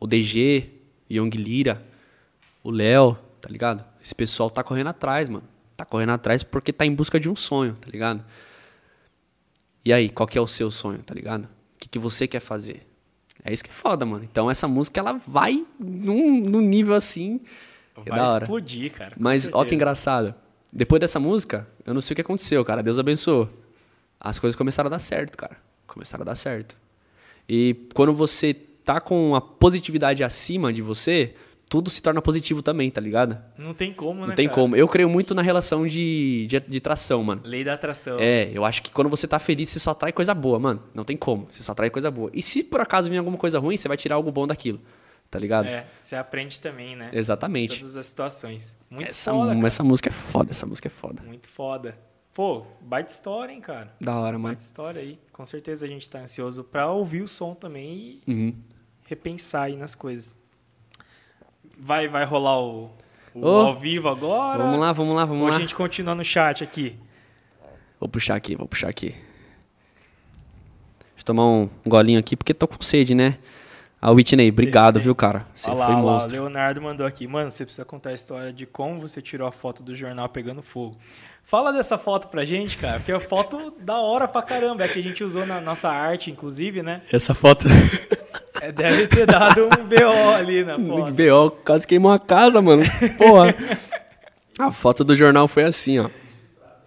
[0.00, 0.70] o DG,
[1.10, 1.84] Young Lira,
[2.62, 3.84] o Léo, tá ligado?
[4.02, 5.46] Esse pessoal tá correndo atrás, mano.
[5.76, 8.24] Tá correndo atrás porque tá em busca de um sonho, tá ligado?
[9.84, 11.44] E aí, qual que é o seu sonho, tá ligado?
[11.44, 12.86] O que, que você quer fazer?
[13.44, 14.24] É isso que é foda, mano.
[14.24, 17.40] Então essa música ela vai num, num nível assim.
[17.96, 18.44] É vai é da hora.
[18.44, 19.12] explodir, cara.
[19.18, 20.34] Mas ó que engraçado.
[20.72, 22.82] Depois dessa música, eu não sei o que aconteceu, cara.
[22.82, 23.48] Deus abençoou.
[24.18, 25.56] As coisas começaram a dar certo, cara.
[25.86, 26.74] Começaram a dar certo.
[27.48, 31.34] E quando você tá com a positividade acima de você,
[31.74, 33.36] tudo se torna positivo também, tá ligado?
[33.58, 34.26] Não tem como, né?
[34.28, 34.54] Não tem cara?
[34.54, 34.76] como.
[34.76, 37.40] Eu creio muito na relação de, de, de, tração, mano.
[37.44, 38.16] Lei da atração.
[38.20, 40.80] É, eu acho que quando você tá feliz, você só atrai coisa boa, mano.
[40.94, 41.48] Não tem como.
[41.50, 42.30] Você só atrai coisa boa.
[42.32, 44.80] E se por acaso vir alguma coisa ruim, você vai tirar algo bom daquilo.
[45.28, 45.66] Tá ligado?
[45.66, 47.10] É, você aprende também, né?
[47.12, 47.74] Exatamente.
[47.74, 48.72] Em todas as situações.
[48.88, 49.66] Muito essa, foda.
[49.66, 51.22] Essa música é foda, essa música é foda.
[51.24, 51.98] Muito foda.
[52.32, 53.92] Pô, baita história, hein, cara?
[54.00, 54.54] Da hora, mano.
[54.54, 55.18] Baita história aí.
[55.32, 58.54] Com certeza a gente tá ansioso pra ouvir o som também e uhum.
[59.06, 60.32] repensar aí nas coisas.
[61.78, 62.90] Vai, vai rolar o,
[63.34, 64.62] o oh, ao vivo agora?
[64.62, 65.56] Vamos lá, vamos lá, vamos Ou lá.
[65.56, 66.96] a gente continua no chat aqui?
[67.98, 69.08] Vou puxar aqui, vou puxar aqui.
[69.08, 73.38] Deixa eu tomar um golinho aqui, porque tô com sede, né?
[74.04, 75.46] A Whitney, obrigado, viu, cara?
[75.54, 76.32] Você olha foi monstro.
[76.32, 77.26] Leonardo mandou aqui.
[77.26, 80.62] Mano, você precisa contar a história de como você tirou a foto do jornal pegando
[80.62, 80.98] fogo.
[81.42, 84.84] Fala dessa foto pra gente, cara, porque é foto da hora pra caramba.
[84.84, 87.00] É que a gente usou na nossa arte, inclusive, né?
[87.10, 87.64] Essa foto...
[88.64, 91.12] É, deve ter dado um BO ali na foto.
[91.12, 92.82] BO, quase queimou a casa, mano.
[93.18, 93.54] Porra.
[94.58, 96.08] a foto do jornal foi assim, ó.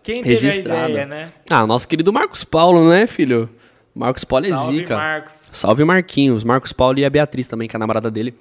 [0.01, 0.85] Quem teve Registrada.
[0.85, 1.29] a ideia, né?
[1.47, 3.47] Ah, nosso querido Marcos Paulo, né, filho?
[3.93, 4.95] Marcos Paulo é Salve, zica.
[4.95, 5.33] Marcos.
[5.33, 6.43] Salve Marquinhos.
[6.43, 8.33] Marcos Paulo e a Beatriz também, que é a namorada dele.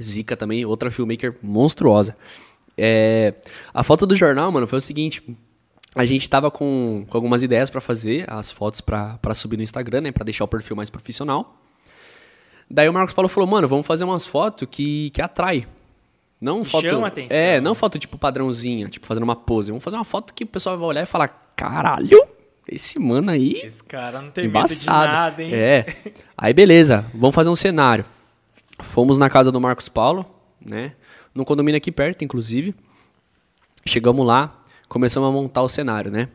[0.00, 2.16] Zica também, outra filmmaker monstruosa.
[2.78, 3.34] É,
[3.74, 5.36] a foto do jornal, mano, foi o seguinte.
[5.96, 10.02] A gente tava com, com algumas ideias para fazer as fotos para subir no Instagram,
[10.02, 10.12] né?
[10.12, 11.61] Pra deixar o perfil mais profissional.
[12.74, 15.66] Daí o Marcos Paulo falou, mano, vamos fazer umas fotos que, que atrai.
[16.40, 16.88] Não Que foto.
[16.88, 19.70] chama atenção, é, não foto tipo padrãozinha, tipo fazendo uma pose.
[19.70, 22.18] Vamos fazer uma foto que o pessoal vai olhar e falar: caralho,
[22.66, 23.60] esse mano aí.
[23.62, 25.00] Esse cara não tem Embaçado.
[25.00, 25.50] medo de nada, hein?
[25.54, 25.86] É.
[26.36, 28.04] Aí beleza, vamos fazer um cenário.
[28.80, 30.26] Fomos na casa do Marcos Paulo,
[30.60, 30.94] né?
[31.34, 32.74] No condomínio aqui perto, inclusive.
[33.86, 36.28] Chegamos lá, começamos a montar o cenário, né?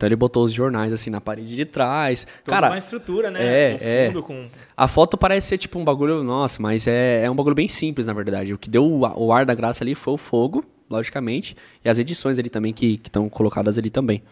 [0.00, 2.26] Então ele botou os jornais assim na parede de trás.
[2.42, 3.38] Toda Cara, uma estrutura, né?
[3.42, 4.06] é, no é.
[4.06, 4.48] fundo, com...
[4.74, 8.06] a foto parece ser tipo um bagulho, nossa, mas é, é um bagulho bem simples,
[8.06, 8.54] na verdade.
[8.54, 11.54] O que deu o ar da graça ali foi o fogo, logicamente,
[11.84, 14.22] e as edições ali também que estão colocadas ali também.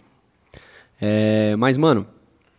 [0.99, 2.07] É, mas, mano,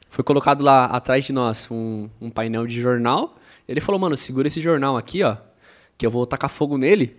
[0.07, 3.39] foi colocado lá atrás de nós um, um painel de jornal.
[3.67, 5.35] Ele falou, mano, segura esse jornal aqui, ó,
[5.97, 7.17] que eu vou tacar fogo nele,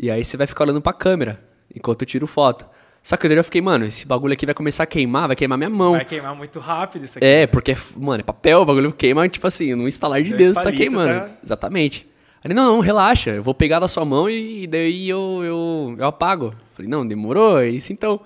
[0.00, 1.44] e aí você vai ficar olhando pra câmera,
[1.74, 2.64] enquanto eu tiro foto.
[3.06, 5.56] Só que eu já fiquei, mano, esse bagulho aqui vai começar a queimar, vai queimar
[5.56, 5.92] minha mão.
[5.92, 7.24] Vai queimar muito rápido isso aqui.
[7.24, 10.72] É, porque, mano, é papel, o bagulho queima, tipo assim, num instalar de Deus tá
[10.72, 11.20] queimando.
[11.20, 11.30] tá?
[11.40, 12.04] Exatamente.
[12.42, 15.40] Aí ele, não, não, relaxa, eu vou pegar da sua mão e, e daí eu,
[15.44, 16.52] eu, eu apago.
[16.74, 18.18] Falei, não, demorou, é isso então.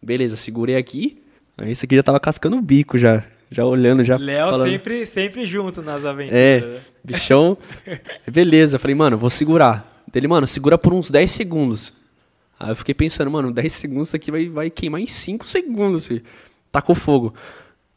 [0.00, 1.22] Beleza, segurei aqui.
[1.58, 3.22] Aí esse aqui já tava cascando o bico já.
[3.50, 6.40] Já olhando, já Léo sempre, sempre junto nas aventuras.
[6.40, 6.80] É, né?
[7.04, 7.58] bichão.
[8.26, 10.02] Beleza, falei, mano, vou segurar.
[10.10, 11.92] Dele, mano, segura por uns 10 segundos.
[12.62, 16.06] Aí eu fiquei pensando, mano, 10 segundos isso aqui vai, vai queimar em 5 segundos,
[16.06, 16.22] filho.
[16.70, 17.34] Tacou fogo.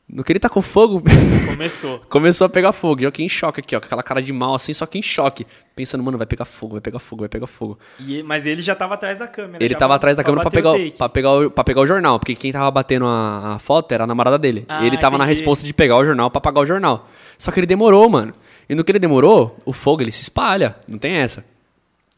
[0.08, 1.02] No que ele tacou fogo,
[1.50, 2.00] Começou.
[2.10, 3.02] começou a pegar fogo.
[3.02, 4.98] E eu fiquei em choque aqui, ó, com aquela cara de mal assim, só que
[4.98, 5.46] em choque.
[5.76, 7.78] Pensando, mano, vai pegar fogo, vai pegar fogo, vai pegar fogo.
[8.00, 9.64] E, mas ele já tava atrás da câmera.
[9.64, 12.20] Ele tava atrás da câmera pra pegar, o pra, pegar o, pra pegar o jornal,
[12.20, 14.66] porque quem tava batendo a, a foto era a namorada dele.
[14.68, 15.40] Ah, e ele tava na entendi.
[15.40, 17.10] resposta de pegar o jornal pra pagar o jornal.
[17.38, 18.34] Só que ele demorou, mano.
[18.70, 20.76] E no que ele demorou, o fogo ele se espalha.
[20.88, 21.44] Não tem essa.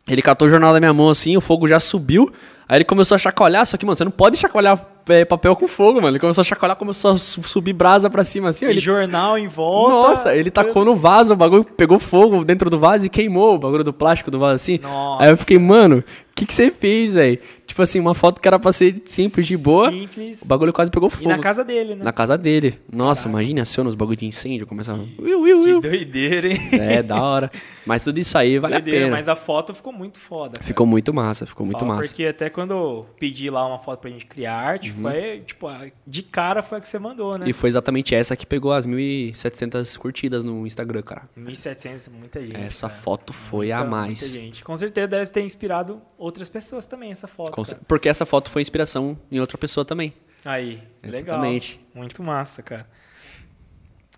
[0.08, 2.32] Ele catou o jornal da minha mão assim, o fogo já subiu.
[2.70, 5.70] Aí ele começou a chacoalhar, só que, mano, você não pode chacoalhar é, papel com
[5.70, 6.10] fogo, mano.
[6.14, 8.66] Ele começou a chacoalhar, começou a su- subir brasa pra cima assim.
[8.66, 9.94] E Ele jornal em volta.
[10.10, 13.58] nossa, ele tacou no vaso, o bagulho pegou fogo dentro do vaso e queimou o
[13.58, 14.80] bagulho do plástico do vaso assim.
[14.84, 15.24] Nossa.
[15.24, 16.04] Aí eu fiquei, mano, o
[16.36, 17.40] que, que você fez, velho?
[17.78, 19.92] Tipo assim, uma foto que era pra ser simples, de boa.
[19.92, 20.42] Simples.
[20.42, 21.30] O bagulho quase pegou E fogo.
[21.30, 22.04] na casa dele, né?
[22.04, 22.80] Na casa dele.
[22.92, 25.08] Nossa, imagina aciona os bagulho de incêndio, começava.
[25.20, 25.82] Uiu, uiu, Que uiu.
[25.82, 26.58] doideira, hein?
[26.74, 27.52] É, da hora.
[27.86, 29.16] Mas tudo isso aí vale doideira, a pena.
[29.16, 30.54] mas a foto ficou muito foda.
[30.54, 30.64] cara.
[30.64, 32.10] Ficou muito massa, ficou muito Fala, massa.
[32.10, 35.68] Porque até quando eu pedi lá uma foto pra gente criar arte, foi, tipo,
[36.08, 37.44] de cara foi a que você mandou, né?
[37.46, 37.52] Uhum.
[37.52, 41.30] E foi exatamente essa que pegou as 1.700 curtidas no Instagram, cara.
[41.38, 42.56] 1.700, muita gente.
[42.58, 43.00] Essa cara.
[43.02, 44.32] foto foi Muita- a Muita mais.
[44.32, 44.64] gente.
[44.64, 47.52] Com certeza deve ter inspirado outras pessoas também, essa foto.
[47.52, 50.14] Com Porque essa foto foi inspiração em outra pessoa também.
[50.46, 51.20] Aí, legal.
[51.38, 51.80] Exatamente.
[51.94, 52.88] Muito massa, cara.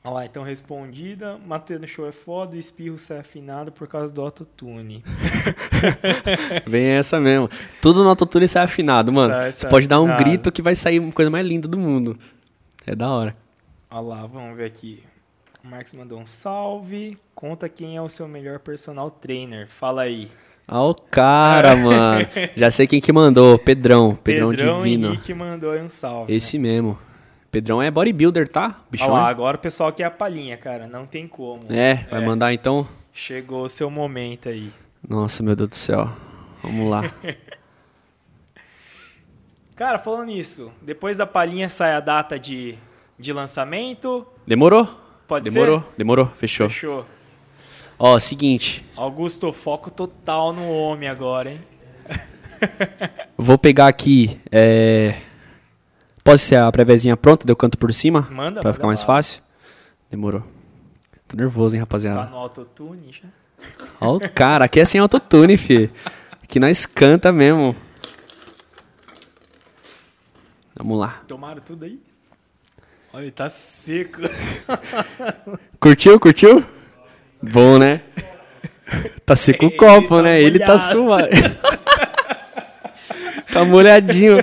[0.04, 1.38] Olha lá, então respondida.
[1.46, 5.04] Matuê no show é foda, o espirro sai afinado por causa do autotune.
[6.66, 7.50] Vem essa mesmo.
[7.82, 9.30] Tudo no autotune sai afinado, mano.
[9.34, 10.24] Sai, Você sai pode dar um afinado.
[10.24, 12.18] grito que vai sair uma coisa mais linda do mundo.
[12.86, 13.36] É da hora.
[13.92, 15.04] Olha lá, vamos ver aqui.
[15.64, 17.18] O Marcos mandou um salve.
[17.36, 19.68] Conta quem é o seu melhor personal trainer.
[19.68, 20.32] Fala aí.
[20.72, 22.28] Olha o cara, mano.
[22.56, 23.58] Já sei quem que mandou.
[23.58, 24.16] Pedrão.
[24.16, 25.08] Pedrão, Pedrão Divino.
[25.10, 26.34] Henrique mandou aí um salve.
[26.34, 26.98] Esse mesmo.
[27.52, 28.66] Pedrão é bodybuilder, tá?
[28.66, 29.12] Olha Bichão.
[29.12, 30.86] lá, é- agora o pessoal quer a palhinha, cara.
[30.88, 31.64] Não tem como.
[31.70, 32.88] É, vai mandar então.
[33.12, 34.72] Chegou o seu momento aí.
[35.08, 36.10] Nossa, meu Deus do céu.
[36.62, 37.12] Vamos lá.
[39.76, 42.76] Cara, falando nisso, depois da palhinha sai a data de,
[43.18, 44.28] de lançamento.
[44.46, 44.86] Demorou?
[45.28, 45.80] Pode Demorou?
[45.80, 45.88] ser?
[45.98, 46.26] Demorou?
[46.36, 46.70] Fechou.
[46.70, 47.06] Fechou.
[48.00, 48.86] Ó, seguinte.
[48.96, 51.60] Augusto, foco total no homem agora, hein?
[53.38, 54.40] Vou pegar aqui.
[54.52, 55.16] É...
[56.24, 58.28] Pode ser a préviazinha pronta, deu canto por cima?
[58.32, 59.18] Manda, Pra ficar mais bala.
[59.18, 59.42] fácil?
[60.10, 60.44] Demorou.
[61.28, 62.26] Tô nervoso, hein, Tá rapaziada.
[62.30, 63.28] no autotune já.
[64.00, 65.90] Ó o cara, aqui é sem autotune, fi.
[66.42, 67.76] Aqui nós canta mesmo.
[70.76, 71.22] Vamos lá.
[71.28, 72.00] Tomaram tudo aí?
[73.12, 74.22] Olha, ele tá seco.
[75.80, 76.64] Curtiu, curtiu?
[77.42, 78.02] Bom, né?
[79.26, 80.42] Tá seco o copo, tá né?
[80.42, 80.92] Ele tá molhado.
[80.92, 81.30] suave.
[83.54, 84.38] tá molhadinho.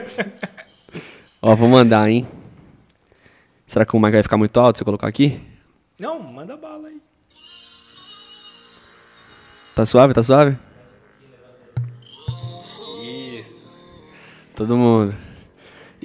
[1.43, 2.27] Ó, vou mandar, hein?
[3.67, 5.41] Será que o mic vai ficar muito alto se eu colocar aqui?
[5.99, 7.01] Não, manda bala aí.
[9.75, 10.57] Tá suave, tá suave?
[13.03, 13.65] Isso.
[14.55, 15.15] Todo mundo.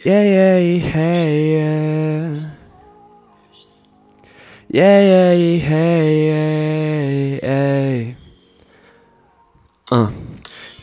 [0.05, 2.60] Yeah, yeah, yeah, yeah.
[4.73, 8.13] Yeah, yeah, yeah, yeah, yeah.
[9.91, 10.30] Ah.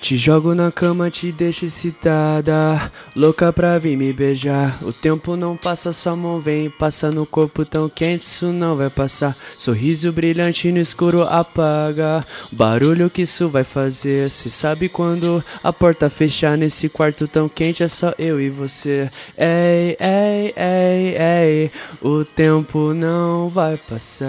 [0.00, 2.90] Te jogo na cama, te deixo excitada.
[3.14, 4.78] Louca pra vir me beijar.
[4.82, 6.70] O tempo não passa, sua mão vem.
[6.70, 9.36] Passa no corpo tão quente, isso não vai passar.
[9.50, 12.24] Sorriso brilhante no escuro apaga.
[12.52, 14.30] Barulho que isso vai fazer.
[14.30, 19.10] Se sabe quando a porta fechar nesse quarto tão quente, é só eu e você.
[19.36, 21.70] Ei, ei, ei, ei.
[22.00, 24.28] O tempo não vai passar.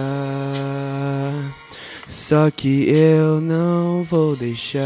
[2.10, 4.82] Só que eu não vou deixar.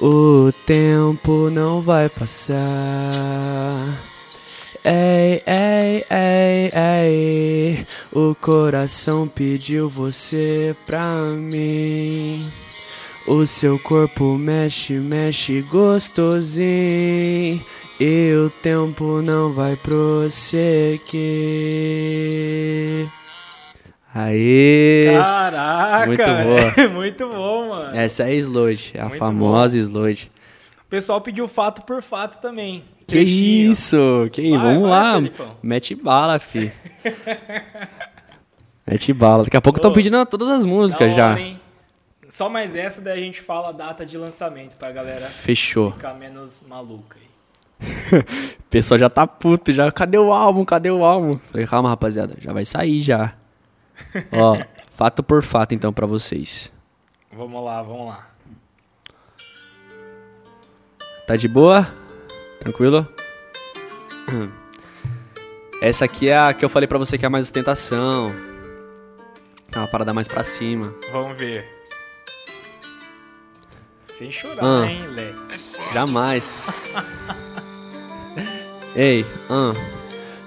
[0.00, 2.56] O tempo não vai passar.
[4.84, 7.86] Ei, ei, ei, ei.
[8.12, 12.50] O coração pediu você pra mim.
[13.28, 16.66] O seu corpo mexe, mexe gostosinho.
[18.00, 21.06] E o tempo não vai prosseguir.
[24.18, 25.12] Aê!
[25.12, 26.06] Caraca!
[26.06, 26.88] Muito boa.
[26.88, 27.94] Muito bom, mano.
[27.94, 30.32] Essa é a Slode, a Muito famosa Slode.
[30.86, 32.82] O pessoal pediu fato por fato também.
[33.00, 33.72] Que Trechinho.
[33.72, 34.28] isso?
[34.32, 35.14] Que Vai, Vamos vai, lá.
[35.16, 35.56] Felipão.
[35.62, 36.72] Mete bala, fi.
[38.86, 39.44] Mete bala.
[39.44, 41.32] Daqui a pouco estão pedindo todas as músicas já.
[41.32, 41.56] hora?
[42.30, 45.92] Só mais essa, daí a gente fala a data de lançamento pra galera Fechou.
[45.92, 48.22] ficar menos maluca aí.
[48.66, 49.90] O pessoal já tá puto já.
[49.92, 50.64] Cadê o álbum?
[50.64, 51.38] Cadê o álbum?
[51.50, 52.36] Falei, calma, rapaziada.
[52.40, 53.34] Já vai sair já.
[54.32, 54.58] Ó,
[54.90, 56.72] fato por fato então pra vocês.
[57.32, 58.30] Vamos lá, vamos lá.
[61.26, 61.86] Tá de boa?
[62.60, 63.06] Tranquilo?
[65.82, 68.26] Essa aqui é a que eu falei pra você que é mais ostentação.
[69.74, 70.94] É uma parada mais pra cima.
[71.12, 71.64] Vamos ver.
[74.18, 74.86] Sem chorar, Ah.
[74.86, 75.92] hein, Leque?
[75.92, 76.54] Jamais.
[78.96, 79.72] Ei, ah.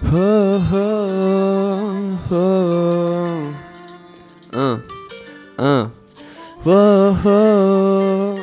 [0.02, 2.70] Oh, oh, oh.
[6.66, 8.36] Oh, oh.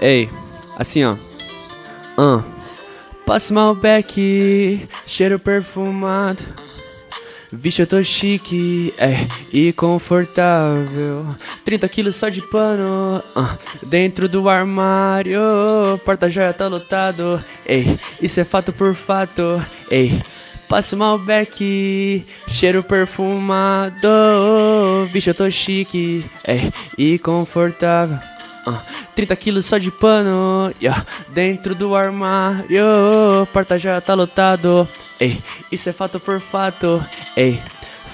[0.00, 0.28] Ei,
[0.78, 1.16] assim ó.
[2.18, 2.42] Ah.
[3.24, 6.42] Passe Malbec, cheiro perfumado.
[7.58, 9.12] Vixe, eu tô chique, é,
[9.52, 11.26] e confortável.
[11.64, 13.56] 30 quilos só de pano, ah,
[13.86, 15.40] dentro do armário.
[16.04, 20.18] Porta-joia tá lotado, ei, isso é fato por fato, ei.
[20.68, 24.08] Passo Malbec, cheiro perfumado.
[25.12, 26.56] Vixe, eu tô chique, é,
[26.96, 28.33] e confortável.
[28.66, 28.82] Ah,
[29.14, 33.46] 30 quilos só de pano, yeah, dentro do armário.
[33.52, 34.88] Porta já tá lotado,
[35.20, 37.04] ei, isso é fato por fato,
[37.36, 37.60] ei.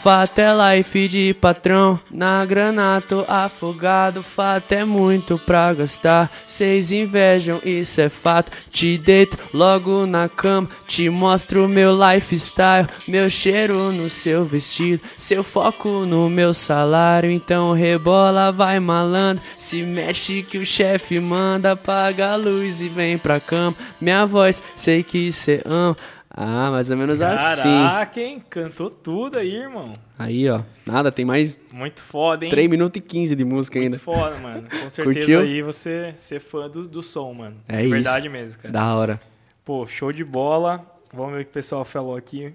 [0.02, 4.22] Fato é life de patrão, na granato afogado.
[4.22, 8.50] Fato é muito pra gastar, cês invejam, isso é fato.
[8.70, 12.88] Te deito logo na cama, te mostro meu lifestyle.
[13.06, 17.30] Meu cheiro no seu vestido, seu foco no meu salário.
[17.30, 19.44] Então rebola, vai malandro.
[19.52, 23.76] Se mexe que o chefe manda, apaga a luz e vem pra cama.
[24.00, 25.94] Minha voz, sei que cê ama.
[26.32, 27.62] Ah, mais ou menos assim.
[27.64, 28.42] Caraca, hein?
[28.48, 29.92] Cantou tudo aí, irmão.
[30.18, 30.60] Aí, ó.
[30.86, 32.50] Nada, tem mais Muito foda, hein?
[32.50, 33.98] 3 minutos e 15 de música Muito ainda.
[33.98, 34.62] foda, mano.
[34.70, 35.40] Com certeza Curtiu?
[35.40, 37.56] aí você ser fã do, do som, mano.
[37.68, 38.32] É Verdade isso.
[38.32, 38.72] mesmo, cara.
[38.72, 39.20] Da hora.
[39.64, 40.86] Pô, show de bola.
[41.12, 42.54] Vamos ver o que o pessoal falou aqui.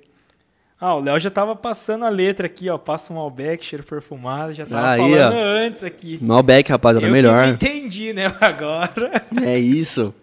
[0.80, 2.77] Ah, o Léo já tava passando a letra aqui, ó.
[2.77, 4.53] Passa um Malbec, cheiro perfumado.
[4.53, 5.39] Já tava Aí, falando ó.
[5.65, 6.18] antes aqui.
[6.22, 7.45] Malbec, rapaziada, Eu melhor.
[7.47, 9.23] não entendi, né, agora.
[9.41, 10.14] É isso.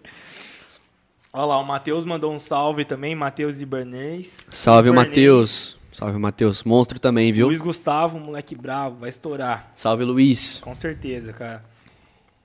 [1.35, 3.15] Olha lá, o Matheus mandou um salve também.
[3.15, 4.49] Matheus Ibanez.
[4.51, 4.91] Salve.
[4.91, 5.75] Matheus.
[5.91, 6.63] Salve, Matheus.
[6.63, 7.47] Monstro também, viu?
[7.47, 9.67] Luiz Gustavo, moleque bravo, vai estourar.
[9.75, 10.59] Salve, Luiz.
[10.59, 11.65] Com certeza, cara.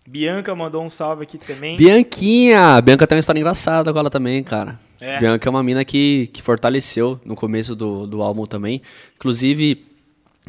[0.08, 1.76] Bianca mandou um salve aqui também.
[1.76, 2.80] Bianquinha.
[2.80, 4.80] Bianca tem uma história engraçada com ela também, cara.
[4.98, 5.18] É.
[5.20, 8.80] Bianca é uma mina que, que fortaleceu no começo do, do álbum também.
[9.16, 9.84] Inclusive,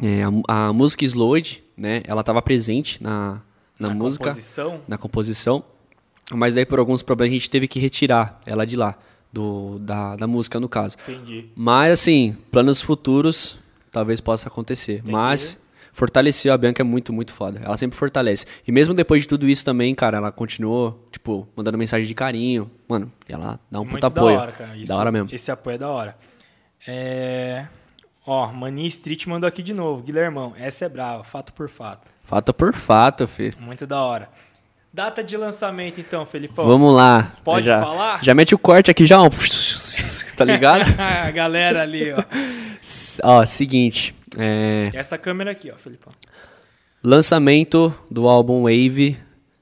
[0.02, 2.00] é, a, a música Slowed, né?
[2.06, 3.42] Ela tava presente na,
[3.78, 4.24] na, Na música.
[4.30, 4.80] composição.
[4.88, 5.62] na composição.
[6.32, 8.96] Mas daí, por alguns problemas, a gente teve que retirar ela de lá,
[9.32, 10.96] do, da, da música, no caso.
[11.08, 11.46] Entendi.
[11.56, 13.58] Mas, assim, planos futuros,
[13.90, 15.02] talvez possa acontecer.
[15.02, 15.60] que Mas,
[15.92, 17.60] fortaleceu a Bianca é muito, muito foda.
[17.64, 18.46] Ela sempre fortalece.
[18.66, 22.70] E mesmo depois de tudo isso também, cara, ela continuou, tipo, mandando mensagem de carinho.
[22.88, 24.38] Mano, ela dá um Muito puta da apoio.
[24.38, 24.76] hora, cara.
[24.76, 25.28] Isso- da hora mesmo.
[25.32, 26.16] Esse apoio é da hora.
[26.86, 27.66] É...
[28.26, 30.02] Ó, Mania Street mandou aqui de novo.
[30.02, 32.08] Guilhermão, essa é brava, fato por fato.
[32.22, 33.56] Fato por fato, filho.
[33.60, 34.28] Muito da hora.
[34.92, 36.66] Data de lançamento, então, Felipão.
[36.66, 37.32] Vamos lá.
[37.44, 38.24] Pode já, falar?
[38.24, 39.28] Já mete o corte aqui já, ó.
[40.36, 40.84] Tá ligado?
[40.98, 42.24] a galera ali, ó.
[43.22, 44.14] ó, seguinte.
[44.38, 46.12] É, Essa câmera aqui, ó, Felipão.
[47.04, 49.18] Lançamento do álbum Wave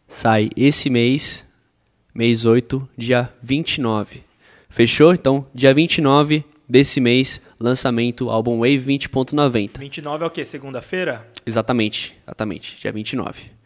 [0.06, 1.44] sai esse mês,
[2.14, 4.22] mês 8, dia 29.
[4.70, 5.12] Fechou?
[5.12, 9.78] Então, dia 29 desse mês, lançamento álbum Wave 20.90.
[9.78, 10.44] 29 é o quê?
[10.44, 11.26] Segunda-feira?
[11.44, 13.57] Exatamente, exatamente, dia 29.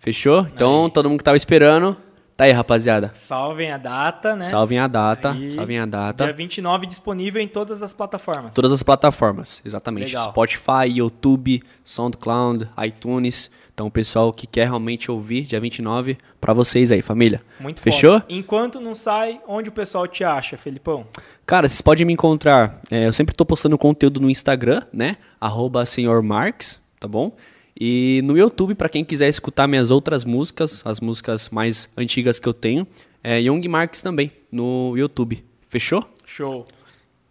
[0.00, 0.46] Fechou?
[0.52, 1.94] Então, todo mundo que tava esperando,
[2.34, 3.10] tá aí, rapaziada.
[3.12, 4.40] Salvem a data, né?
[4.40, 6.24] Salvem a data, Aí, salvem a data.
[6.24, 8.54] Dia 29 disponível em todas as plataformas.
[8.54, 10.06] Todas as plataformas, exatamente.
[10.06, 10.30] Legal.
[10.30, 13.50] Spotify, YouTube, SoundCloud, iTunes.
[13.74, 17.42] Então, o pessoal que quer realmente ouvir, dia 29, pra vocês aí, família.
[17.60, 18.20] Muito Fechou?
[18.20, 18.24] foda.
[18.30, 21.06] Enquanto não sai, onde o pessoal te acha, Felipão?
[21.44, 22.80] Cara, vocês podem me encontrar.
[22.90, 25.18] é, eu sempre tô postando conteúdo no Instagram, né?
[25.38, 27.36] Arroba Senhor Marx, tá bom?
[27.80, 32.46] E no YouTube, para quem quiser escutar minhas outras músicas, as músicas mais antigas que
[32.46, 32.86] eu tenho,
[33.24, 35.42] é Young Marques também, no YouTube.
[35.66, 36.06] Fechou?
[36.26, 36.66] Show.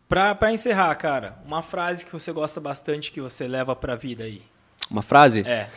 [0.08, 4.24] Pra, pra encerrar, cara, uma frase que você gosta bastante que você leva pra vida
[4.24, 4.42] aí.
[4.90, 5.42] Uma frase?
[5.42, 5.70] É.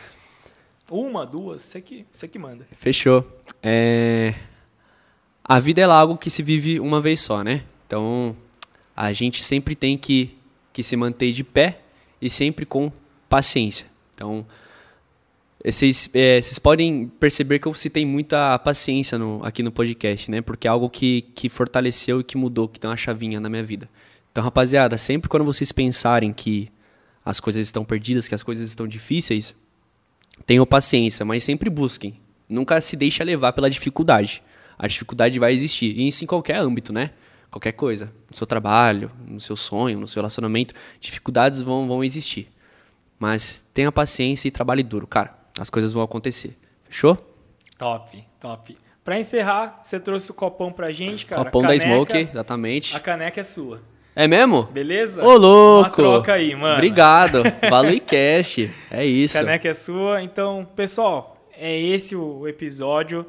[0.89, 2.65] Uma, duas, você que, você que manda.
[2.71, 3.23] Fechou.
[3.61, 4.33] É...
[5.43, 7.63] A vida é algo que se vive uma vez só, né?
[7.85, 8.35] Então,
[8.95, 10.35] a gente sempre tem que,
[10.71, 11.81] que se manter de pé
[12.19, 12.91] e sempre com
[13.29, 13.85] paciência.
[14.15, 14.45] Então,
[15.71, 20.41] vocês, é, vocês podem perceber que eu citei muita paciência no, aqui no podcast, né?
[20.41, 23.63] Porque é algo que, que fortaleceu e que mudou, que deu uma chavinha na minha
[23.63, 23.89] vida.
[24.29, 26.69] Então, rapaziada, sempre quando vocês pensarem que
[27.23, 29.55] as coisas estão perdidas, que as coisas estão difíceis,
[30.45, 32.19] tenham paciência, mas sempre busquem.
[32.49, 34.43] Nunca se deixe levar pela dificuldade.
[34.77, 37.11] A dificuldade vai existir, e isso em qualquer âmbito, né?
[37.49, 38.11] Qualquer coisa.
[38.29, 42.49] No seu trabalho, no seu sonho, no seu relacionamento, dificuldades vão, vão existir.
[43.17, 45.42] Mas tenha paciência e trabalhe duro, cara.
[45.59, 46.57] As coisas vão acontecer.
[46.83, 47.17] Fechou?
[47.77, 48.77] Top, top.
[49.03, 51.43] Pra encerrar, você trouxe o copão pra gente, cara.
[51.43, 51.85] Copão da Caneca.
[51.85, 52.95] Smoke, exatamente.
[52.95, 53.81] A caneca é sua.
[54.15, 54.63] É mesmo?
[54.63, 55.23] Beleza?
[55.23, 55.89] Ô, louco!
[55.89, 56.75] Uma troca aí, mano.
[56.75, 57.43] Obrigado.
[57.69, 58.71] Valeu, Cast.
[58.89, 59.37] É isso.
[59.37, 60.21] Caneca é sua.
[60.21, 63.25] Então, pessoal, é esse o episódio.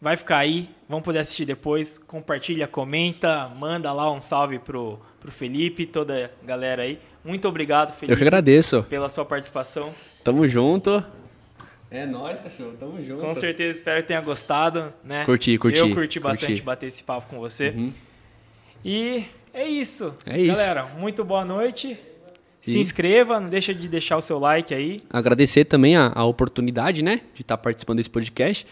[0.00, 0.70] Vai ficar aí.
[0.88, 1.98] Vão poder assistir depois.
[1.98, 7.00] Compartilha, comenta, manda lá um salve pro, pro Felipe, toda a galera aí.
[7.24, 8.12] Muito obrigado, Felipe.
[8.12, 8.84] Eu que agradeço.
[8.84, 9.92] Pela sua participação.
[10.22, 11.04] Tamo junto.
[11.90, 12.72] É nóis, cachorro.
[12.78, 13.22] Tamo junto.
[13.22, 15.24] Com certeza, espero que tenha gostado, né?
[15.24, 15.78] Curti, curti.
[15.78, 16.62] Eu curti bastante curti.
[16.62, 17.70] bater esse papo com você.
[17.70, 17.92] Uhum.
[18.84, 19.24] E
[19.54, 20.14] é isso.
[20.26, 20.60] É isso.
[20.60, 21.98] Galera, muito boa noite.
[22.60, 24.98] Se E- inscreva, não deixa de deixar o seu like aí.
[25.10, 27.20] Agradecer também a, a oportunidade, né?
[27.34, 28.66] De estar participando desse podcast.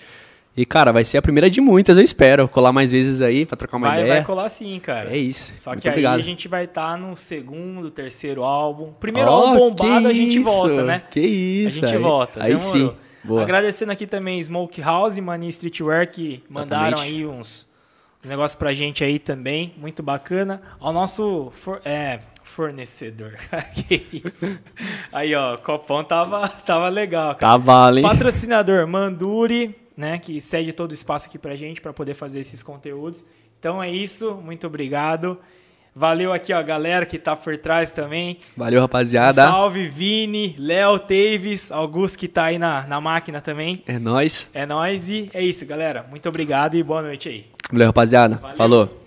[0.57, 2.49] E, cara, vai ser a primeira de muitas, eu espero.
[2.49, 4.15] Colar mais vezes aí pra trocar uma Vai, ideia.
[4.17, 5.11] vai colar sim, cara.
[5.15, 5.53] É isso.
[5.57, 6.15] Só Muito que obrigado.
[6.17, 8.93] aí a gente vai estar no segundo, terceiro álbum.
[8.99, 11.03] Primeiro Ó, álbum bombado, a gente isso, volta, né?
[11.11, 11.85] Que isso.
[11.85, 12.43] a gente aí, volta.
[12.43, 12.91] Aí demorou.
[12.91, 12.97] sim.
[13.27, 13.43] Boa.
[13.43, 17.15] Agradecendo aqui também Smoke House e Mania Streetwear que mandaram Exatamente.
[17.17, 17.67] aí uns,
[18.25, 19.75] negócios pra gente aí também.
[19.77, 20.63] Muito bacana.
[20.81, 23.35] Ao nosso for- é, fornecedor.
[23.75, 24.59] que isso.
[25.13, 27.53] Aí, ó, copão tava, tava legal, cara.
[27.53, 28.07] Tá vale, hein?
[28.07, 32.63] Patrocinador Manduri, né, que cede todo o espaço aqui pra gente para poder fazer esses
[32.63, 33.25] conteúdos.
[33.59, 35.39] Então é isso, muito obrigado.
[35.99, 38.37] Valeu aqui, ó, a galera que tá por trás também.
[38.55, 39.43] Valeu, rapaziada.
[39.47, 43.83] Salve, Vini, Léo, Teves, Augusto que tá aí na, na máquina também.
[43.87, 44.47] É nóis.
[44.53, 46.05] É nóis e é isso, galera.
[46.11, 47.47] Muito obrigado e boa noite aí.
[47.73, 48.37] Valeu, rapaziada.
[48.37, 48.57] Valeu.
[48.59, 49.06] Falou.